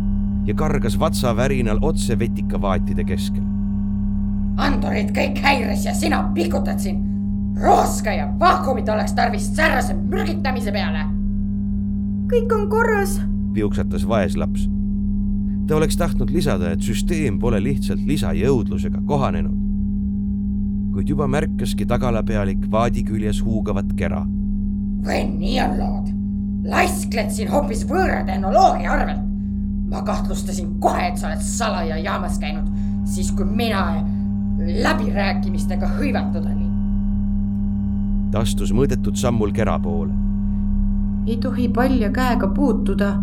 [0.46, 3.48] ja kargas vatsavärinal otse vetikavaatide keskele.
[4.58, 7.17] andurid kõik häires ja sina pikutad siin.
[7.62, 11.06] Rooska ja vaakumit oleks tarvis säärase mürgitamise peale.
[12.32, 13.22] kõik on korras,
[13.54, 14.70] piuksatas vaeslaps.
[15.68, 19.56] ta oleks tahtnud lisada, et süsteem pole lihtsalt lisajõudlusega kohanenud.
[20.94, 24.26] kuid juba märkaski tagalapealik vaadi küljes huugavat kera.
[25.06, 26.14] või nii on lood?
[26.68, 29.28] laskled siin hoopis võõra tehnoloogia arvelt
[29.90, 32.68] ma kahtlustasin kohe, et sa oled salaja jaamas käinud,
[33.08, 34.04] siis kui mina
[34.58, 36.67] läbirääkimistega hõivatud olin.
[38.32, 40.14] Ta astus mõõdetud sammul kera poole.
[41.28, 43.16] ei tohi palja käega puutuda.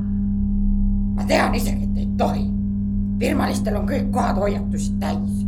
[1.14, 2.46] ma tean isegi, et ei tohi.
[3.18, 5.44] firmalistel on kõik kohad hoiatusi täis.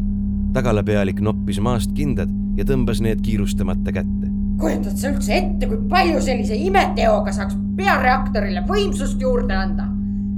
[0.53, 4.31] tagalapealik noppis maast kindad ja tõmbas need kiirustamata kätte.
[4.61, 9.91] kujutad sa üldse ette, kui palju sellise imeteoga saaks peareaktorile võimsust juurde anda?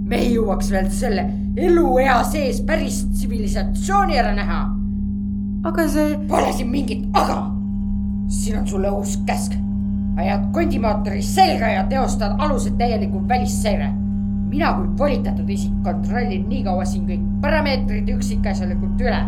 [0.08, 1.26] me ei jõuaks veel selle
[1.56, 4.64] eluea sees päris tsivilisatsiooni ära näha.
[5.68, 6.16] aga see.
[6.28, 7.57] Pole siin mingit aga.
[8.28, 9.52] Siin on sulle uus käsk.
[10.16, 13.92] ajad kondimootori selga ja teostad alused täieliku välisseire.
[14.48, 19.22] mina kui volitatud isik kontrollin nii kaua siin kõik parameetrid üksikasjalikult üle.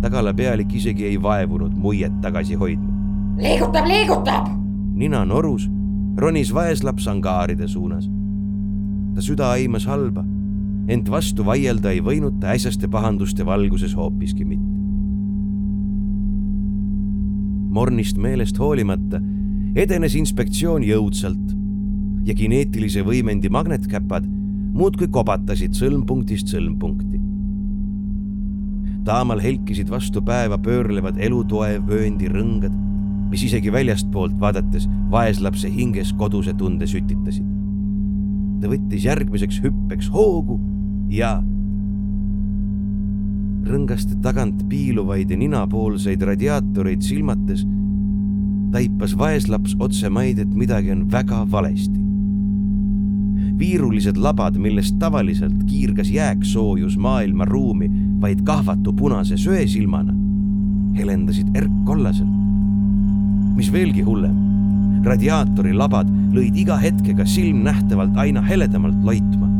[0.00, 2.92] tagalapealik isegi ei vaevunud muiet tagasi hoidma.
[3.36, 4.48] liigutab, liigutab.
[4.94, 5.70] nina norus,
[6.16, 8.10] ronis vaeslaps angaaride suunas
[9.14, 10.24] ta süda aimas halba,
[10.90, 14.83] ent vastu vaielda ei võinud ta äsjaste pahanduste valguses hoopiski mitte.
[17.74, 19.18] Mornist meelest hoolimata
[19.74, 21.54] edenes inspektsioon jõudsalt
[22.24, 24.28] ja kineetilise võimendi magnetkäpad
[24.74, 27.18] muudkui kobatasid sõlmpunktist sõlmpunkti.
[29.04, 32.72] taamal helkisid vastu päeva pöörlevad elutoe vööndi rõngad,
[33.30, 37.54] mis isegi väljastpoolt vaadates vaeslapse hinges koduse tunde sütitasid
[38.64, 40.56] ta võttis järgmiseks hüppeks hoogu
[41.12, 41.36] ja
[43.68, 47.64] rõngaste tagant piiluvaid ja ninapoolseid radiaatoreid silmates
[48.74, 52.00] taipas vaeslaps otse maid, et midagi on väga valesti.
[53.58, 60.14] viirulised labad, millest tavaliselt kiirgas jääksoojus maailma ruumi vaid kahvatu punase söesilmana,
[60.96, 62.34] helendasid erkkollaselt.
[63.56, 64.44] mis veelgi hullem
[65.04, 69.53] radiaatori labad lõid iga hetkega silmnähtavalt aina heledamalt loitma.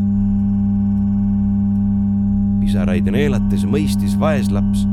[2.64, 4.86] Pisaraid neelates mõistis vaeslaps,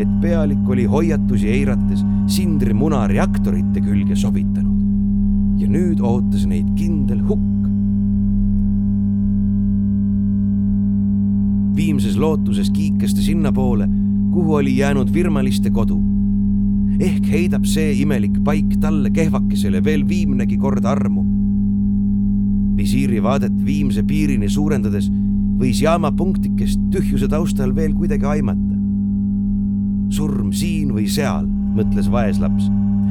[0.00, 2.00] et pealik oli hoiatusi eirates
[2.32, 7.50] Sindri muna reaktorite külge sobitanud ja nüüd ootas neid kindel hukk.
[11.72, 13.86] viimses lootuses kiikas ta sinnapoole,
[14.32, 15.96] kuhu oli jäänud virmaliste kodu
[17.00, 21.24] ehk heidab see imelik paik talle kehvakesele veel viimnegi kord armu.
[22.76, 25.10] visiiri vaadet viimse piirini suurendades
[25.62, 28.70] võis jaama punktikest tühjuse taustal veel kuidagi aimata.
[30.12, 32.66] surm siin või seal, mõtles vaeslaps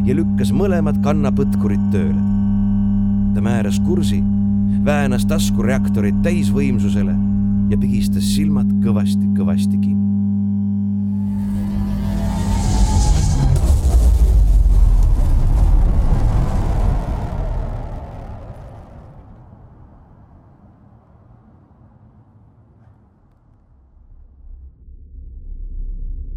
[0.05, 2.19] ja lükkas mõlemad kannapõtkurid tööle.
[3.33, 4.19] ta määras kursi,
[4.83, 7.15] väänas taskureaktorit täisvõimsusele
[7.71, 10.10] ja pigistas silmad kõvasti-kõvasti kinni.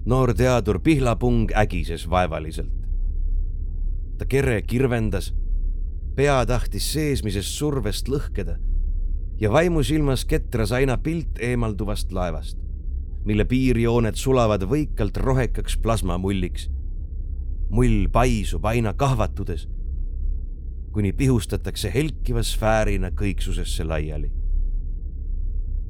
[0.05, 2.73] Noor teadur Pihlapung ägises vaevaliselt.
[4.19, 5.35] ta kere kirvendas,
[6.15, 8.59] pea tahtis seesmisest survest lõhkeda
[9.41, 12.59] ja vaimusilmas ketras aina pilt eemalduvast laevast,
[13.25, 16.71] mille piirjooned sulavad võikalt rohekaks plasmamulliks.
[17.71, 19.69] mull paisub aina kahvatudes,
[20.93, 24.31] kuni pihustatakse helkiva sfäärina kõiksusesse laiali.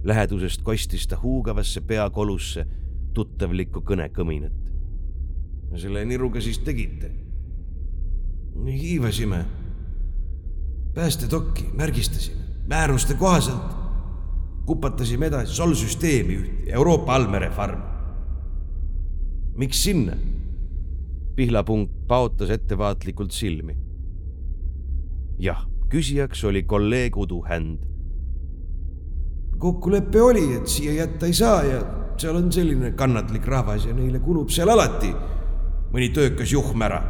[0.04, 2.66] lähedusest kostis ta huugavasse peakolusse
[3.14, 4.62] tuttavlikku kõnekõminat.
[5.76, 7.10] selle niruga siis tegite?
[8.64, 9.44] hiivasime.
[10.94, 13.84] päästetokki märgistasime määruste kohaselt.
[14.66, 17.82] kupatasime edasi Sol-süsteemi üht Euroopa allmere farmi.
[19.56, 20.16] miks sinna?
[21.36, 23.76] pihlapunk paotas ettevaatlikult silmi.
[25.38, 27.78] jah, küsijaks oli kolleeg Udu Händ.
[29.58, 34.20] kokkulepe oli, et siia jätta ei saa ja seal on selline kannatlik rahvas ja neile
[34.22, 35.12] kulub seal alati
[35.94, 37.02] mõni töökas juhm ära.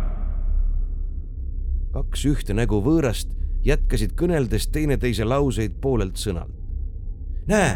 [1.94, 3.30] kaks ühte nägu võõrast
[3.64, 6.52] jätkasid kõneldes teineteise lauseid poolelt sõnalt.
[7.48, 7.70] näe,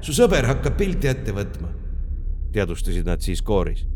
[0.00, 1.68] su sõber hakkab pilti ette võtma,
[2.52, 3.86] teadvustasid nad siis kooris.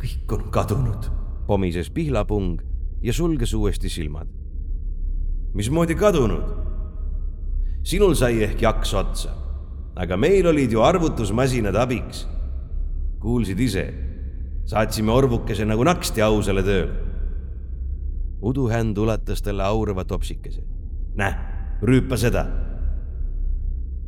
[0.00, 1.08] kõik on kadunud,
[1.46, 2.60] pomises pihlapung
[3.02, 4.28] ja sulges uuesti silmad.
[5.54, 6.44] mismoodi kadunud?
[7.82, 9.43] sinul sai ehk jaks otsa,
[9.96, 12.26] aga meil olid ju arvutusmasinad abiks.
[13.20, 13.94] kuulsid ise,
[14.66, 17.04] saatsime orvukese nagu naksti ausale tööle
[18.44, 20.62] uduhänd ulatas talle aurava topsikese.
[21.14, 21.34] näe,
[21.82, 22.46] rüüpa seda.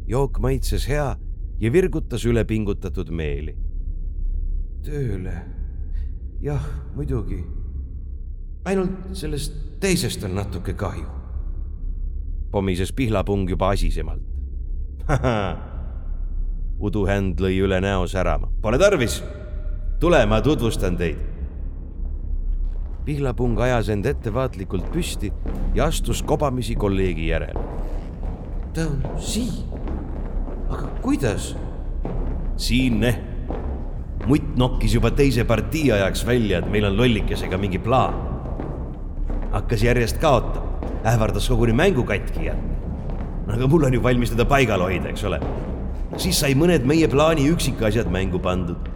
[0.07, 1.17] jook maitses hea
[1.61, 3.57] ja virgutas ülepingutatud meeli.
[4.83, 5.35] tööle,
[6.41, 7.45] jah, muidugi.
[8.65, 11.07] ainult sellest teisest on natuke kahju.
[12.51, 14.23] pomises pihlapung juba asisemalt.
[16.79, 18.49] uduhänd lõi üle näo särama.
[18.63, 19.23] Pole tarvis.
[20.01, 21.37] tule, ma tutvustan teid
[23.07, 25.31] pihlapung ajas end ettevaatlikult püsti
[25.77, 27.61] ja astus kobamisi kolleegi järele.
[28.75, 29.53] ta on siin.
[30.69, 31.55] aga kuidas?
[32.57, 33.21] siin, neh.
[34.27, 38.19] mutt nokkis juba teise partii ajaks välja, et meil on lollikesega mingi plaan.
[39.53, 40.67] hakkas järjest kaotama,
[41.07, 43.55] ähvardas koguni mängu katki jätta.
[43.55, 45.41] aga mul on ju valmis teda paigal hoida, eks ole.
[46.17, 48.93] Siis sai mõned meie plaani üksikasjad mängu pandud.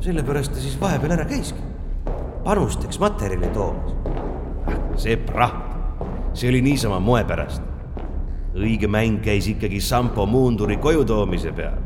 [0.00, 1.70] sellepärast ta siis vahepeal ära käiski
[2.44, 3.92] panusteks materjali toomas.
[4.96, 5.54] see praht,
[6.34, 7.62] see oli niisama moe pärast.
[8.54, 11.78] õige mäng käis ikkagi Sampo muunduri koju toomise peal.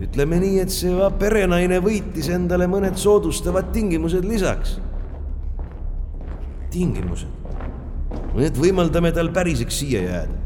[0.00, 4.80] ütleme nii, et see perenaine võitis endale mõned soodustavad tingimused lisaks.
[6.70, 7.28] tingimused?
[8.40, 10.39] et võimaldame tal päriseks siia jääda.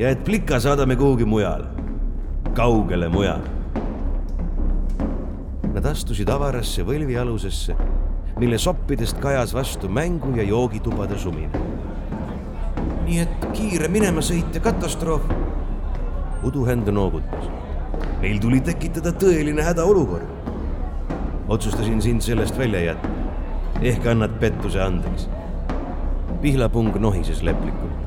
[0.00, 1.66] Ja et plika saadame kuhugi mujale,
[2.56, 3.60] kaugele mujale
[5.70, 7.76] Nad astusid avarasse võlvialusesse,
[8.42, 11.52] mille soppidest kajas vastu mängu ja joogitubade sumin.
[13.04, 15.22] nii et kiire minemasõit ja katastroof.
[16.42, 17.46] uduhänd noogutas.
[18.20, 20.26] meil tuli tekitada tõeline hädaolukord.
[21.48, 23.08] otsustasin sind sellest välja jätta.
[23.82, 25.28] ehk annad pettuse andeks.
[26.40, 27.99] pihlapung nohises leplikult.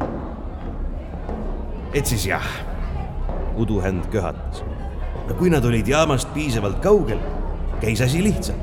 [1.93, 2.45] Et siis jah,
[3.55, 4.63] uduhänd köhatas.
[5.27, 7.19] no kui nad olid jaamast piisavalt kaugel
[7.81, 8.59] käis asi lihtsalt.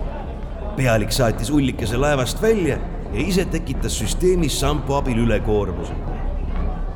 [0.76, 2.78] pealik saatis ullikese laevast välja
[3.12, 5.94] ja ise tekitas süsteemis sampo abil ülekoormuse.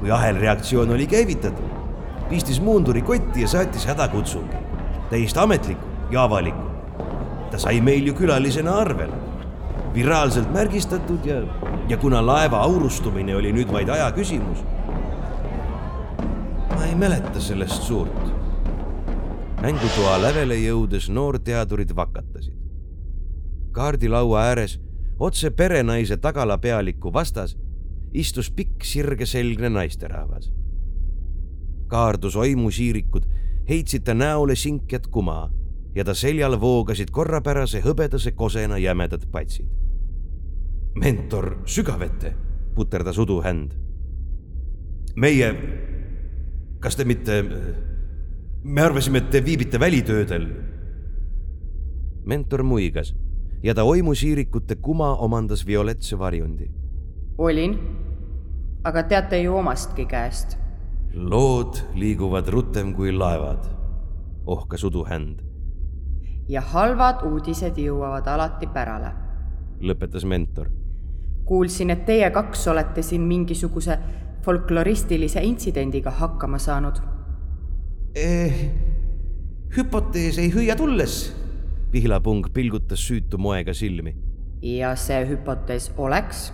[0.00, 1.70] kui ahelreaktsioon oli käivitatud,
[2.28, 4.56] pistis muunduri kotti ja saatis hädakutsungi.
[5.10, 6.64] täiesti ametliku ja avaliku.
[7.50, 9.14] ta sai meil ju külalisena arvele,
[9.94, 11.42] viraalselt märgistatud ja,
[11.88, 14.64] ja kuna laeva aurustumine oli nüüd vaid aja küsimus.
[16.84, 18.26] Ma ei mäleta sellest suurt
[19.62, 22.56] mängutoa lävele jõudes noorteadurid vakatasid.
[23.72, 24.80] kaardilaua ääres,
[25.18, 27.56] otse perenaise tagala pealiku vastas,
[28.12, 30.52] istus pikk sirgeselgne naisterahvas.
[31.86, 33.24] kaardus oimusiirikud
[33.68, 35.50] heitsid ta näole sinkjat kuma
[35.94, 39.66] ja ta seljal voogasid korrapärase hõbedase kosena jämedad patsid.
[40.94, 42.36] mentor sügavette,
[42.74, 43.72] puterdas uduhänd.
[45.16, 45.54] meie,
[46.84, 47.40] kas te mitte
[48.64, 50.46] me arvasime, et te viibite välitöödel.
[52.24, 53.14] mentor muigas
[53.62, 56.70] ja ta oimusiirikute kuma omandas violetse varjundi.
[57.38, 57.78] olin,
[58.84, 60.58] aga teate ju omastki käest.
[61.14, 63.64] lood liiguvad rutem kui laevad,
[64.46, 65.40] ohkas uduhänd.
[66.48, 69.12] ja halvad uudised jõuavad alati pärale,
[69.80, 70.68] lõpetas mentor.
[71.44, 73.98] kuulsin, et teie kaks olete siin mingisuguse
[74.44, 77.00] folkloristilise intsidendiga hakkama saanud
[78.14, 78.70] eh,.
[79.76, 81.34] hüpotees ei hüüa tulles.
[81.90, 84.16] pihlapung pilgutas süütu moega silmi.
[84.62, 86.52] ja see hüpotees oleks?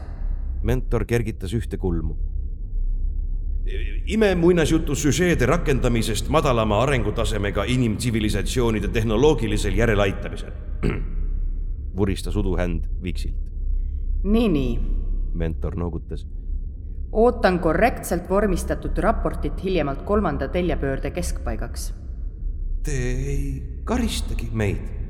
[0.62, 2.16] mentor kergitas ühte kulmu.
[4.06, 10.52] imemuinasjutu süžeede rakendamisest madalama arengutasemega inimtsivilisatsioonide tehnoloogilisel järeleaitamisel.
[11.96, 13.36] vuristas uduhänd viksilt.
[14.22, 14.78] nii, nii.
[15.34, 16.26] mentor noogutas
[17.12, 21.92] ootan korrektselt vormistatud raportit hiljemalt kolmanda teljepöörde keskpaigaks.
[22.82, 22.96] Te
[23.34, 25.00] ei karistagi meid?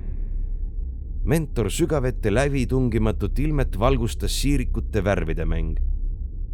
[1.24, 5.76] mentor sügavete läbitungimatut ilmet valgustas siirikute värvide mäng.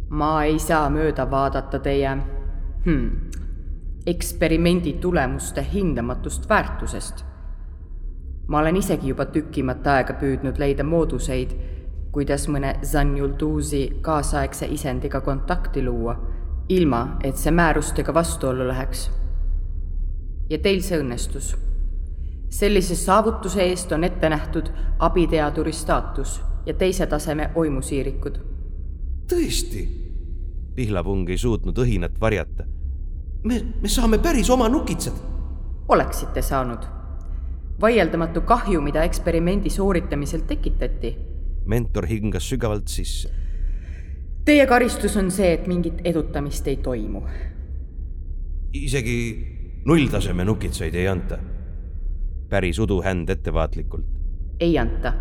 [0.09, 2.17] ma ei saa mööda vaadata teie
[2.85, 3.09] hmm,
[4.05, 7.23] eksperimendi tulemuste hindamatust väärtusest.
[8.47, 11.55] ma olen isegi juba tükimat aega püüdnud leida mooduseid,
[12.11, 16.15] kuidas mõne Zanjulduzi kaasaegse isendiga kontakti luua,
[16.69, 19.11] ilma et see määrustega vastuollu läheks.
[20.49, 21.55] ja teil see õnnestus
[22.49, 24.69] sellise saavutuse eest on ette nähtud
[24.99, 28.39] abiteaduri staatus ja teise taseme oimusiirikud.
[29.27, 29.87] tõesti?
[30.75, 32.63] Pihlapung ei suutnud õhinat varjata.
[33.43, 35.13] me, me saame päris oma nukitsad.
[35.87, 36.87] oleksite saanud.
[37.81, 41.17] vaieldamatu kahju, mida eksperimendi sooritamisel tekitati.
[41.67, 43.29] Mentor hingas sügavalt sisse.
[44.45, 47.21] Teie karistus on see, et mingit edutamist ei toimu.
[48.73, 49.19] isegi
[49.85, 51.37] nulltaseme nukitsaid ei anta
[52.49, 54.05] päris uduhänd ettevaatlikult.
[54.59, 55.13] ei anta,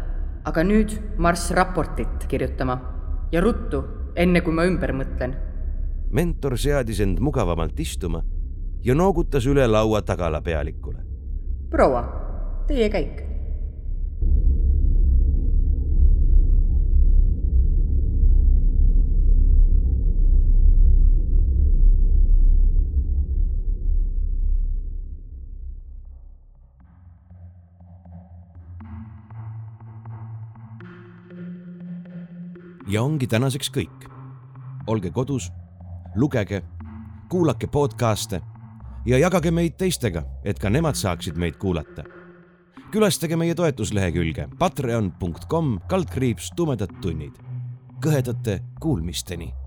[0.45, 2.79] aga nüüd marss raportit kirjutama
[3.33, 3.83] ja ruttu,
[4.17, 5.35] enne kui ma ümber mõtlen.
[6.11, 8.23] mentor seadis end mugavamalt istuma
[8.85, 11.03] ja noogutas üle laua tagala pealikule.
[11.71, 12.03] proua,
[12.67, 13.23] teie käik
[32.87, 34.09] ja ongi tänaseks kõik.
[34.87, 35.51] olge kodus,
[36.15, 36.63] lugege,
[37.29, 38.41] kuulake podcast'e
[39.07, 42.05] ja jagage meid teistega, et ka nemad saaksid meid kuulata.
[42.91, 47.35] külastage meie toetuslehekülge patreon.com kaldkriips tumedad tunnid.
[48.01, 49.66] kõhedate kuulmisteni